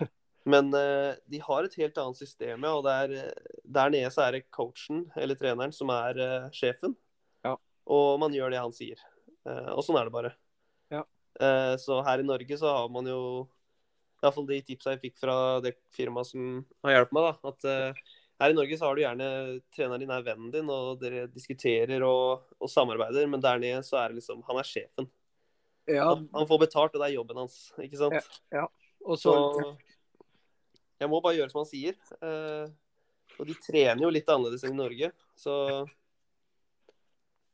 Men 0.52 0.72
eh, 0.74 1.14
de 1.30 1.42
har 1.44 1.66
et 1.66 1.78
helt 1.80 2.02
annet 2.02 2.20
system, 2.20 2.66
ja. 2.66 2.74
Og 2.74 2.84
der, 2.86 3.32
der 3.64 3.94
nede 3.94 4.10
så 4.14 4.26
er 4.26 4.38
det 4.38 4.50
coachen, 4.50 5.06
eller 5.16 5.38
treneren, 5.38 5.72
som 5.72 5.92
er 5.94 6.20
eh, 6.20 6.50
sjefen. 6.56 6.96
Ja. 7.46 7.56
Og 7.86 8.18
man 8.22 8.34
gjør 8.34 8.52
det 8.52 8.62
han 8.62 8.74
sier. 8.74 9.00
Eh, 9.46 9.72
og 9.74 9.84
sånn 9.86 10.00
er 10.00 10.08
det 10.08 10.16
bare. 10.16 10.34
Ja. 10.92 11.04
Eh, 11.40 11.74
så 11.80 12.02
her 12.06 12.22
i 12.22 12.26
Norge 12.26 12.58
så 12.60 12.74
har 12.80 12.92
man 12.92 13.08
jo 13.08 13.20
Iallfall 14.20 14.48
de 14.50 14.58
tipsa 14.64 14.92
jeg 14.92 15.00
fikk 15.06 15.20
fra 15.22 15.34
det 15.64 15.78
firmaet 15.96 16.28
som 16.28 16.58
har 16.84 16.98
hjulpet 16.98 17.14
meg, 17.16 17.28
da. 17.28 17.52
At 17.52 17.68
eh, 17.70 18.02
her 18.40 18.50
i 18.52 18.56
Norge 18.56 18.76
så 18.78 18.88
har 18.88 18.96
du 18.96 19.02
gjerne 19.02 19.26
treneren 19.76 20.00
din 20.02 20.12
er 20.14 20.24
vennen 20.24 20.50
din, 20.54 20.70
og 20.72 21.00
dere 21.02 21.26
diskuterer 21.28 22.02
og, 22.06 22.46
og 22.58 22.70
samarbeider. 22.72 23.26
Men 23.30 23.42
der 23.44 23.60
nede 23.60 23.82
så 23.86 23.98
er 24.00 24.10
det 24.12 24.20
liksom 24.22 24.42
Han 24.48 24.60
er 24.62 24.68
sjefen. 24.68 25.08
Ja, 25.90 26.06
Han, 26.10 26.26
han 26.32 26.48
får 26.48 26.60
betalt, 26.64 26.94
og 26.94 27.02
det 27.02 27.08
er 27.10 27.16
jobben 27.18 27.40
hans. 27.42 27.58
Ikke 27.82 28.00
sant? 28.00 28.40
og 29.04 29.18
så 29.20 29.34
Så 29.56 29.70
jeg 31.00 31.08
må 31.08 31.20
bare 31.24 31.38
gjøre 31.38 31.52
som 31.52 31.62
han 31.62 31.68
sier. 31.70 31.96
Eh, 32.20 32.66
og 33.40 33.46
de 33.48 33.54
trener 33.64 34.02
jo 34.04 34.10
litt 34.12 34.28
annerledes 34.28 34.64
enn 34.68 34.74
i 34.74 34.80
Norge, 34.82 35.12
så 35.38 35.54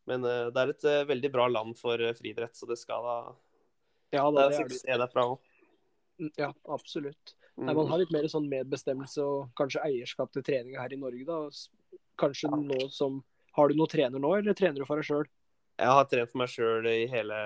Men 0.06 0.24
eh, 0.26 0.48
det 0.54 0.62
er 0.62 0.72
et 0.72 0.86
eh, 0.90 1.04
veldig 1.06 1.30
bra 1.34 1.46
land 1.50 1.76
for 1.78 2.02
friidrett, 2.18 2.56
så 2.58 2.66
det 2.66 2.78
skal 2.80 3.06
da 3.06 3.18
Ja, 4.16 4.24
Det 4.30 4.34
da, 4.34 4.46
er 4.46 4.68
det 4.70 4.80
er 4.82 4.98
det. 4.98 4.98
derfra. 5.04 5.26
Ja, 6.38 6.52
absolutt. 6.64 7.35
Nei, 7.56 7.72
Mm. 7.72 7.76
man 7.76 7.86
har 7.88 7.98
litt 7.98 8.12
mer 8.12 8.26
sånn 8.28 8.48
medbestemmelse 8.50 9.22
og 9.24 9.48
kanskje 9.56 9.80
eierskap 9.84 10.32
til 10.32 10.42
treninga 10.42 10.80
her 10.80 10.92
i 10.92 11.00
Norge, 11.00 11.24
da. 11.24 11.98
Kanskje 12.18 12.50
nå 12.52 12.90
som 12.92 13.24
Har 13.56 13.68
du 13.68 13.74
noen 13.74 13.88
trener 13.88 14.20
nå, 14.20 14.36
eller 14.36 14.52
trener 14.52 14.76
du 14.76 14.84
for 14.84 15.00
deg 15.00 15.06
sjøl? 15.08 15.24
Jeg 15.78 15.88
har 15.88 16.04
trent 16.04 16.28
for 16.28 16.38
meg 16.42 16.48
sjøl 16.52 16.86
i 16.88 17.06
hele 17.08 17.38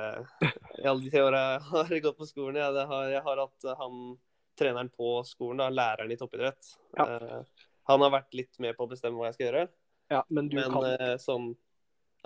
I 0.82 0.86
alle 0.90 1.04
de 1.04 1.10
tre 1.12 1.22
åra 1.22 1.42
jeg 1.54 1.62
har 1.70 2.00
gått 2.00 2.18
på 2.18 2.26
skolen. 2.26 2.58
Jeg, 2.58 2.74
det 2.74 2.86
har, 2.90 3.04
jeg 3.10 3.22
har 3.22 3.42
hatt 3.44 3.64
eh, 3.64 3.78
han 3.78 4.18
treneren 4.58 4.90
på 4.90 5.22
skolen, 5.24 5.62
da, 5.62 5.68
læreren 5.70 6.10
i 6.10 6.18
toppidrett. 6.18 6.72
Ja. 6.98 7.06
Uh, 7.06 7.66
han 7.88 8.02
har 8.04 8.10
vært 8.10 8.34
litt 8.34 8.58
med 8.58 8.76
på 8.76 8.84
å 8.84 8.90
bestemme 8.90 9.16
hva 9.16 9.30
jeg 9.30 9.38
skal 9.38 9.46
gjøre. 9.46 9.64
Ja, 10.10 10.24
men 10.28 10.50
du 10.50 10.56
Men 10.58 10.74
kan 10.74 10.84
Uh, 10.90 11.16
sånn 11.22 11.52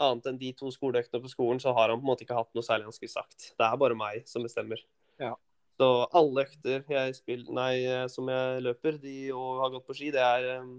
annet 0.01 0.27
enn 0.27 0.39
de 0.41 0.53
to 0.59 0.71
skoleøktene 0.75 1.23
på 1.23 1.31
skolen, 1.31 1.61
så 1.61 1.75
har 1.77 1.93
han 1.93 2.01
på 2.01 2.05
en 2.05 2.11
måte 2.11 2.25
ikke 2.25 2.37
hatt 2.37 2.51
noe 2.57 2.67
særlig 2.67 2.89
han 2.89 2.97
skulle 2.97 3.13
sagt. 3.13 3.53
Det 3.55 3.67
er 3.69 3.77
bare 3.79 3.95
meg 3.95 4.25
som 4.27 4.43
bestemmer. 4.43 4.81
Ja. 5.21 5.37
Så 5.75 5.89
alle 6.15 6.45
økter 6.47 6.85
jeg 6.87 7.17
spiller, 7.17 7.51
nei, 7.57 7.73
eh, 7.83 8.07
som 8.11 8.29
jeg 8.31 8.63
løper 8.63 8.99
de, 9.03 9.17
og 9.35 9.65
har 9.65 9.73
gått 9.75 9.89
på 9.89 9.97
ski, 9.99 10.13
det 10.15 10.23
er 10.23 10.63
um, 10.63 10.77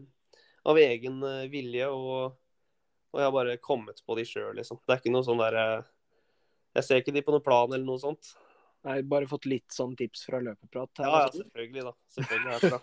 av 0.72 0.80
egen 0.80 1.20
eh, 1.28 1.50
vilje. 1.52 1.90
Og, 1.92 2.38
og 3.12 3.20
jeg 3.20 3.28
har 3.28 3.36
bare 3.36 3.58
kommet 3.64 4.00
på 4.06 4.16
de 4.20 4.26
sjøl, 4.28 4.54
liksom. 4.60 4.80
Det 4.86 4.96
er 4.96 5.04
ikke 5.04 5.14
noe 5.16 5.28
sånn 5.28 5.44
derre 5.44 5.68
Jeg 6.76 6.88
ser 6.88 7.04
ikke 7.04 7.16
de 7.16 7.24
på 7.26 7.36
noen 7.36 7.44
plan 7.44 7.72
eller 7.72 7.88
noe 7.88 8.00
sånt. 8.02 8.34
Nei, 8.86 9.00
bare 9.10 9.28
fått 9.28 9.48
litt 9.50 9.74
sånn 9.74 9.96
tips 9.98 10.28
fra 10.30 10.40
løpeprat. 10.46 10.92
her, 11.02 11.08
Ja, 11.08 11.12
ja, 11.12 11.28
altså. 11.28 11.44
selvfølgelig, 11.44 11.86
da. 11.88 11.94
Selvfølgelig 12.16 12.52
herfra. 12.54 12.80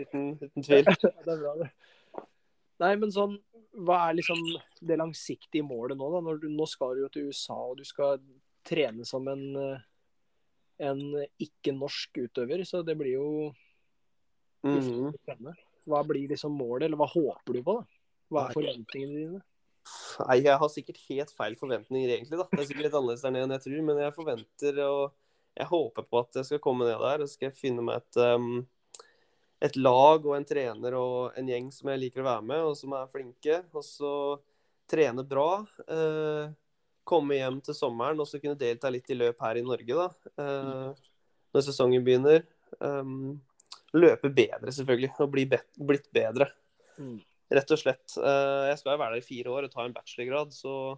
uten, 0.00 0.28
uten 0.46 0.66
tvil. 0.66 0.86
det 1.02 1.34
er 1.34 1.42
bra, 1.42 1.56
det. 1.60 1.72
Nei, 2.82 2.94
men 3.00 3.12
sånn 3.12 3.38
Hva 3.86 3.98
er 4.08 4.16
liksom 4.16 4.40
det 4.88 4.96
langsiktige 4.96 5.64
målet 5.64 5.98
nå, 6.00 6.08
da? 6.12 6.34
Du, 6.40 6.48
nå 6.48 6.66
skal 6.68 6.96
du 6.96 7.02
jo 7.04 7.10
til 7.12 7.28
USA, 7.28 7.56
og 7.70 7.76
du 7.78 7.84
skal 7.84 8.18
trene 8.66 9.04
som 9.06 9.28
en 9.28 9.44
en 10.82 11.02
ikke-norsk 11.42 12.22
utøver, 12.26 12.64
så 12.68 12.82
det 12.86 12.96
blir 12.98 13.16
jo 13.16 13.28
mm. 14.66 15.12
Hva 15.86 16.00
blir 16.06 16.28
liksom 16.32 16.56
målet, 16.58 16.88
eller 16.88 16.98
hva 17.00 17.08
håper 17.10 17.56
du 17.56 17.62
på, 17.62 17.76
da? 17.78 18.00
Hva 18.32 18.48
er 18.48 18.56
forventningene 18.56 19.20
dine? 19.20 19.44
Nei, 20.26 20.40
jeg 20.42 20.58
har 20.58 20.70
sikkert 20.72 20.98
helt 21.06 21.30
feil 21.36 21.54
forventninger, 21.58 22.10
egentlig. 22.16 22.40
da. 22.40 22.48
Det 22.50 22.62
er 22.62 22.68
sikkert 22.70 22.88
litt 22.88 22.96
annerledes 22.98 23.22
der 23.22 23.34
nede 23.34 23.46
enn 23.46 23.54
jeg 23.54 23.64
tror, 23.66 23.84
men 23.86 24.00
jeg 24.02 24.16
forventer 24.16 24.80
og 24.86 25.02
jeg 25.56 25.70
håper 25.70 26.04
på 26.04 26.20
at 26.20 26.40
jeg 26.40 26.48
skal 26.50 26.62
komme 26.64 26.88
ned 26.88 27.00
der 27.00 27.22
og 27.24 27.30
skal 27.32 27.54
finne 27.56 27.84
meg 27.86 28.02
et, 28.02 28.18
um, 28.34 28.66
et 29.64 29.78
lag 29.78 30.26
og 30.26 30.34
en 30.36 30.48
trener 30.48 30.98
og 30.98 31.38
en 31.38 31.48
gjeng 31.48 31.70
som 31.72 31.92
jeg 31.92 32.02
liker 32.02 32.24
å 32.24 32.28
være 32.28 32.44
med, 32.50 32.64
og 32.66 32.76
som 32.76 32.92
er 32.98 33.12
flinke. 33.12 33.62
Og 33.72 33.86
så 33.86 34.12
trene 34.90 35.24
bra. 35.26 35.64
eh, 35.88 36.50
komme 37.06 37.38
hjem 37.38 37.60
til 37.64 37.76
sommeren 37.76 38.18
og 38.22 38.28
så 38.28 38.40
kunne 38.42 38.58
delta 38.58 38.90
litt 38.92 39.08
i 39.12 39.16
løp 39.18 39.40
her 39.44 39.60
i 39.60 39.64
Norge, 39.66 39.96
da. 39.96 40.08
Uh, 40.40 40.92
når 41.54 41.64
sesongen 41.68 42.04
begynner. 42.06 42.44
Um, 42.80 43.38
løpe 43.96 44.28
bedre, 44.34 44.72
selvfølgelig, 44.74 45.12
og 45.22 45.30
bli 45.32 45.46
bet 45.48 45.68
blitt 45.78 46.08
bedre. 46.14 46.50
Mm. 47.00 47.18
Rett 47.56 47.72
og 47.72 47.80
slett. 47.80 48.16
Uh, 48.18 48.66
Jeg 48.72 48.80
skal 48.80 48.94
jo 48.94 49.02
være 49.02 49.16
der 49.16 49.22
i 49.22 49.28
fire 49.28 49.52
år 49.54 49.68
og 49.68 49.72
ta 49.72 49.84
en 49.86 49.94
bachelorgrad, 49.94 50.54
så 50.56 50.96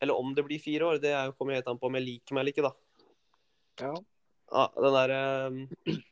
Eller 0.00 0.14
om 0.14 0.30
det 0.34 0.44
blir 0.46 0.62
fire 0.62 0.86
år, 0.86 1.00
det 1.02 1.10
er 1.10 1.24
jo- 1.26 1.32
kommer 1.32 1.54
helt 1.54 1.66
an 1.66 1.78
på 1.78 1.88
om 1.88 1.94
jeg 1.98 2.04
liker 2.04 2.34
meg 2.34 2.42
eller 2.44 2.52
ikke, 2.52 2.68
da. 2.68 2.72
Ja. 3.82 3.94
Ja, 4.52 4.68
den 4.78 4.94
der 4.94 5.10
um, 5.48 5.56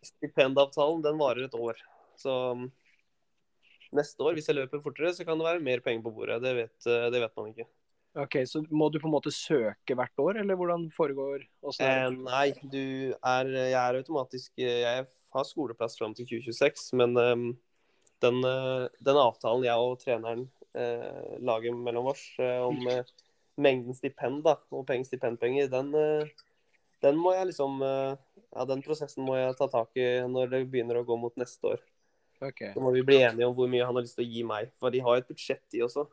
stipendavtalen, 0.03 1.03
den 1.05 1.19
varer 1.21 1.45
et 1.45 1.55
år. 1.55 1.79
Så 2.19 2.35
um, 2.51 2.67
neste 3.95 4.19
år, 4.27 4.35
hvis 4.35 4.49
jeg 4.51 4.59
løper 4.59 4.83
fortere, 4.83 5.15
så 5.15 5.25
kan 5.25 5.39
det 5.39 5.47
være 5.47 5.63
mer 5.63 5.81
penger 5.81 6.03
på 6.03 6.13
bordet. 6.13 6.43
Det 6.43 6.55
vet, 6.57 6.77
det 6.83 7.23
vet 7.23 7.37
man 7.39 7.53
ikke. 7.55 7.69
OK, 8.17 8.39
så 8.49 8.63
må 8.73 8.89
du 8.89 8.97
på 9.03 9.11
en 9.11 9.15
måte 9.17 9.33
søke 9.35 9.97
hvert 9.99 10.23
år, 10.23 10.41
eller 10.41 10.57
hvordan 10.57 10.89
foregår 10.95 11.45
Eh, 11.83 12.09
nei, 12.15 12.49
du 12.63 13.13
er 13.13 13.51
Jeg 13.53 13.77
er 13.81 13.99
automatisk 13.99 14.53
eh, 14.63 14.81
Jeg 14.87 15.07
har 15.37 15.45
skoleplass 15.45 15.99
fram 15.99 16.15
til 16.17 16.29
2026, 16.31 16.95
men 16.97 17.13
um, 17.21 17.47
den, 18.25 18.41
eh, 18.49 18.87
den 19.05 19.21
avtalen 19.21 19.67
jeg 19.67 19.77
og 19.77 19.99
treneren 20.01 20.47
uh, 20.79 21.37
lager 21.45 21.77
mellom 21.77 22.09
oss 22.15 22.25
uh, 22.41 22.65
om 22.71 22.81
uh, 22.89 23.03
mengden 23.61 23.97
stipend 23.97 24.43
da, 24.45 24.57
og 24.73 24.87
penger, 24.89 25.09
stipendpenger, 25.11 25.69
den, 25.73 25.93
eh, 25.97 26.29
den 27.05 27.19
må 27.21 27.35
jeg 27.37 27.51
liksom 27.53 27.83
eh, 27.85 28.17
Ja, 28.57 28.65
den 28.65 28.81
prosessen 28.85 29.27
må 29.27 29.37
jeg 29.37 29.57
ta 29.59 29.67
tak 29.69 29.99
i 30.01 30.07
når 30.31 30.53
det 30.53 30.61
begynner 30.73 31.01
å 31.01 31.05
gå 31.05 31.17
mot 31.21 31.35
neste 31.37 31.75
år. 31.75 31.81
OK. 32.41 32.63
Så 32.73 32.81
må 32.81 32.93
vi 32.95 33.03
bli 33.05 33.19
enige 33.21 33.49
om 33.49 33.57
hvor 33.57 33.69
mye 33.69 33.85
han 33.85 33.97
har 33.99 34.05
lyst 34.07 34.17
til 34.17 34.25
å 34.25 34.31
gi 34.33 34.45
meg. 34.49 34.71
For 34.81 34.95
de 34.95 35.03
har 35.05 35.19
et 35.21 35.29
budsjett, 35.29 35.61
de 35.75 35.83
også. 35.85 36.07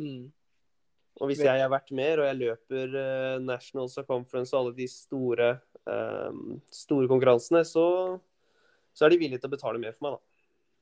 Mm. 0.00 0.30
Og 1.20 1.28
hvis 1.28 1.42
jeg 1.44 1.60
har 1.60 1.68
vært 1.68 1.90
mer, 1.92 2.22
og 2.22 2.30
jeg 2.30 2.38
løper 2.38 2.94
uh, 2.96 3.36
Nationals 3.44 3.98
og 4.00 4.08
Conference 4.08 4.54
og 4.54 4.62
alle 4.62 4.76
de 4.78 4.86
store, 4.88 5.50
eh, 5.84 6.38
store 6.72 7.08
konkurransene, 7.10 7.60
så, 7.68 7.84
så 8.96 9.04
er 9.04 9.12
de 9.12 9.18
villige 9.20 9.42
til 9.42 9.50
å 9.50 9.52
betale 9.52 9.82
mer 9.82 9.92
for 9.96 10.06
meg, 10.06 10.16
da. 10.16 10.30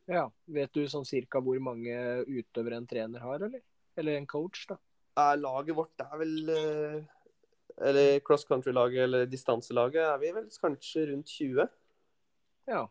Ja. 0.09 0.25
Vet 0.49 0.73
du 0.73 0.87
sånn 0.89 1.07
cirka 1.09 1.43
hvor 1.45 1.59
mange 1.61 1.95
utøvere 2.25 2.79
en 2.79 2.87
trener 2.89 3.25
har, 3.25 3.43
eller? 3.49 3.65
Eller 3.99 4.17
en 4.17 4.29
coach, 4.31 4.63
da? 4.71 4.79
Er 5.19 5.41
laget 5.41 5.75
vårt 5.75 6.05
er 6.05 6.21
vel 6.21 6.53
eh, 6.55 6.99
Eller 7.89 8.21
cross 8.23 8.45
country-laget 8.47 9.03
eller 9.03 9.27
distanselaget 9.27 10.05
er 10.05 10.21
vi 10.23 10.31
vel 10.37 10.47
kanskje 10.63 11.09
rundt 11.11 11.35
20. 11.35 11.67
Ja. 12.71 12.85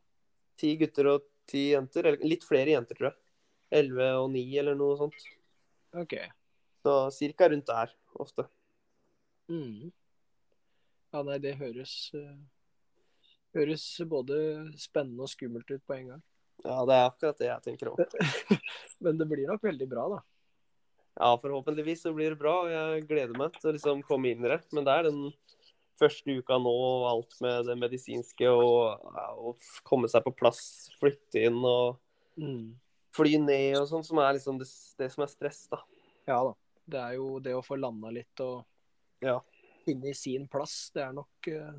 Ti 0.59 0.73
gutter 0.81 1.13
og 1.13 1.25
ti 1.47 1.69
jenter. 1.71 2.11
Eller 2.11 2.35
litt 2.35 2.43
flere 2.47 2.75
jenter, 2.75 2.99
tror 2.99 3.09
jeg. 3.11 3.17
11 3.81 4.21
og 4.21 4.29
9 4.35 4.43
eller 4.61 4.77
noe 4.79 4.99
sånt. 4.99 5.27
OK. 5.97 6.15
Så 6.87 6.95
cirka 7.11 7.49
rundt 7.51 7.67
der, 7.67 7.91
ofte. 8.15 8.47
Mm. 9.51 9.91
Ja, 11.11 11.23
nei, 11.27 11.37
det 11.43 11.57
høres 11.59 11.93
uh, 12.15 12.35
Høres 13.55 13.83
både 14.07 14.37
spennende 14.79 15.23
og 15.23 15.31
skummelt 15.31 15.69
ut 15.71 15.83
på 15.87 15.95
en 15.95 16.09
gang. 16.13 16.23
Ja, 16.65 16.81
det 16.87 16.95
er 16.97 17.05
akkurat 17.07 17.39
det 17.39 17.47
jeg 17.47 17.63
tenker 17.65 17.91
òg. 17.93 18.17
Men 19.03 19.17
det 19.19 19.27
blir 19.29 19.47
nok 19.49 19.63
veldig 19.65 19.87
bra, 19.89 20.03
da. 20.11 20.19
Ja, 21.17 21.31
forhåpentligvis 21.41 22.03
så 22.05 22.11
blir 22.13 22.35
det 22.35 22.39
bra. 22.41 22.53
og 22.65 22.69
Jeg 22.69 23.05
gleder 23.09 23.39
meg 23.39 23.55
til 23.57 23.71
å 23.71 23.73
liksom 23.77 24.03
komme 24.05 24.29
inn 24.29 24.43
i 24.45 24.51
det. 24.51 24.59
Men 24.75 24.85
det 24.85 24.93
er 24.93 25.07
den 25.07 25.23
første 25.97 26.35
uka 26.37 26.59
nå 26.61 26.73
og 26.75 27.07
alt 27.09 27.39
med 27.41 27.65
det 27.71 27.77
medisinske 27.81 28.51
og 28.51 29.07
å 29.07 29.55
komme 29.87 30.11
seg 30.11 30.27
på 30.27 30.35
plass, 30.37 30.61
flytte 31.01 31.47
inn 31.49 31.63
og 31.65 31.97
Mm. 32.37 32.75
fly 33.17 33.31
ned 33.41 33.79
og 33.79 33.87
sånn, 33.89 34.03
som 34.05 34.19
er 34.21 34.35
liksom 34.37 34.59
det, 34.61 34.67
det 34.99 35.07
som 35.09 35.23
er 35.25 35.31
stress, 35.31 35.63
da. 35.71 35.79
Ja 36.29 36.43
da. 36.45 36.51
Det 36.87 36.99
er 37.03 37.17
jo 37.17 37.37
det 37.43 37.53
å 37.57 37.63
få 37.65 37.77
landa 37.79 38.11
litt 38.15 38.43
og 38.45 38.65
Ja. 39.23 39.39
finne 39.85 40.13
sin 40.15 40.47
plass. 40.47 40.89
Det 40.93 41.03
er 41.03 41.13
nok 41.15 41.47
eh, 41.51 41.73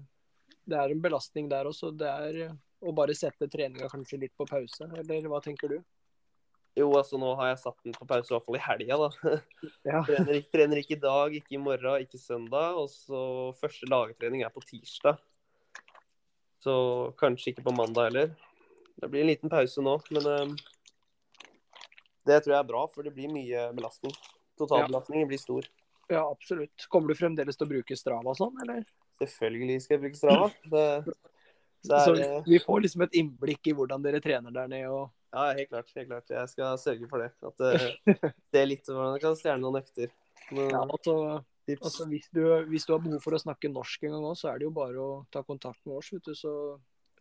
Det 0.68 0.77
er 0.77 0.90
en 0.92 1.01
belastning 1.01 1.49
der 1.49 1.64
også. 1.64 1.91
Det 1.97 2.09
er 2.09 2.41
eh, 2.49 2.57
å 2.85 2.93
bare 2.93 3.14
sette 3.16 3.49
treninga 3.49 3.89
kanskje 3.89 4.18
litt 4.20 4.35
på 4.37 4.47
pause, 4.47 4.85
eller 4.85 5.28
hva 5.28 5.41
tenker 5.43 5.68
du? 5.72 5.78
Jo, 6.76 6.93
altså 6.95 7.18
nå 7.18 7.33
har 7.41 7.49
jeg 7.49 7.59
satt 7.64 7.78
den 7.83 7.95
på 7.97 8.07
pause, 8.07 8.28
i 8.28 8.35
hvert 8.37 8.45
fall 8.45 8.59
i 8.59 8.62
helga, 8.62 8.99
da. 9.09 9.39
Ja. 9.89 10.03
trener, 10.07 10.43
trener 10.53 10.78
ikke 10.83 10.95
i 10.95 11.01
dag, 11.03 11.35
ikke 11.35 11.57
i 11.57 11.62
morgen, 11.62 12.05
ikke 12.05 12.20
søndag. 12.20 12.76
Og 12.78 12.87
så 12.93 13.22
første 13.59 13.89
lagtrening 13.91 14.45
er 14.47 14.53
på 14.55 14.62
tirsdag. 14.62 15.18
Så 16.62 16.74
kanskje 17.18 17.53
ikke 17.55 17.64
på 17.66 17.74
mandag 17.74 18.11
heller. 18.11 18.37
Det 19.01 19.11
blir 19.11 19.24
en 19.24 19.30
liten 19.30 19.51
pause 19.51 19.83
nå, 19.83 19.97
men 20.14 20.26
um, 20.26 20.55
det 22.26 22.43
tror 22.45 22.55
jeg 22.55 22.61
er 22.61 22.68
bra, 22.70 22.85
for 22.91 23.07
det 23.07 23.14
blir 23.16 23.30
mye 23.33 23.68
belastning. 23.74 24.14
Totalbelastningen 24.59 25.29
blir 25.31 25.41
stor. 25.41 25.69
Ja, 26.09 26.23
absolutt. 26.25 26.87
Kommer 26.89 27.13
du 27.13 27.19
fremdeles 27.19 27.59
til 27.59 27.69
å 27.69 27.71
bruke 27.73 27.97
Strava 27.99 28.33
og 28.33 28.39
sånn, 28.39 28.57
eller? 28.65 28.85
Selvfølgelig 29.21 29.83
skal 29.85 29.99
jeg 29.99 30.05
bruke 30.07 30.19
Strava. 30.19 30.49
Det, 30.65 30.85
det 31.85 31.99
er, 31.99 32.07
så 32.07 32.43
vi 32.47 32.61
får 32.65 32.85
liksom 32.87 33.05
et 33.05 33.19
innblikk 33.21 33.69
i 33.69 33.75
hvordan 33.77 34.05
dere 34.05 34.23
trener 34.25 34.55
der 34.55 34.71
nede. 34.73 34.89
og 34.89 35.11
ja, 35.35 35.51
helt 35.59 35.69
klart. 35.69 35.93
helt 35.97 36.09
klart. 36.09 36.33
Jeg 36.33 36.53
skal 36.55 36.81
sørge 36.81 37.11
for 37.11 37.25
det. 37.25 37.31
At 37.45 37.61
det, 37.61 38.33
det 38.55 38.63
er 38.63 38.71
litt 38.71 38.89
hvordan 38.89 39.19
jeg 39.19 39.25
kan 39.27 39.39
stjerne 39.39 39.65
noen 39.67 39.83
økter. 39.83 40.13
Ja, 40.49 40.81
altså, 40.81 41.15
altså 41.77 42.07
hvis, 42.09 42.31
du, 42.33 42.43
hvis 42.71 42.89
du 42.89 42.95
har 42.95 43.03
behov 43.05 43.21
for 43.21 43.37
å 43.37 43.43
snakke 43.43 43.69
norsk 43.69 44.09
en 44.09 44.17
gang 44.17 44.29
òg, 44.31 44.39
så 44.41 44.49
er 44.53 44.61
det 44.61 44.69
jo 44.71 44.73
bare 44.79 45.03
å 45.03 45.11
ta 45.35 45.45
kontakt 45.45 45.83
med 45.85 45.99
oss, 46.01 46.09
vet 46.15 46.25
du, 46.25 46.33
så 46.39 46.53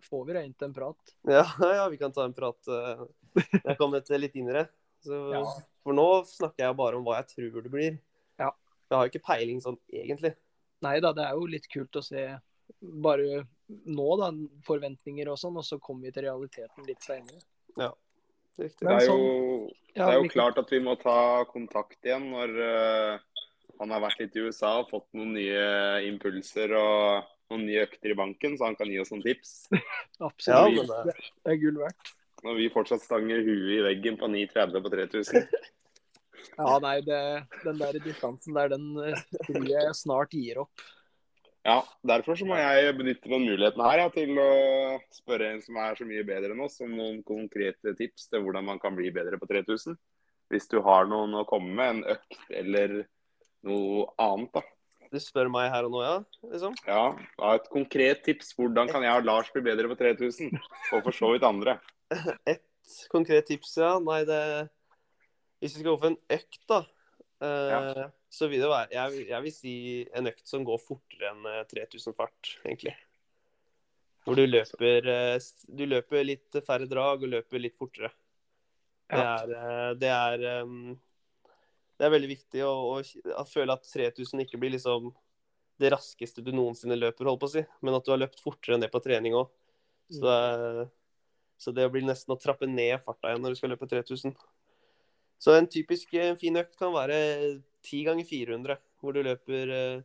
får 0.07 0.27
vi 0.29 0.37
røynt 0.37 0.63
en 0.63 0.75
prat. 0.77 1.15
Ja, 1.27 1.43
ja, 1.81 1.87
vi 1.91 1.99
kan 1.99 2.15
ta 2.15 2.23
en 2.23 2.37
prat 2.37 2.71
jeg 3.35 3.75
kommer 3.79 4.05
til 4.05 4.23
litt 4.23 4.37
innere. 4.39 4.69
Så, 5.03 5.17
Ja. 5.35 5.43
For 5.87 5.95
nå 5.95 6.07
snakker 6.27 6.65
jeg 6.65 6.77
bare 6.79 6.99
om 6.99 7.05
hva 7.07 7.21
jeg 7.21 7.29
tror 7.31 7.63
det 7.63 7.71
blir. 7.71 7.93
Ja. 8.41 8.51
Jeg 8.87 8.95
har 8.97 9.07
jo 9.07 9.11
ikke 9.13 9.27
peiling 9.29 9.61
sånn 9.63 9.77
egentlig. 9.87 10.33
Nei 10.83 10.97
da, 11.03 11.13
det 11.15 11.23
er 11.23 11.37
jo 11.39 11.47
litt 11.49 11.67
kult 11.71 11.95
å 11.95 12.03
se 12.03 12.25
bare 13.03 13.45
nå, 13.67 14.07
da, 14.19 14.27
forventninger 14.67 15.31
og 15.31 15.39
sånn, 15.39 15.55
og 15.59 15.65
så 15.65 15.79
kommer 15.83 16.07
vi 16.09 16.13
til 16.15 16.27
realiteten 16.27 16.87
litt 16.87 17.03
seinere. 17.05 17.39
Riktig. 18.57 18.87
Det 18.87 18.93
er 18.93 19.05
jo, 19.05 19.15
sånn- 19.15 19.71
det 19.93 20.03
er 20.03 20.17
jo 20.17 20.29
klart 20.33 20.57
at 20.57 20.71
vi 20.73 20.79
må 20.83 20.95
ta 20.99 21.45
kontakt 21.49 22.03
igjen 22.05 22.29
når 22.31 22.53
uh, 22.57 23.41
han 23.79 23.93
har 23.93 24.01
vært 24.01 24.23
litt 24.23 24.35
i 24.35 24.45
USA 24.47 24.79
og 24.81 24.89
fått 24.89 25.07
noen 25.17 25.35
nye 25.37 25.65
impulser 26.09 26.73
og 26.77 27.27
noen 27.51 27.65
nye 27.69 27.85
økter 27.85 28.11
i 28.11 28.17
banken, 28.17 28.57
så 28.57 28.67
han 28.67 28.75
kan 28.75 28.89
gi 28.91 28.99
oss 28.99 29.13
noen 29.13 29.23
tips. 29.23 29.55
Absolutt. 30.27 30.89
men 30.89 31.09
det, 31.11 31.17
Det 31.45 31.53
er 31.53 31.61
gull 31.61 31.79
verdt. 31.83 32.13
Når 32.45 32.59
vi 32.59 32.69
fortsatt 32.73 33.01
stanger 33.01 33.41
huet 33.45 33.71
i 33.77 33.81
veggen 33.85 34.17
på 34.19 34.29
9,30 34.29 34.83
på 34.83 34.93
3000. 34.93 35.47
Ja, 36.55 36.77
nei, 36.83 36.99
det, 37.05 37.21
den 37.63 37.81
der 37.81 37.97
distansen 38.01 38.55
der, 38.57 38.71
den 38.73 38.93
eh, 39.03 39.25
tror 39.45 39.67
jeg 39.67 39.97
snart 39.97 40.35
gir 40.37 40.63
opp. 40.63 40.85
Ja, 41.67 41.81
derfor 42.07 42.37
så 42.39 42.45
må 42.47 42.55
jeg 42.55 42.93
benytte 42.95 43.27
den 43.27 43.43
muligheten 43.43 43.81
her 43.83 43.99
ja, 43.99 44.07
til 44.13 44.37
å 44.39 44.51
spørre 45.11 45.49
en 45.51 45.59
som 45.65 45.75
er 45.83 45.97
så 45.99 46.05
mye 46.07 46.23
bedre 46.27 46.53
enn 46.53 46.63
oss, 46.63 46.77
om 46.85 46.93
noen 46.95 47.19
konkrete 47.27 47.91
tips 47.97 48.29
til 48.31 48.45
hvordan 48.45 48.69
man 48.69 48.79
kan 48.79 48.95
bli 48.95 49.11
bedre 49.11 49.39
på 49.41 49.49
3000. 49.49 49.97
Hvis 50.47 50.69
du 50.71 50.79
har 50.85 51.09
noen 51.11 51.35
å 51.35 51.43
komme 51.49 51.73
med, 51.75 51.97
en 51.97 52.15
økt 52.15 52.53
eller 52.55 52.95
noe 53.67 54.05
annet, 54.23 54.53
da. 54.55 54.63
du 55.11 55.19
spør 55.19 55.51
meg 55.51 55.67
her 55.73 55.89
og 55.89 55.91
nå, 55.97 56.05
ja? 56.05 56.15
Liksom? 56.53 56.79
Ja, 56.87 57.03
et 57.51 57.67
konkret 57.73 58.23
tips. 58.23 58.53
Hvordan 58.55 58.87
kan 58.93 59.03
jeg 59.03 59.19
og 59.19 59.27
Lars 59.27 59.51
bli 59.51 59.65
bedre 59.67 59.91
på 59.91 59.99
3000? 59.99 60.55
Og 60.95 61.03
for 61.03 61.19
så 61.19 61.33
vidt 61.35 61.43
andre. 61.47 61.75
Et 62.53 62.63
konkret 63.11 63.49
tips, 63.51 63.75
ja. 63.81 63.97
Nei, 63.99 64.21
det 64.29 64.39
Hvis 65.61 65.75
vi 65.75 65.81
skal 65.81 65.91
gå 65.91 65.97
for 66.01 66.11
en 66.11 66.19
økt, 66.37 66.61
da, 66.69 66.83
ja. 67.41 68.07
så 68.33 68.47
vil 68.49 68.63
det 68.63 68.69
være 68.69 68.93
jeg, 68.95 69.25
jeg 69.29 69.43
vil 69.45 69.53
si 69.53 69.73
en 70.17 70.29
økt 70.29 70.49
som 70.49 70.63
går 70.65 70.79
fortere 70.81 71.31
enn 71.31 71.45
eh, 71.49 71.63
3000 71.69 72.15
fart, 72.17 72.53
egentlig. 72.63 72.95
Hvor 74.27 74.35
du 74.35 74.43
løper, 74.43 75.07
eh, 75.07 75.37
du 75.71 75.85
løper 75.87 76.25
litt 76.27 76.57
færre 76.67 76.87
drag 76.89 77.21
og 77.23 77.31
løper 77.31 77.61
litt 77.63 77.77
fortere. 77.79 78.09
Det 79.07 79.21
er, 79.23 79.53
eh, 79.55 79.91
det 79.95 80.09
er, 80.11 80.41
eh, 80.43 81.45
det 81.97 82.05
er 82.05 82.11
veldig 82.11 82.29
viktig 82.33 82.63
å, 82.67 82.73
å, 82.99 83.45
føle 83.47 83.77
at 83.77 83.87
3000 83.87 84.43
ikke 84.43 84.59
blir 84.59 84.75
liksom 84.75 85.13
det 85.79 85.93
raskeste 85.93 86.43
du 86.43 86.51
noensinne 86.51 86.97
løper, 86.97 87.29
holdt 87.29 87.39
på 87.39 87.47
å 87.47 87.53
si, 87.53 87.63
men 87.85 87.95
at 87.95 88.03
du 88.03 88.11
har 88.11 88.19
løpt 88.19 88.41
fortere 88.43 88.75
enn 88.75 88.83
det 88.83 88.91
på 88.91 89.01
trening 89.05 89.37
òg. 89.37 89.47
Så, 90.11 90.27
er- 90.27 90.89
så 91.57 91.71
det 91.75 91.87
blir 91.93 92.03
nesten 92.05 92.35
å 92.35 92.39
trappe 92.39 92.67
ned 92.69 92.99
farta 93.05 93.31
igjen 93.31 93.41
når 93.45 93.55
du 93.55 93.59
skal 93.61 93.71
løpe 93.73 93.87
3000. 93.89 94.35
Så 95.39 95.53
en 95.57 95.67
typisk 95.69 96.13
eh, 96.17 96.35
fin 96.39 96.55
økt 96.57 96.75
kan 96.79 96.93
være 96.95 97.17
10 97.85 98.03
ganger 98.07 98.25
400, 98.25 98.77
hvor 99.01 99.13
du 99.13 99.21
løper 99.25 99.69
eh, 99.73 100.01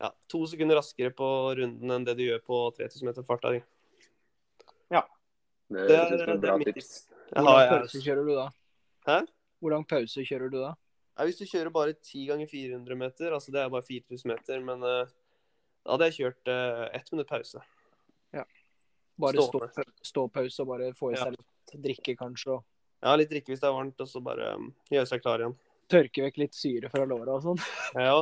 ja, 0.00 0.10
to 0.28 0.42
sekunder 0.46 0.76
raskere 0.80 1.10
på 1.16 1.28
runden 1.56 1.90
enn 1.96 2.04
det 2.04 2.16
du 2.18 2.26
gjør 2.26 2.42
på 2.44 2.58
3000 2.76 3.08
meter 3.08 3.24
farta 3.26 3.52
di. 3.56 3.62
Det, 5.70 5.84
Det 5.86 5.94
er, 5.94 6.12
er 6.18 6.26
det 6.32 6.40
bra 6.42 6.54
er 6.56 6.58
mitt 6.58 6.72
tips. 6.74 6.86
tips. 7.06 7.18
Hvor 7.30 7.46
lang 7.46 7.68
pause 7.70 8.00
kjører 8.02 8.24
du 8.26 8.30
da? 8.34 8.46
Hæ? 9.06 9.18
Hvor 9.62 9.70
lang 9.70 9.84
pause 9.86 10.24
kjører 10.26 10.50
du 10.50 10.56
da? 10.58 10.70
Ja, 11.14 11.26
hvis 11.28 11.38
du 11.38 11.44
kjører 11.46 11.70
bare 11.70 11.92
10 11.94 12.24
ganger 12.26 12.48
400 12.50 12.96
meter, 12.98 13.30
altså 13.36 13.52
det 13.54 13.60
er 13.62 13.68
bare 13.70 13.86
4000 13.86 14.32
meter, 14.32 14.64
men 14.66 14.82
eh, 14.82 15.12
da 15.86 15.92
hadde 15.94 16.08
jeg 16.10 16.16
kjørt 16.16 16.50
uh, 16.50 16.88
ett 16.98 17.12
minutt 17.14 17.30
pause. 17.30 17.62
Ja. 18.34 18.42
Bare 19.20 19.38
Stå- 19.46 19.68
stå, 19.70 19.84
ståpause 20.10 20.64
og 20.64 20.72
bare 20.72 20.90
få 20.98 21.12
i 21.12 21.14
Ja. 21.14 21.28
seg 21.28 21.38
litt 21.38 21.76
drikke, 21.86 22.16
kanskje, 22.18 22.56
og 22.58 22.64
Ja, 23.00 23.14
litt 23.16 23.30
drikke 23.32 23.52
hvis 23.52 23.62
det 23.62 23.68
er 23.68 23.76
varmt, 23.76 24.00
og 24.02 24.08
så 24.08 24.20
bare 24.24 24.54
um, 24.58 24.68
gjøre 24.92 25.08
seg 25.08 25.22
klar 25.24 25.40
igjen. 25.40 25.56
tørke 25.90 26.26
vekk 26.26 26.42
litt 26.42 26.56
syre 26.56 26.90
fra 26.92 27.06
låra 27.08 27.38
og 27.38 27.46
sånn. 27.46 27.62
Ja, 27.96 28.20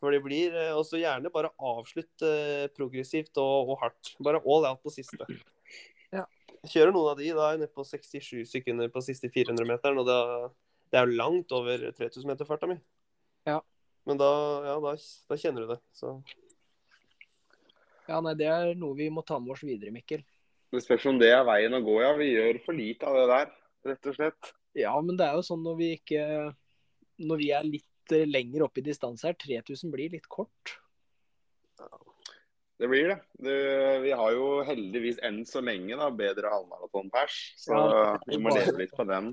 for 0.00 0.12
det 0.12 0.22
blir 0.24 0.56
eh, 0.56 0.72
også 0.76 1.00
gjerne 1.00 1.32
bare 1.32 1.52
avslutt 1.56 2.24
eh, 2.24 2.66
progressivt 2.76 3.36
og, 3.40 3.72
og 3.72 3.78
hardt. 3.84 4.12
Bare 4.24 4.42
all 4.44 4.68
out 4.68 4.82
på 4.84 4.92
siste. 4.92 5.28
Ja. 6.14 6.26
Kjører 6.66 6.92
noen 6.92 7.12
av 7.12 7.20
de, 7.20 7.30
da 7.36 7.46
er 7.46 7.56
jeg 7.56 7.62
nede 7.64 7.76
på 7.76 7.84
67 7.86 8.42
sekunder 8.50 8.90
på 8.92 9.02
siste 9.04 9.30
400-meteren, 9.32 10.00
og 10.02 10.08
da, 10.08 10.18
det 10.92 11.00
er 11.00 11.08
jo 11.08 11.18
langt 11.20 11.52
over 11.56 11.88
3000 11.96 12.28
meter 12.28 12.48
farta 12.48 12.68
mi. 12.70 12.76
Ja. 13.48 13.60
Men 14.06 14.20
da, 14.20 14.30
ja, 14.66 14.76
da, 14.82 14.94
da 15.30 15.38
kjenner 15.40 15.64
du 15.64 15.74
det. 15.74 15.80
Så 15.96 16.16
Ja, 18.06 18.20
nei, 18.22 18.36
det 18.38 18.46
er 18.46 18.74
noe 18.78 18.94
vi 18.98 19.08
må 19.10 19.24
ta 19.26 19.40
med 19.42 19.56
oss 19.56 19.64
videre, 19.66 19.90
Mikkel. 19.94 20.22
Det 20.72 20.82
spørs 20.82 21.06
om 21.10 21.18
det 21.18 21.32
er 21.32 21.46
veien 21.46 21.74
å 21.74 21.82
gå, 21.82 21.96
ja. 22.02 22.12
Vi 22.18 22.28
gjør 22.30 22.60
for 22.66 22.76
lite 22.78 23.08
av 23.08 23.18
det 23.18 23.26
der, 23.32 23.50
rett 23.86 24.08
og 24.08 24.16
slett. 24.16 24.52
Ja, 24.76 24.94
men 25.00 25.18
det 25.18 25.26
er 25.26 25.36
jo 25.38 25.44
sånn 25.46 25.62
når 25.64 25.76
vi 25.78 25.92
ikke 25.96 26.24
Når 27.24 27.38
vi 27.40 27.52
er 27.56 27.64
litt 27.64 27.84
lenger 28.12 28.66
oppe 28.66 28.82
i 28.82 28.86
distanse 28.86 29.26
her, 29.26 29.34
3000 29.40 29.90
blir 29.90 30.12
litt 30.12 30.28
kort. 30.30 30.76
Det 32.78 32.88
blir 32.88 33.08
det. 33.08 33.16
det. 33.40 33.56
Vi 34.04 34.12
har 34.12 34.34
jo 34.36 34.60
heldigvis 34.68 35.18
enn 35.24 35.40
så 35.48 35.62
lenge 35.64 35.96
da, 35.96 36.10
bedre 36.12 36.52
halvmaratonpers, 36.52 37.38
så 37.58 37.80
Ja, 37.80 38.12
vi 38.28 38.38
må 38.38 38.52
leve 38.52 38.76
litt 38.82 38.94
på 38.96 39.06
den. 39.08 39.32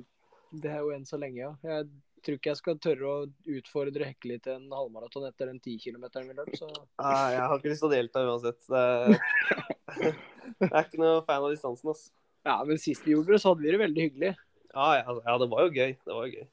Det 0.64 0.72
er 0.72 0.80
jo 0.86 0.94
enn 0.96 1.06
så 1.06 1.20
lenge, 1.20 1.42
ja. 1.42 1.52
Jeg 1.68 1.90
tror 2.24 2.40
ikke 2.40 2.52
jeg 2.54 2.62
skal 2.62 2.80
tørre 2.80 3.10
å 3.12 3.28
utfordre 3.58 4.08
Hekkeli 4.08 4.40
til 4.42 4.56
en 4.56 4.72
halvmaraton 4.72 5.28
etter 5.28 5.52
den 5.52 5.60
10 5.60 5.76
km 5.84 6.08
vi 6.24 6.38
løp, 6.38 6.54
så 6.56 6.70
Nei, 6.72 7.34
jeg 7.36 7.44
har 7.44 7.58
ikke 7.58 7.74
lyst 7.74 7.84
til 7.84 7.90
å 7.90 7.94
delta 7.94 8.24
uansett. 8.30 8.70
Det 8.72 8.84
er, 8.88 9.18
jeg 10.64 10.72
er 10.72 10.86
ikke 10.88 11.04
noe 11.04 11.24
fan 11.28 11.44
av 11.44 11.52
distansen, 11.52 11.92
ass. 11.92 12.08
Ja, 12.44 12.58
men 12.68 12.80
sist 12.82 13.06
vi 13.08 13.16
gjorde 13.16 13.36
det, 13.36 13.40
så 13.40 13.54
hadde 13.54 13.64
vi 13.64 13.72
det 13.72 13.80
veldig 13.80 14.06
hyggelig. 14.08 14.34
Ja, 14.74 14.90
ja, 15.00 15.16
ja, 15.26 15.38
det 15.40 15.48
var 15.52 15.64
jo 15.64 15.72
gøy. 15.72 15.96
Det 15.96 16.18
var 16.18 16.28
gøy. 16.28 16.46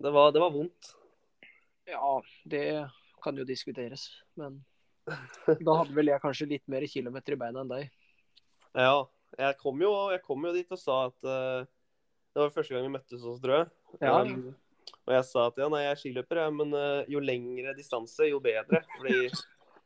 Det 0.00 0.12
var, 0.14 0.32
det 0.32 0.42
var 0.42 0.52
vondt. 0.54 0.92
Ja, 1.90 2.12
det 2.48 2.66
kan 3.24 3.36
jo 3.36 3.44
diskuteres, 3.44 4.06
men 4.38 4.60
da 5.66 5.76
hadde 5.80 5.96
vel 5.96 6.12
jeg 6.12 6.22
kanskje 6.22 6.48
litt 6.54 6.64
mer 6.70 6.86
kilometer 6.88 7.34
i 7.34 7.40
beina 7.40 7.64
enn 7.64 7.72
deg. 7.72 7.90
Ja, 8.78 8.94
jeg 9.40 9.58
kom 9.60 9.82
jo, 9.82 9.92
jeg 10.14 10.22
kom 10.24 10.46
jo 10.46 10.54
dit 10.54 10.74
og 10.74 10.78
sa 10.78 10.96
at 11.08 11.26
uh, 11.26 11.66
Det 12.30 12.38
var 12.38 12.52
første 12.54 12.74
gang 12.74 12.86
vi 12.86 12.92
møttes 12.94 13.24
hos 13.26 13.40
jeg. 13.42 13.70
Ja. 14.00 14.20
Um, 14.22 14.52
og 15.06 15.14
jeg 15.16 15.26
sa 15.26 15.46
at 15.50 15.58
ja, 15.58 15.68
nei, 15.72 15.84
jeg 15.84 15.92
er 15.92 16.00
skiløper, 16.04 16.42
ja, 16.44 16.50
men 16.54 16.76
uh, 16.76 17.02
jo 17.10 17.22
lengre 17.22 17.74
distanse, 17.76 18.30
jo 18.30 18.38
bedre. 18.42 18.84
Fordi, 18.96 19.30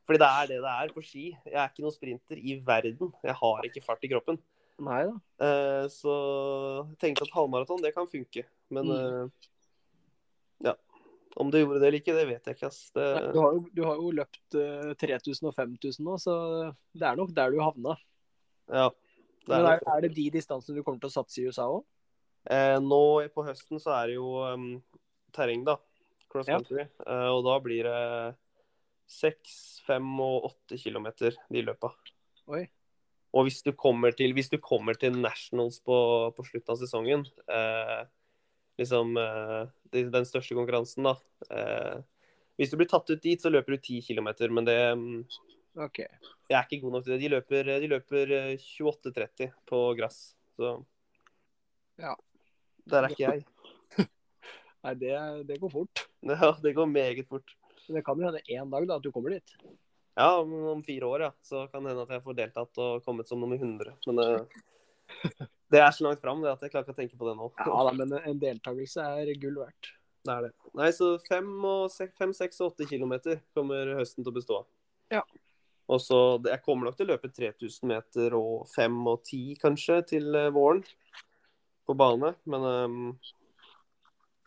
fordi 0.04 0.20
det 0.20 0.28
er 0.28 0.50
det 0.52 0.60
det 0.66 0.74
er 0.74 0.94
på 0.94 1.04
ski. 1.04 1.30
Jeg 1.48 1.58
er 1.58 1.72
ikke 1.72 1.86
noen 1.86 1.96
sprinter 1.96 2.40
i 2.40 2.58
verden. 2.66 3.14
Jeg 3.24 3.38
har 3.40 3.70
ikke 3.70 3.84
fart 3.86 4.04
i 4.04 4.12
kroppen. 4.12 4.40
Nei 4.82 5.04
da. 5.06 5.14
Eh, 5.46 5.84
så 5.92 6.14
jeg 6.90 6.98
tenkte 7.02 7.26
at 7.28 7.34
halvmaraton, 7.36 7.82
det 7.82 7.92
kan 7.94 8.08
funke. 8.10 8.42
Men 8.74 8.88
Mm. 8.90 8.96
eh, 8.96 9.30
ja. 10.70 10.74
Om 11.36 11.50
du 11.50 11.58
gjorde 11.58 11.80
det 11.80 11.86
eller 11.88 11.98
ikke, 12.00 12.14
det 12.14 12.26
vet 12.28 12.44
jeg 12.46 12.56
ikke. 12.56 12.66
ass. 12.66 12.90
Det, 12.94 13.04
Nei, 13.14 13.32
Du 13.32 13.38
har 13.40 13.52
jo, 13.54 13.64
du 13.74 13.82
har 13.84 13.96
jo 13.96 14.10
løpt 14.14 14.54
eh, 14.54 14.94
3000 14.94 15.48
og 15.48 15.54
5000 15.54 16.04
nå, 16.06 16.16
så 16.18 16.34
det 16.94 17.02
er 17.08 17.16
nok 17.16 17.32
der 17.34 17.50
du 17.50 17.58
havna. 17.60 17.96
ja, 18.70 18.88
det 19.46 19.48
Men 19.48 19.66
er 19.66 19.78
er, 19.78 19.96
er 19.96 20.00
det 20.02 20.14
de 20.14 20.30
distansene 20.30 20.76
du 20.76 20.82
kommer 20.82 21.00
til 21.00 21.10
å 21.10 21.16
satse 21.22 21.38
i 21.42 21.46
USA 21.46 21.66
òg? 21.68 21.84
Eh, 22.50 22.78
nå 22.80 23.28
på 23.34 23.44
høsten 23.46 23.80
så 23.80 23.90
er 24.02 24.06
det 24.08 24.14
jo 24.18 24.30
um, 24.42 24.82
terreng, 25.32 25.64
da. 25.64 25.76
Cross 26.30 26.48
Ja. 26.48 26.58
country. 26.58 26.86
Eh, 27.06 27.28
og 27.30 27.44
da 27.44 27.58
blir 27.60 27.84
det 27.84 28.36
seks, 29.06 29.80
fem 29.86 30.06
og 30.20 30.50
åtte 30.50 30.78
kilometer 30.80 31.34
de 31.50 31.62
løpa. 31.62 31.92
Oi. 32.48 32.68
Og 33.34 33.48
hvis 33.48 33.64
du 33.66 33.72
kommer 33.74 34.14
til, 34.14 34.34
du 34.34 34.58
kommer 34.62 34.94
til 34.98 35.16
nationals 35.18 35.80
på, 35.82 35.96
på 36.36 36.44
slutten 36.46 36.74
av 36.74 36.78
sesongen, 36.78 37.24
eh, 37.50 38.02
liksom 38.78 39.16
eh, 39.18 39.64
den 39.90 40.28
største 40.28 40.54
konkurransen, 40.54 41.08
da 41.08 41.16
eh, 41.50 42.02
Hvis 42.54 42.70
du 42.70 42.78
blir 42.78 42.86
tatt 42.86 43.10
ut 43.10 43.22
dit, 43.22 43.40
så 43.42 43.50
løper 43.50 43.74
du 43.74 43.82
ti 43.82 43.98
kilometer, 44.06 44.52
men 44.54 44.68
det 44.68 44.78
okay. 45.74 46.06
Jeg 46.46 46.58
er 46.58 46.68
ikke 46.68 46.84
god 46.84 46.94
nok 46.94 47.04
til 47.04 47.16
det. 47.16 47.22
De 47.24 47.32
løper, 47.32 47.72
de 47.82 47.90
løper 47.90 48.34
eh, 48.38 48.68
28,30 48.78 49.50
på 49.66 49.82
gress. 49.98 50.36
Så 50.54 50.76
Ja. 51.98 52.14
Der 52.86 53.02
er 53.02 53.14
ikke 53.14 53.24
jeg. 53.32 53.44
Nei, 54.84 54.94
det, 55.00 55.14
det 55.48 55.58
går 55.58 55.72
fort. 55.72 56.06
Ja, 56.22 56.52
det 56.62 56.74
går 56.76 56.86
meget 56.86 57.26
fort. 57.26 57.56
Men 57.88 57.98
det 57.98 58.04
kan 58.04 58.20
jo 58.20 58.28
hende 58.28 58.44
én 58.46 58.70
dag 58.70 58.86
da, 58.88 59.00
at 59.00 59.04
du 59.04 59.10
kommer 59.12 59.34
dit. 59.34 59.56
Ja, 60.14 60.28
om, 60.38 60.52
om 60.70 60.82
fire 60.86 61.06
år, 61.10 61.26
ja. 61.26 61.32
Så 61.42 61.66
kan 61.72 61.82
det 61.84 61.92
hende 61.92 62.06
at 62.06 62.14
jeg 62.14 62.22
får 62.24 62.38
deltatt 62.38 62.80
og 62.84 63.04
kommet 63.06 63.28
som 63.30 63.40
nummer 63.42 63.58
100. 63.58 63.96
Men 64.06 64.22
uh, 64.22 64.62
det 65.74 65.82
er 65.82 65.90
så 65.94 66.06
langt 66.06 66.22
fram 66.22 66.42
det 66.44 66.52
at 66.52 66.62
jeg 66.62 66.72
klarer 66.74 66.86
ikke 66.86 66.94
å 66.94 67.00
tenke 67.02 67.18
på 67.18 67.28
det 67.28 67.36
nå. 67.38 67.50
Ja 67.66 67.84
da, 67.88 67.94
men 67.98 68.14
en 68.20 68.42
deltakelse 68.42 69.06
er 69.18 69.32
gull 69.42 69.58
verdt. 69.64 69.90
Det 70.24 70.32
er 70.32 70.46
det. 70.46 70.52
Nei, 70.78 70.88
så 70.96 71.10
fem, 71.26 71.50
og 71.68 71.90
sek- 71.92 72.14
fem, 72.16 72.32
seks 72.36 72.62
og 72.62 72.72
åtte 72.72 72.86
kilometer 72.88 73.42
kommer 73.56 73.90
høsten 73.98 74.24
til 74.24 74.32
å 74.32 74.36
bestå 74.38 74.60
av. 74.62 74.68
Ja. 75.12 75.24
Og 75.92 76.00
så 76.00 76.18
Jeg 76.46 76.62
kommer 76.64 76.88
nok 76.88 76.96
til 76.96 77.10
å 77.10 77.12
løpe 77.12 77.28
3000 77.28 77.90
meter 77.90 78.36
og 78.38 78.64
fem 78.72 78.94
og 79.10 79.20
ti, 79.28 79.42
kanskje, 79.60 79.98
til 80.14 80.30
eh, 80.38 80.52
våren 80.54 80.80
på 81.84 81.96
bane. 81.98 82.32
Men 82.48 82.64
um, 82.64 83.10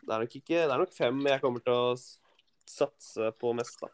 det 0.02 0.16
er 0.16 0.24
nok 0.24 0.34
ikke 0.40 0.64
Det 0.64 0.74
er 0.74 0.82
nok 0.82 0.96
fem 0.96 1.20
jeg 1.30 1.44
kommer 1.44 1.62
til 1.62 1.76
å 1.76 1.94
satse 2.68 3.30
på 3.38 3.54
mest, 3.56 3.78
da. 3.84 3.92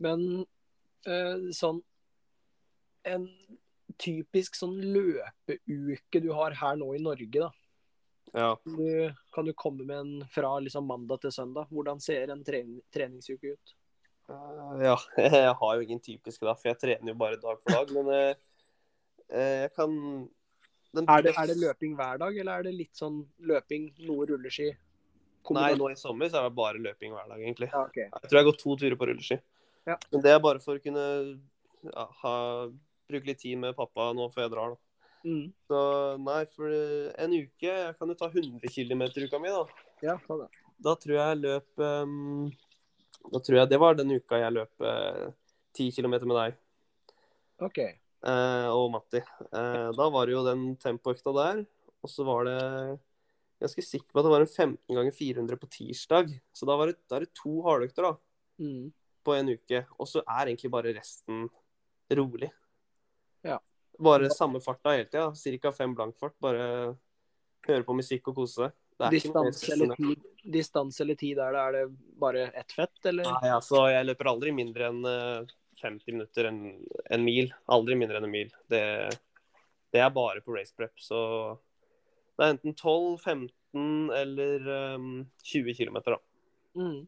Men 0.00 0.26
eh, 1.06 1.50
sånn 1.56 1.82
en 3.08 3.26
typisk 4.00 4.56
sånn 4.56 4.78
løpeuke 4.80 6.22
du 6.22 6.30
har 6.36 6.56
her 6.56 6.78
nå 6.80 6.92
i 6.96 7.02
Norge, 7.02 7.46
da. 7.46 7.50
Ja. 8.32 8.50
Du, 8.64 9.12
kan 9.34 9.48
du 9.48 9.52
komme 9.58 9.84
med 9.84 9.96
en 9.98 10.26
fra 10.30 10.52
liksom 10.62 10.86
mandag 10.86 11.24
til 11.24 11.34
søndag? 11.34 11.70
Hvordan 11.72 12.00
ser 12.02 12.30
en 12.30 12.44
trening, 12.46 12.80
treningsuke 12.94 13.56
ut? 13.56 13.72
Uh, 14.30 14.76
ja. 14.84 14.96
Jeg 15.16 15.54
har 15.62 15.76
jo 15.76 15.86
ingen 15.86 16.02
typiske 16.02 16.46
da, 16.46 16.54
for 16.54 16.70
jeg 16.70 16.78
trener 16.78 17.10
jo 17.10 17.16
bare 17.18 17.40
dag 17.42 17.58
for 17.58 17.74
dag. 17.74 17.90
Men 17.96 18.12
uh, 18.14 18.36
jeg 19.30 19.72
kan 19.74 19.96
den 20.94 21.06
Er 21.06 21.22
det, 21.22 21.34
er 21.38 21.50
det 21.50 21.58
løping 21.58 21.96
hver 21.98 22.18
dag, 22.18 22.38
eller 22.42 22.60
er 22.60 22.66
det 22.66 22.72
litt 22.74 22.98
sånn 22.98 23.20
løping, 23.46 23.92
noe 24.06 24.26
rulleski? 24.26 24.70
Nei, 25.54 25.70
nå 25.78 25.90
i 25.90 25.98
sommer 25.98 26.30
så 26.30 26.40
er 26.40 26.48
det 26.48 26.56
bare 26.58 26.82
løping 26.82 27.14
hver 27.14 27.28
dag, 27.30 27.38
egentlig. 27.42 27.70
Ja, 27.72 27.84
okay. 27.86 28.08
Jeg 28.10 28.26
tror 28.26 28.38
jeg 28.38 28.44
har 28.44 28.48
gått 28.50 28.62
to 28.62 28.76
turer 28.78 28.98
på 28.98 29.08
rulleski. 29.10 29.38
Ja. 29.88 29.96
Men 30.10 30.22
det 30.24 30.32
er 30.34 30.42
bare 30.42 30.62
for 30.62 30.78
å 30.78 30.82
kunne 30.82 31.04
ja, 31.86 32.06
ha, 32.22 32.34
bruke 33.10 33.30
litt 33.30 33.42
tid 33.42 33.58
med 33.60 33.76
pappa 33.78 34.10
nå 34.16 34.28
før 34.32 34.46
jeg 34.46 34.52
drar, 34.54 34.74
da. 34.74 34.86
Mm. 35.20 35.50
Så 35.68 35.78
nei, 36.24 36.40
for 36.56 36.72
en 36.72 37.32
uke 37.36 37.68
Jeg 37.68 37.96
kan 37.98 38.08
jo 38.08 38.14
ta 38.16 38.30
100 38.30 38.70
km 38.72 39.02
uka 39.04 39.40
mi, 39.42 39.52
da. 39.52 39.64
Ja, 40.00 40.14
ta 40.24 40.38
det. 40.40 40.46
Da 40.80 40.94
tror 40.96 41.12
jeg 41.12 41.26
jeg 41.34 41.40
løp 41.42 41.82
um, 41.84 42.46
Da 43.26 43.42
tror 43.44 43.58
jeg 43.58 43.68
det 43.68 43.80
var 43.82 43.98
den 43.98 44.14
uka 44.16 44.40
jeg 44.40 44.54
løp 44.56 44.80
uh, 44.80 45.26
10 45.76 45.90
km 45.98 46.16
med 46.24 46.38
deg 46.38 46.56
OK. 47.60 47.82
Uh, 48.24 48.72
og 48.72 48.86
Matti. 48.94 49.20
Uh, 49.52 49.92
da 49.92 50.08
var 50.12 50.24
det 50.24 50.32
jo 50.32 50.46
den 50.46 50.62
tempoøkta 50.80 51.34
der. 51.36 51.62
Og 52.00 52.08
så 52.08 52.24
var 52.24 52.48
det 52.48 52.56
Jeg 52.56 52.96
er 52.96 53.66
ganske 53.66 53.84
sikker 53.84 54.08
på 54.08 54.22
at 54.22 54.24
det 54.24 54.32
var 54.32 54.44
en 54.46 54.48
15 54.48 54.96
ganger 54.96 55.16
400 55.18 55.60
på 55.60 55.68
tirsdag. 55.76 56.32
Så 56.56 56.68
da, 56.68 56.78
var 56.80 56.88
det, 56.88 56.96
da 57.04 57.18
er 57.18 57.26
det 57.26 57.34
to 57.36 57.60
hardøkter 57.66 58.08
da, 58.08 58.16
Mm. 58.60 58.90
På 59.24 59.34
en 59.36 59.52
uke. 59.54 59.84
Og 59.98 60.08
så 60.08 60.22
er 60.24 60.50
egentlig 60.50 60.72
bare 60.72 60.94
resten 60.96 61.46
rolig. 62.16 62.50
Ja. 63.46 63.60
Bare 64.00 64.30
samme 64.32 64.60
farta 64.64 64.94
hele 64.96 65.08
tida. 65.08 65.30
Ca. 65.62 65.72
fem 65.72 65.94
blank 65.94 66.18
fart. 66.18 66.36
Bare 66.42 66.66
høre 67.68 67.84
på 67.86 67.96
musikk 67.96 68.30
og 68.32 68.40
kose 68.42 68.64
seg. 68.64 68.76
Det 69.00 69.06
er 69.06 69.14
Distanse 69.16 69.72
eller, 69.72 69.96
tid, 69.96 70.24
distanse 70.44 71.02
eller 71.02 71.16
tid 71.16 71.38
der, 71.38 71.56
er 71.56 71.72
det 71.72 71.84
bare 72.20 72.42
ett 72.52 72.72
fett, 72.76 72.98
eller? 73.08 73.24
Nei, 73.24 73.48
altså, 73.48 73.86
jeg 73.88 74.04
løper 74.04 74.28
aldri 74.28 74.52
mindre 74.52 74.90
enn 74.90 75.06
eh, 75.08 75.54
50 75.80 76.12
minutter, 76.12 76.50
en, 76.50 76.58
en 77.08 77.24
mil. 77.24 77.48
Aldri 77.72 77.96
mindre 77.96 78.20
enn 78.20 78.28
en 78.28 78.34
mil. 78.34 78.50
Det, 78.68 78.82
det 79.94 80.02
er 80.04 80.12
bare 80.12 80.44
på 80.44 80.52
race 80.52 80.76
prep, 80.76 80.92
så 81.00 81.22
det 82.36 82.44
er 82.44 82.54
enten 82.54 82.76
12, 82.76 83.16
15 83.24 84.12
eller 84.16 84.68
um, 84.98 85.08
20 85.48 85.74
km, 85.80 85.98
da. 86.06 86.20
Mm. 86.76 87.00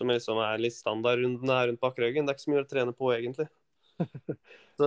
Som 0.00 0.08
liksom 0.08 0.38
er 0.40 0.60
litt 0.62 0.72
standardrundene 0.72 1.56
her 1.58 1.66
rundt 1.68 1.82
Bakkerøygen. 1.82 2.24
Det 2.24 2.32
er 2.32 2.38
ikke 2.38 2.46
så 2.46 2.52
mye 2.54 2.62
å 2.64 2.68
trene 2.70 2.94
på, 2.96 3.10
egentlig. 3.12 3.48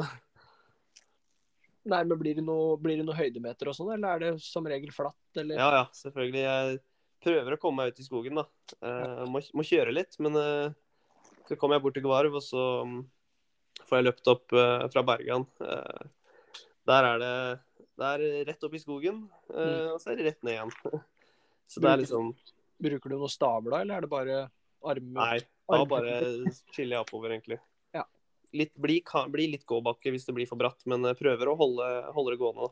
Nei, 1.94 2.00
men 2.08 2.16
blir 2.18 2.40
det, 2.40 2.46
noe, 2.48 2.78
blir 2.82 2.98
det 2.98 3.06
noe 3.06 3.18
høydemeter 3.18 3.70
og 3.70 3.76
sånn, 3.78 3.92
eller 3.94 4.16
er 4.16 4.24
det 4.24 4.32
som 4.42 4.66
regel 4.66 4.94
flatt, 4.96 5.20
eller? 5.36 5.60
Ja, 5.60 5.68
ja, 5.82 5.84
selvfølgelig. 6.00 6.46
Jeg 6.48 6.80
prøver 7.26 7.56
å 7.56 7.60
komme 7.62 7.84
meg 7.84 7.94
ut 7.94 8.00
i 8.02 8.08
skogen, 8.08 8.40
da. 8.40 8.46
Eh, 8.80 9.26
må, 9.30 9.44
må 9.54 9.66
kjøre 9.68 9.94
litt, 9.94 10.18
men 10.24 10.40
eh, 10.40 10.72
så 11.46 11.60
kommer 11.60 11.78
jeg 11.78 11.86
bort 11.86 11.98
til 12.00 12.06
Gvarv, 12.08 12.40
og 12.40 12.46
så 12.46 12.64
mm, 12.88 12.98
får 13.84 14.00
jeg 14.00 14.08
løpt 14.08 14.32
opp 14.32 14.56
eh, 14.56 14.88
fra 14.96 15.06
Bergan. 15.12 15.46
Eh, 15.60 16.04
der 16.90 17.12
er 17.12 17.22
det 17.22 17.36
det 18.00 18.10
er 18.10 18.46
rett 18.48 18.66
opp 18.66 18.74
i 18.74 18.82
skogen, 18.82 19.22
eh, 19.54 19.90
og 19.94 20.00
så 20.02 20.14
er 20.14 20.20
det 20.20 20.32
rett 20.32 20.46
ned 20.46 20.56
igjen. 20.56 20.74
Så 21.70 21.82
det 21.82 21.90
er 21.90 22.02
liksom 22.02 22.34
Bruker 22.84 23.14
du 23.14 23.16
noen 23.16 23.32
staver 23.32 23.72
da, 23.72 23.78
eller 23.82 23.96
er 23.96 24.04
det 24.04 24.10
bare 24.12 24.38
arm? 24.92 25.12
Nei, 25.16 25.40
da 25.72 25.82
bare 25.90 26.18
chiller 26.76 26.98
jeg 26.98 27.06
oppover, 27.06 27.36
egentlig. 27.36 27.60
Ja. 27.96 28.06
Litt, 28.56 28.74
bli, 28.76 29.00
kan, 29.06 29.32
bli 29.34 29.50
litt 29.56 29.68
gåbakke 29.70 30.14
hvis 30.14 30.28
det 30.30 30.36
blir 30.38 30.50
for 30.50 30.62
bratt, 30.62 30.84
men 30.90 31.08
prøver 31.20 31.52
å 31.52 31.58
holde, 31.60 31.90
holde 32.16 32.36
det 32.36 32.42
gående. 32.42 32.72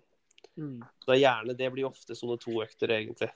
Mm. 0.58 0.82
Da 1.06 1.16
er 1.16 1.22
gjerne, 1.22 1.56
det 1.58 1.70
blir 1.74 1.88
ofte 1.90 2.18
sone 2.18 2.38
to-økter, 2.42 2.92
egentlig. 2.98 3.32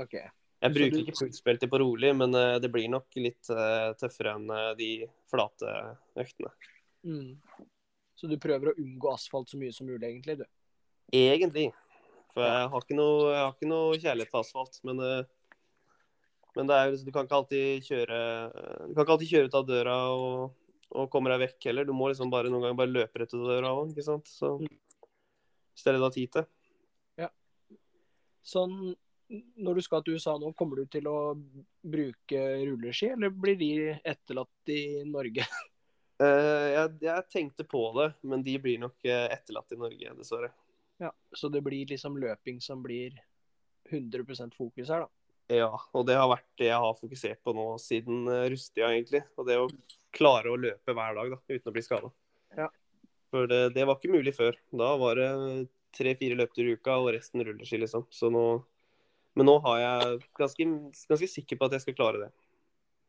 Okay. 0.00 0.30
Jeg 0.62 0.74
bruker 0.76 0.94
du- 0.94 1.02
ikke 1.02 1.18
pulsbelte 1.18 1.68
på 1.68 1.78
rolig, 1.82 2.12
men 2.16 2.34
eh, 2.38 2.58
det 2.62 2.70
blir 2.70 2.88
nok 2.88 3.10
litt 3.18 3.50
uh, 3.50 3.92
tøffere 3.98 4.36
enn 4.36 4.50
eh, 4.50 4.74
de 4.78 4.90
flate 5.30 5.72
øktene. 6.14 6.52
Mm. 7.02 7.38
Så 8.14 8.30
du 8.30 8.36
prøver 8.38 8.70
å 8.70 8.76
unngå 8.78 9.10
asfalt 9.10 9.50
så 9.50 9.58
mye 9.58 9.74
som 9.74 9.88
mulig, 9.90 10.06
egentlig, 10.06 10.38
du? 10.38 10.44
Egentlig. 11.18 11.72
For 12.32 12.46
jeg 12.46 12.68
har 12.72 12.84
ikke 12.84 12.96
noe, 12.96 13.32
har 13.34 13.56
ikke 13.56 13.68
noe 13.68 13.98
kjærlighet 13.98 14.30
til 14.30 14.40
asfalt. 14.40 14.78
Men, 14.86 15.02
eh, 15.02 15.24
men 16.56 16.68
det 16.68 16.78
er, 16.78 16.96
du 17.00 17.12
kan 17.14 17.28
kjøre 17.28 18.18
Du 18.88 18.92
kan 18.94 19.04
ikke 19.04 19.14
alltid 19.14 19.30
kjøre 19.30 19.48
ut 19.48 19.58
av 19.58 19.68
døra 19.68 19.94
og, 20.12 20.56
og 20.92 21.10
komme 21.12 21.32
deg 21.32 21.46
vekk 21.46 21.68
heller. 21.70 21.88
Du 21.88 21.94
må 21.96 22.10
liksom 22.10 22.32
bare 22.32 22.52
noen 22.52 22.66
ganger 22.66 22.80
bare 22.82 22.92
løpe 22.92 23.22
rett 23.22 23.32
ut 23.32 23.40
av 23.40 23.52
døra 23.54 23.72
òg, 23.76 23.94
ikke 23.94 24.06
sant. 24.06 24.28
Så 24.28 24.58
hvis 24.58 25.84
det 25.84 25.88
er 25.90 25.96
det 25.96 26.02
du 26.02 26.06
har 26.06 26.16
tid 26.16 26.34
til. 26.36 26.48
Ja. 27.24 27.30
Sånn, 28.44 28.76
når 29.56 29.78
du 29.78 29.84
skal 29.86 30.04
til 30.04 30.18
USA 30.18 30.36
nå, 30.40 30.52
kommer 30.58 30.82
du 30.82 30.90
til 30.92 31.08
å 31.08 31.34
bruke 31.80 32.42
rulleski, 32.66 33.12
eller 33.14 33.32
blir 33.32 33.56
de 33.60 33.72
etterlatt 33.98 34.74
i 34.74 34.82
Norge? 35.08 35.48
Eh, 36.22 36.66
jeg, 36.70 36.90
jeg 37.02 37.22
tenkte 37.32 37.64
på 37.66 37.80
det, 37.96 38.04
men 38.30 38.44
de 38.46 38.52
blir 38.62 38.76
nok 38.78 39.08
eh, 39.08 39.24
etterlatt 39.32 39.72
i 39.74 39.78
Norge, 39.80 40.12
dessverre. 40.14 40.52
Ja, 41.02 41.08
så 41.34 41.48
det 41.50 41.64
blir 41.66 41.88
liksom 41.90 42.14
løping 42.20 42.60
som 42.62 42.84
blir 42.84 43.16
100 43.90 44.52
fokus 44.54 44.92
her, 44.92 45.02
da. 45.02 45.21
Ja, 45.52 45.68
og 45.92 46.06
det 46.08 46.16
har 46.16 46.30
vært 46.30 46.48
det 46.60 46.68
jeg 46.70 46.80
har 46.84 46.96
fokusert 46.96 47.40
på 47.44 47.52
nå 47.56 47.66
siden 47.82 48.24
eh, 48.30 48.46
Rustia, 48.52 48.88
egentlig. 48.92 49.20
Og 49.36 49.48
det 49.48 49.58
å 49.60 49.68
klare 50.14 50.52
å 50.52 50.58
løpe 50.60 50.94
hver 50.96 51.16
dag 51.18 51.32
da, 51.34 51.38
uten 51.50 51.70
å 51.70 51.74
bli 51.74 51.84
skada. 51.84 52.10
Ja. 52.56 52.68
For 53.32 53.48
det, 53.50 53.62
det 53.76 53.84
var 53.88 53.98
ikke 53.98 54.12
mulig 54.12 54.34
før. 54.36 54.56
Da 54.72 54.92
var 55.00 55.18
det 55.20 55.30
tre-fire 55.96 56.36
løpter 56.38 56.68
i 56.68 56.76
uka, 56.76 56.98
og 57.00 57.10
resten 57.16 57.44
rulleski, 57.44 57.80
liksom. 57.80 58.06
Så 58.12 58.30
nå, 58.32 58.44
men 59.36 59.48
nå 59.48 59.56
har 59.66 59.80
jeg 59.82 60.20
ganske, 60.40 60.68
ganske 61.10 61.28
sikker 61.34 61.60
på 61.60 61.68
at 61.68 61.76
jeg 61.76 61.84
skal 61.86 61.96
klare 61.98 62.22
det. 62.26 62.30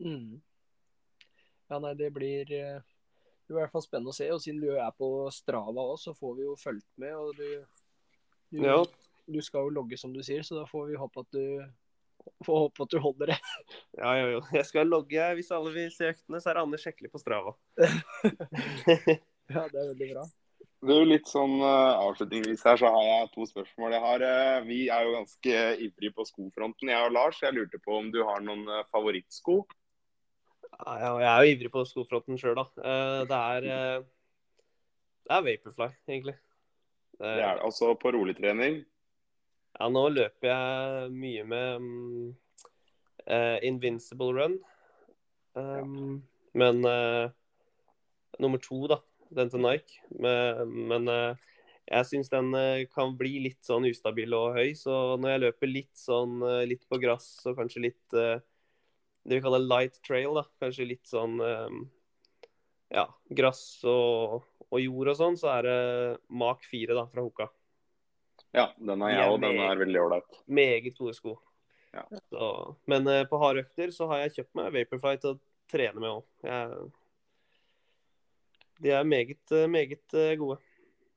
Mm. 0.03 0.41
Ja, 1.69 1.79
nei, 1.79 1.93
det 1.99 2.09
blir 2.15 2.49
eh, 2.53 2.81
Det 3.43 3.51
blir 3.53 3.61
i 3.61 3.63
hvert 3.65 3.75
fall 3.75 3.85
spennende 3.85 4.11
å 4.11 4.17
se. 4.17 4.27
Og 4.33 4.41
siden 4.43 4.59
du 4.63 4.73
er 4.73 4.91
på 4.97 5.07
Strava 5.35 5.83
òg, 5.93 5.95
så 6.01 6.15
får 6.17 6.35
vi 6.39 6.47
jo 6.47 6.57
fulgt 6.59 6.91
med. 6.99 7.15
Og 7.19 7.35
du, 7.39 7.47
du, 8.51 8.59
Ja. 8.63 8.81
du 9.27 9.39
skal 9.43 9.67
jo 9.67 9.75
logge, 9.79 9.99
som 9.99 10.11
du 10.15 10.21
sier, 10.23 10.43
så 10.43 10.59
da 10.59 10.67
får 10.67 10.91
vi 10.91 10.99
håpe 10.99 11.23
at 11.23 11.31
du 11.35 11.45
får 12.45 12.61
håpe 12.65 12.85
at 12.85 12.93
du 12.93 12.99
holder 13.03 13.33
det. 13.33 13.39
Ja, 14.01 14.13
jo, 14.19 14.29
jo. 14.37 14.45
Jeg 14.55 14.65
skal 14.69 14.89
logge. 14.89 15.27
Hvis 15.37 15.51
alle 15.53 15.73
vil 15.75 15.91
se 15.93 16.13
øktene, 16.13 16.41
så 16.41 16.51
er 16.51 16.63
Anders 16.63 16.85
skikkelig 16.85 17.11
på 17.13 17.21
Strava. 17.21 17.55
Ja, 19.51 19.67
det 19.67 19.75
er 19.75 19.91
veldig 19.91 20.07
bra. 20.13 20.23
Du, 20.83 20.93
litt 21.07 21.29
sånn 21.31 21.61
uh, 21.63 21.95
avslutningsvis 21.95 22.63
her, 22.67 22.79
så 22.79 22.89
har 22.91 23.05
jeg 23.07 23.29
to 23.31 23.45
spørsmål. 23.47 23.93
Jeg 23.95 24.03
har, 24.03 24.23
uh, 24.23 24.65
vi 24.67 24.79
er 24.91 25.05
jo 25.07 25.13
ganske 25.15 25.61
ivrige 25.85 26.15
på 26.15 26.25
skofronten, 26.27 26.91
jeg 26.91 27.07
og 27.07 27.13
Lars. 27.15 27.39
Jeg 27.43 27.55
lurte 27.55 27.79
på 27.83 28.01
om 28.01 28.09
du 28.11 28.19
har 28.27 28.43
noen 28.43 28.65
uh, 28.67 28.81
favorittsko? 28.91 29.61
Ja, 30.73 30.97
ja, 30.99 31.11
jeg 31.21 31.29
er 31.29 31.45
jo 31.45 31.53
ivrig 31.53 31.71
på 31.71 31.85
skofronten 31.87 32.39
sjøl, 32.39 32.57
da. 32.59 32.65
Eh, 32.81 33.19
Det 33.29 33.39
er, 33.39 33.67
det 35.23 35.35
er 35.37 35.43
Vaporfly, 35.45 35.89
egentlig. 36.09 36.33
Det 37.13 37.29
er 37.29 37.37
det. 37.39 37.51
Altså 37.69 37.93
på 37.99 38.11
roligtrening. 38.15 38.81
Ja, 39.73 39.87
nå 39.89 40.03
løper 40.13 40.49
jeg 40.49 41.13
mye 41.17 41.45
med 41.49 41.79
um, 41.81 42.35
uh, 43.25 43.57
Invincible 43.65 44.33
Run. 44.37 44.59
Um, 45.57 46.21
Men 46.53 46.85
uh, 46.85 47.31
nummer 48.39 48.61
to, 48.61 48.85
da. 48.91 48.99
Den 49.33 49.49
til 49.49 49.63
Nike. 49.65 49.97
Men, 50.13 50.69
men 50.91 51.09
uh, 51.09 51.49
jeg 51.89 52.05
syns 52.05 52.29
den 52.31 52.53
kan 52.93 53.15
bli 53.17 53.39
litt 53.43 53.65
sånn 53.65 53.89
ustabil 53.89 54.35
og 54.37 54.59
høy. 54.59 54.75
Så 54.77 54.93
når 55.17 55.33
jeg 55.33 55.43
løper 55.47 55.71
litt 55.71 55.97
sånn 55.99 56.37
litt 56.69 56.85
på 56.87 56.99
gress 57.01 57.41
og 57.49 57.57
kanskje 57.57 57.89
litt 57.89 58.13
det 58.13 59.37
vi 59.37 59.41
kaller 59.43 59.63
light 59.63 59.99
trail, 60.05 60.37
da. 60.37 60.45
Kanskje 60.63 60.87
litt 60.87 61.07
sånn 61.07 61.39
um, 61.39 61.83
ja, 62.93 63.07
gress 63.33 63.81
og, 63.89 64.43
og 64.69 64.79
jord 64.83 65.13
og 65.13 65.19
sånn, 65.19 65.37
så 65.39 65.51
er 65.57 65.67
det 65.67 65.77
Mak 66.29 66.65
4 66.69 66.97
da, 66.97 67.05
fra 67.11 67.25
Hoka. 67.25 67.49
Ja, 68.53 68.67
den 68.77 69.01
har 69.01 69.09
jeg 69.13 69.29
òg. 69.31 69.39
Den 69.41 69.59
er 69.65 69.79
veldig 69.79 70.01
ålreit. 70.03 70.41
Meget 70.45 70.97
gode 70.97 71.15
sko. 71.17 71.37
Ja. 71.93 72.03
Så, 72.29 72.49
men 72.89 73.07
uh, 73.09 73.21
på 73.29 73.37
harde 73.41 73.63
økter 73.65 73.91
så 73.93 74.07
har 74.09 74.23
jeg 74.23 74.35
kjøpt 74.39 74.55
meg 74.57 74.73
Vaporfly 74.75 75.17
til 75.21 75.35
å 75.35 75.39
trene 75.73 76.01
med 76.01 76.09
òg. 76.09 76.91
De 78.83 78.91
er 78.91 79.05
meget, 79.07 79.41
eh, 79.53 79.67
meget 79.69 80.13
eh, 80.17 80.33
gode. 80.37 80.57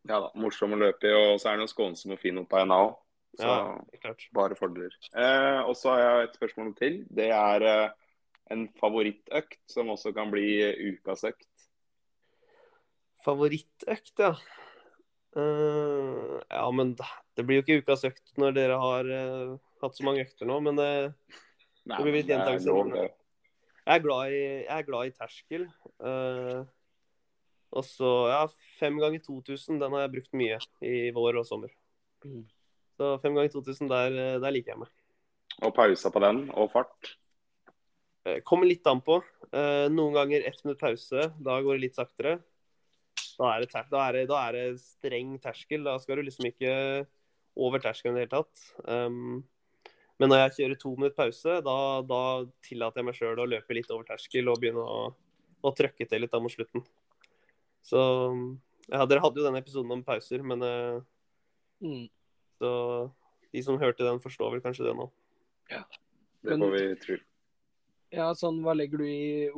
Ja 0.07 0.21
da, 0.23 0.29
morsom 0.39 0.77
å 0.77 0.79
løpe 0.79 1.09
i, 1.09 1.15
og 1.17 1.41
så 1.41 1.51
er 1.51 1.57
den 1.57 1.65
jo 1.65 1.73
skånsom 1.73 2.13
og 2.15 2.21
fin 2.23 2.39
oppå 2.39 2.61
henda 2.61 2.77
òg. 2.85 2.93
Så 3.37 3.49
Ja, 3.49 3.65
klart. 4.01 4.27
bare 4.33 4.57
fordeler. 4.57 4.95
Eh, 5.17 5.61
og 5.67 5.75
så 5.77 5.91
har 5.93 6.01
jeg 6.05 6.29
et 6.29 6.37
spørsmål 6.39 6.71
til. 6.79 7.01
Det 7.11 7.27
er 7.35 7.65
eh, 7.67 7.91
en 8.55 8.69
favorittøkt 8.81 9.59
som 9.73 9.91
også 9.93 10.15
kan 10.15 10.31
bli 10.31 10.47
ukas 10.93 11.25
økt. 11.25 11.49
Favorittøkt, 13.25 14.15
ja. 14.23 14.35
Eh, 15.37 16.37
ja, 16.49 16.65
men 16.73 16.95
det 16.97 17.45
blir 17.45 17.61
jo 17.61 17.65
ikke 17.65 17.83
ukas 17.85 18.07
økt 18.09 18.39
når 18.41 18.55
dere 18.57 18.79
har 18.81 19.11
uh, 19.11 19.57
hatt 19.85 19.99
så 19.99 20.07
mange 20.07 20.25
økter 20.25 20.49
nå, 20.49 20.57
men 20.65 20.79
det, 20.81 20.89
Nei, 21.87 21.99
Det 21.99 22.05
blir 22.07 22.17
litt 22.17 22.31
gjentakelse, 22.33 23.09
jeg, 23.87 24.03
glad 24.03 24.33
i, 24.33 24.41
jeg 24.65 24.73
er 24.75 24.87
glad 24.89 25.11
i 25.11 25.13
terskel. 25.15 25.69
Uh, 26.03 26.65
Og 27.77 27.85
så 27.85 28.11
ja, 28.31 28.41
fem 28.81 28.97
ganger 29.01 29.23
2000, 29.25 29.81
den 29.83 29.95
har 29.97 30.07
jeg 30.07 30.15
brukt 30.15 30.37
mye 30.39 30.59
i 30.87 31.11
vår 31.15 31.41
og 31.43 31.47
sommer. 31.49 31.73
Mm. 32.25 32.45
Så 32.97 33.13
fem 33.21 33.37
ganger 33.37 33.53
2000, 33.53 33.91
der, 33.91 34.17
eh, 34.17 34.39
der 34.41 34.55
liker 34.55 34.73
jeg 34.73 34.83
meg. 34.85 34.93
Og 35.67 35.75
pausa 35.77 36.13
på 36.13 36.23
den, 36.25 36.47
og 36.57 36.71
fart. 36.73 37.17
Eh, 38.25 38.41
Kommer 38.47 38.69
litt 38.69 38.87
an 38.89 39.03
på. 39.05 39.19
Eh, 39.53 39.87
Noen 39.93 40.17
ganger 40.17 40.47
ett 40.49 40.63
minutt 40.65 40.81
pause, 40.81 41.31
da 41.37 41.59
går 41.61 41.77
det 41.77 41.85
litt 41.85 41.99
saktere. 42.01 42.39
Da 43.37 43.51
er 43.53 43.63
det, 43.65 43.71
ter 43.73 43.89
da 43.93 44.03
er 44.07 44.17
det, 44.17 44.25
da 44.31 44.41
er 44.49 44.57
det 44.57 44.81
streng 44.83 45.37
terskel. 45.43 45.85
Da 45.87 45.97
skal 46.03 46.21
du 46.21 46.27
liksom 46.27 46.49
ikke 46.49 46.73
over 47.57 47.83
terskelen 47.85 48.17
i 48.17 48.23
det 48.23 48.27
hele 48.27 48.43
tatt. 48.43 48.67
Um, 48.85 49.43
men 50.21 50.33
når 50.33 50.47
jeg 50.47 50.55
kjører 50.59 50.79
to 50.81 50.93
minutter 50.97 51.17
pause, 51.19 51.59
da, 51.65 51.79
da 52.09 52.21
tillater 52.65 53.03
jeg 53.03 53.09
meg 53.09 53.19
sjøl 53.19 53.43
å 53.43 53.49
løpe 53.49 53.77
litt 53.77 53.91
over 53.93 54.07
terskel 54.09 54.49
og 54.49 54.61
begynne 54.63 54.85
å, 54.85 55.03
å 55.61 55.75
trøkke 55.77 56.09
til 56.09 56.25
litt 56.25 56.33
da 56.33 56.41
mot 56.41 56.53
slutten. 56.53 56.85
Så 57.85 58.01
ja, 58.89 59.05
Dere 59.05 59.21
hadde 59.21 59.43
jo 59.43 59.45
den 59.45 59.59
episoden 59.61 59.93
om 59.93 60.05
pauser, 60.07 60.41
men 60.47 60.65
uh, 60.65 61.05
Mm. 61.81 62.09
så 62.59 63.13
de 63.53 63.63
som 63.63 63.79
hørte 63.81 64.05
den, 64.05 64.21
forstår 64.21 64.55
vel 64.55 64.63
kanskje 64.65 64.87
det 64.89 64.95
nå. 64.97 65.11
Ja. 65.71 65.83
Det 66.47 66.59
får 66.61 66.73
vi 66.73 66.85
tro. 67.03 67.17
Ja, 68.15 68.29
sånn, 68.39 68.61
Hva 68.65 68.75
legger 68.77 69.03
du 69.03 69.07
i 69.09 69.49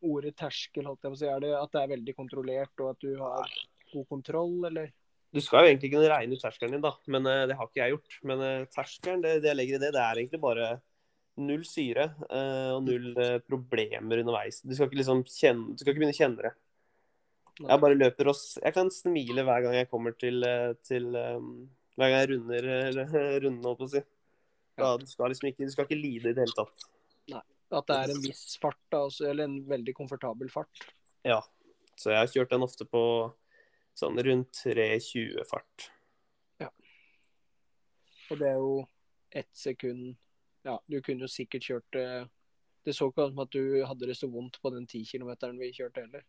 ordet 0.00 0.34
terskel? 0.38 0.86
holdt 0.88 1.04
jeg 1.04 1.12
på 1.12 1.18
å 1.18 1.20
si? 1.20 1.28
Er 1.28 1.42
det 1.44 1.52
at 1.58 1.74
det 1.74 1.82
er 1.82 1.92
veldig 1.92 2.14
kontrollert, 2.16 2.72
og 2.80 2.94
at 2.94 3.04
du 3.04 3.10
har 3.20 3.52
god 3.92 4.08
kontroll, 4.08 4.56
eller? 4.70 4.92
Du 5.34 5.42
skal 5.44 5.66
jo 5.66 5.72
egentlig 5.72 5.90
kunne 5.92 6.08
regne 6.08 6.36
ut 6.36 6.40
terskelen 6.40 6.78
din, 6.78 6.84
da, 6.84 6.94
men 7.12 7.26
uh, 7.28 7.44
det 7.48 7.56
har 7.58 7.68
ikke 7.68 7.82
jeg 7.82 7.96
gjort. 7.96 8.14
Men 8.30 8.44
uh, 8.44 8.68
terskelen, 8.72 9.24
det, 9.24 9.34
det 9.44 9.50
jeg 9.50 9.58
legger 9.58 9.76
i 9.76 9.82
det, 9.82 9.90
det 9.96 10.04
er 10.04 10.22
egentlig 10.22 10.40
bare 10.40 10.70
null 11.38 11.66
syre 11.68 12.08
uh, 12.32 12.78
og 12.78 12.86
null 12.86 13.12
problemer 13.46 14.24
underveis. 14.24 14.62
Du 14.64 14.72
skal 14.72 14.88
ikke 14.88 15.02
liksom 15.02 15.22
kjenne, 15.28 15.74
du 15.74 15.82
skal 15.82 15.92
ikke 15.92 16.00
begynne 16.00 16.16
å 16.16 16.20
kjenne 16.22 16.48
det. 16.48 16.54
Jeg 17.58 17.82
bare 17.82 17.98
løper 17.98 18.28
og 18.30 18.38
Jeg 18.62 18.70
kan 18.76 18.90
smile 18.94 19.42
hver 19.42 19.64
gang 19.64 19.72
jeg 19.74 19.88
kommer 19.90 20.14
til, 20.14 20.46
til 20.86 21.08
um, 21.10 21.48
Hver 21.98 22.12
gang 22.12 22.20
jeg 22.20 22.28
runder 22.30 22.68
eller, 22.86 23.16
runder 23.42 23.66
holdt 23.66 23.80
på 23.82 23.88
å 23.88 23.92
si. 23.96 24.02
Ja, 24.78 24.92
du 24.94 25.08
skal 25.10 25.34
liksom 25.34 25.50
ikke, 25.50 25.66
du 25.66 25.74
skal 25.74 25.88
ikke 25.88 25.98
lide 25.98 26.30
i 26.30 26.36
det 26.38 26.46
hele 26.46 26.54
tatt. 26.54 26.86
At 27.68 27.88
det 27.90 27.96
er 27.98 28.14
en 28.14 28.22
viss 28.24 28.56
fart, 28.62 28.80
da, 28.92 29.02
også, 29.10 29.26
eller 29.28 29.48
en 29.48 29.58
veldig 29.68 29.92
komfortabel 29.96 30.48
fart. 30.52 30.86
Ja. 31.26 31.42
Så 31.98 32.12
jeg 32.12 32.22
har 32.22 32.30
kjørt 32.30 32.54
den 32.54 32.64
ofte 32.64 32.86
på 32.88 33.02
sånn 33.98 34.18
rundt 34.24 34.62
3.20 34.62 35.42
fart. 35.48 35.88
Ja. 36.62 36.70
Og 38.30 38.40
det 38.40 38.52
er 38.52 38.58
jo 38.62 38.72
ett 39.30 39.52
sekund 39.56 40.16
Ja, 40.66 40.78
du 40.88 40.98
kunne 41.04 41.26
jo 41.26 41.30
sikkert 41.30 41.66
kjørt 41.66 41.86
det 41.92 42.08
Det 42.86 42.94
så 42.96 43.10
ikke 43.10 43.26
ut 43.26 43.34
som 43.34 43.42
at 43.44 43.52
du 43.52 43.84
hadde 43.84 44.08
det 44.08 44.16
så 44.16 44.28
vondt 44.32 44.56
på 44.62 44.72
den 44.72 44.86
10 44.86 45.04
kilometeren 45.10 45.58
vi 45.60 45.68
kjørte 45.76 46.06
heller. 46.06 46.24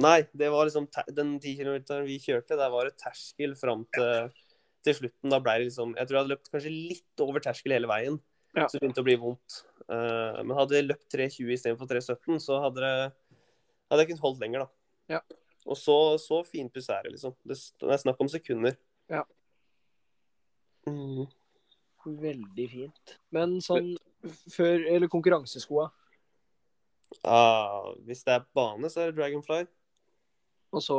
Nei, 0.00 0.22
det 0.36 0.48
var 0.52 0.68
liksom 0.68 0.86
den 1.16 1.36
10 1.40 1.52
km 1.58 2.06
vi 2.06 2.16
kjørte, 2.20 2.56
der 2.56 2.72
var 2.72 2.88
det 2.88 2.98
terskel 3.00 3.52
fram 3.56 3.84
til, 3.96 4.30
til 4.84 4.96
slutten. 5.00 5.32
Da 5.32 5.40
ble 5.42 5.58
det 5.58 5.68
liksom 5.68 5.92
Jeg 5.98 6.08
tror 6.08 6.16
jeg 6.16 6.22
hadde 6.22 6.34
løpt 6.34 6.50
kanskje 6.52 6.72
litt 6.72 7.24
over 7.24 7.44
terskel 7.44 7.76
hele 7.76 7.90
veien, 7.90 8.16
Ja. 8.56 8.66
så 8.66 8.76
det 8.76 8.82
begynte 8.84 9.02
å 9.02 9.06
bli 9.06 9.16
vondt. 9.20 9.62
Uh, 9.86 10.42
men 10.42 10.56
hadde 10.58 10.78
jeg 10.78 10.88
løpt 10.88 11.08
3.20 11.12 11.52
istedenfor 11.54 11.90
3.17, 11.90 12.38
så 12.42 12.60
hadde, 12.64 12.82
det, 12.82 13.40
hadde 13.90 14.02
jeg 14.02 14.10
kunnet 14.10 14.24
holdt 14.24 14.42
lenger, 14.42 14.64
da. 14.64 15.16
Ja. 15.16 15.20
Og 15.66 15.78
så, 15.78 15.96
så 16.22 16.40
finpuss 16.46 16.88
er 16.94 17.06
det, 17.06 17.16
liksom. 17.16 17.34
Det, 17.46 17.58
er 17.84 18.02
snakk 18.02 18.22
om 18.22 18.30
sekunder. 18.30 18.78
Ja. 19.12 19.22
Mm. 20.88 21.26
Veldig 22.06 22.66
fint. 22.70 23.16
Men 23.34 23.56
sånn 23.64 23.96
før 24.54 24.84
Eller 24.90 25.10
konkurranseskoa. 25.10 25.88
Ah, 27.26 27.92
hvis 28.06 28.22
det 28.26 28.34
er 28.34 28.46
bane, 28.54 28.90
så 28.90 29.02
er 29.02 29.10
det 29.10 29.18
Dragonfly. 29.18 29.64
Og 30.74 30.82
så 30.82 30.98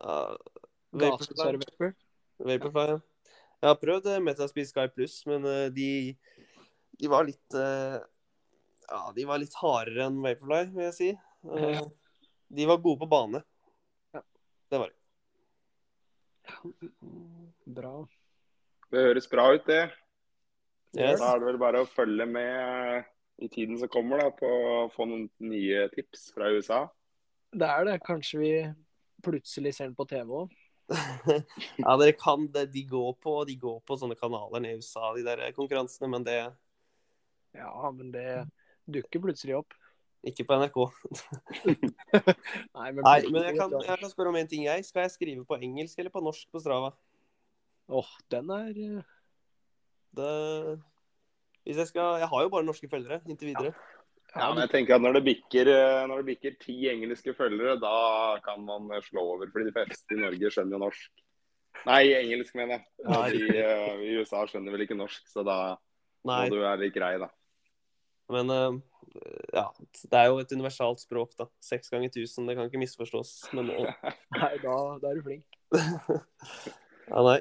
Ah, 0.00 0.36
Vaporfly. 0.92 1.92
Vaporfly, 2.38 2.88
ja. 2.90 2.98
Jeg 3.62 3.70
har 3.70 3.78
prøvd 3.80 4.08
eh, 4.12 4.20
Metaspeed 4.20 4.68
Sky 4.68 4.86
Plus, 4.92 5.14
men 5.28 5.46
eh, 5.48 5.68
de, 5.72 5.88
de 6.98 7.10
var 7.12 7.26
litt 7.28 7.56
eh, 7.58 7.98
Ja, 8.88 9.00
de 9.16 9.24
var 9.28 9.40
litt 9.42 9.54
hardere 9.60 10.06
enn 10.06 10.20
Vaporfly, 10.24 10.62
vil 10.74 10.86
jeg 10.88 10.96
si. 10.96 11.10
Eh, 11.56 11.80
De 12.48 12.66
var 12.68 12.82
gode 12.82 13.00
på 13.02 13.08
bane. 13.10 13.42
Ja. 14.14 14.22
Det 14.70 14.80
var 14.82 14.92
de. 14.92 14.98
Bra. 17.76 17.94
Det 18.90 19.02
høres 19.08 19.26
bra 19.30 19.48
ut, 19.56 19.66
det. 19.66 19.82
Yes. 20.94 21.18
Da 21.20 21.32
er 21.32 21.42
det 21.42 21.48
vel 21.50 21.58
bare 21.60 21.82
å 21.82 21.88
følge 21.90 22.26
med 22.30 23.08
i 23.42 23.48
tiden 23.52 23.76
som 23.80 23.90
kommer, 23.92 24.22
da, 24.22 24.30
på 24.32 24.46
å 24.48 24.76
få 24.94 25.08
noen 25.08 25.26
nye 25.44 25.88
tips 25.92 26.30
fra 26.36 26.48
USA. 26.54 26.84
Det 27.52 27.66
er 27.68 27.88
det. 27.88 27.98
Kanskje 28.06 28.40
vi 28.40 28.52
plutselig 29.26 29.74
ser 29.76 29.90
den 29.90 29.98
på 29.98 30.06
TV 30.08 30.30
òg. 30.44 30.54
ja, 31.82 31.96
dere 31.98 32.14
kan 32.16 32.46
det. 32.54 32.68
De 32.72 32.84
går, 32.88 33.10
på, 33.22 33.40
de 33.48 33.58
går 33.60 33.80
på 33.86 33.98
sånne 33.98 34.16
kanaler 34.18 34.62
nede 34.62 34.78
i 34.78 34.84
USA, 34.84 35.10
de 35.16 35.26
der 35.26 35.42
konkurransene, 35.56 36.10
men 36.14 36.24
det 36.26 36.38
Ja, 37.56 37.90
men 37.90 38.12
det 38.14 38.28
dukker 38.86 39.22
plutselig 39.24 39.56
opp. 39.58 39.74
ikke 40.26 40.46
på 40.46 40.56
NRK. 40.58 40.78
Nei, 42.76 42.88
men, 42.92 43.02
Nei, 43.04 43.18
men 43.30 43.44
jeg 43.44 43.58
kan, 43.58 43.74
jeg 43.78 43.98
kan 44.00 44.10
spørre 44.10 44.32
om 44.32 44.38
en 44.40 44.48
ting, 44.50 44.64
jeg. 44.66 44.86
Skal 44.86 45.06
jeg 45.06 45.14
skrive 45.14 45.44
på 45.46 45.58
engelsk 45.60 45.98
eller 45.98 46.14
på 46.14 46.22
norsk 46.24 46.48
på 46.50 46.62
Strava? 46.62 46.92
Åh, 47.86 48.08
den 48.34 48.48
er 48.50 48.78
eh, 48.82 49.02
Det 50.18 50.30
Hvis 51.62 51.76
jeg 51.78 51.86
skal 51.92 52.16
Jeg 52.18 52.26
har 52.32 52.42
jo 52.42 52.50
bare 52.50 52.66
norske 52.66 52.88
følgere 52.90 53.20
inntil 53.30 53.52
videre. 53.52 53.70
Ja, 54.34 54.48
men 54.50 54.64
jeg 54.64 54.72
tenker 54.72 54.96
at 54.96 55.04
når 55.04 55.16
det 55.16 55.24
bikker, 55.28 55.70
eh, 55.70 56.02
når 56.10 56.20
det 56.20 56.26
bikker 56.32 56.58
ti 56.60 56.74
engelske 56.90 57.32
følgere, 57.36 57.78
da 57.80 58.40
kan 58.44 58.66
man 58.66 58.90
eh, 58.92 59.04
slå 59.06 59.22
over. 59.36 59.48
Fordi 59.52 59.70
de 59.70 59.76
fleste 59.76 60.16
i 60.16 60.20
Norge 60.20 60.50
skjønner 60.52 60.76
jo 60.76 60.82
norsk. 60.82 61.22
Nei, 61.86 62.02
engelsk, 62.18 62.52
mener 62.58 62.76
jeg. 62.76 62.84
Ja, 63.06 63.22
de 63.30 64.08
i 64.10 64.18
USA 64.18 64.42
skjønner 64.50 64.74
vel 64.74 64.84
ikke 64.84 64.98
norsk, 64.98 65.22
så 65.30 65.44
da 65.46 65.58
Nei, 66.26 66.42
må 66.42 66.56
du 66.56 66.60
være 66.64 66.82
litt 66.82 66.96
grei, 66.96 67.14
da. 67.22 67.30
Men 68.32 68.52
eh, 68.52 68.78
ja. 69.54 69.66
Det 70.02 70.18
er 70.18 70.30
jo 70.30 70.40
et 70.42 70.52
universalt 70.52 71.02
språk, 71.02 71.34
da. 71.38 71.48
Seks 71.62 71.92
ganger 71.92 72.12
tusen, 72.12 72.48
det 72.48 72.56
kan 72.58 72.68
ikke 72.68 72.80
misforstås. 72.82 73.34
Men 73.56 73.70
eh, 73.74 74.08
Nei, 74.40 74.54
da, 74.62 74.76
da 75.02 75.10
er 75.10 75.20
du 75.20 75.26
flink. 75.26 75.60
ja, 77.10 77.22
nei. 77.22 77.40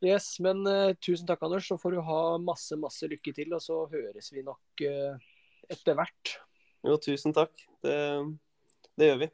Yes, 0.00 0.32
men 0.40 0.62
uh, 0.64 0.94
tusen 1.04 1.28
takk, 1.28 1.42
Anders. 1.44 1.66
Så 1.68 1.76
får 1.80 1.96
du 1.96 2.04
ha 2.06 2.20
masse, 2.40 2.76
masse 2.80 3.08
lykke 3.10 3.34
til, 3.36 3.52
og 3.52 3.60
så 3.60 3.82
høres 3.92 4.30
vi 4.32 4.44
nok 4.46 4.84
uh, 4.88 5.32
etter 5.68 5.98
hvert. 5.98 6.38
Jo, 6.88 6.96
tusen 7.04 7.36
takk. 7.36 7.52
Det, 7.84 7.98
det 8.96 9.10
gjør 9.10 9.20
vi. 9.26 9.30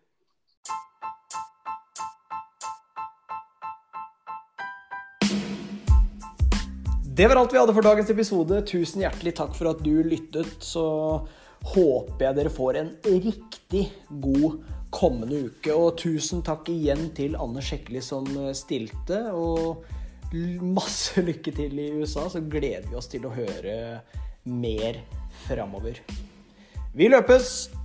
Det 7.16 7.26
var 7.28 7.36
alt 7.36 7.52
vi 7.54 7.56
hadde 7.58 7.72
for 7.72 7.80
dagens 7.86 8.10
episode. 8.12 8.58
Tusen 8.68 9.00
hjertelig 9.00 9.30
takk 9.38 9.54
for 9.56 9.70
at 9.70 9.78
du 9.80 10.02
lyttet. 10.04 10.50
Så 10.60 10.82
håper 11.64 12.26
jeg 12.26 12.36
dere 12.36 12.52
får 12.52 12.76
en 12.76 12.90
riktig 13.06 13.86
god 14.20 14.58
kommende 14.92 15.38
uke. 15.46 15.72
Og 15.72 15.96
tusen 15.96 16.44
takk 16.44 16.68
igjen 16.68 17.06
til 17.16 17.38
Anne 17.40 17.64
Sjekkeli 17.64 18.02
som 18.04 18.28
stilte. 18.52 19.22
Og 19.32 19.80
masse 20.60 21.24
lykke 21.24 21.56
til 21.56 21.80
i 21.80 21.88
USA. 21.96 22.26
Så 22.28 22.44
gleder 22.44 22.84
vi 22.90 23.00
oss 23.00 23.08
til 23.08 23.24
å 23.24 23.32
høre 23.32 23.78
mer 24.44 25.00
framover. 25.46 26.04
Vi 26.92 27.08
løpes! 27.08 27.75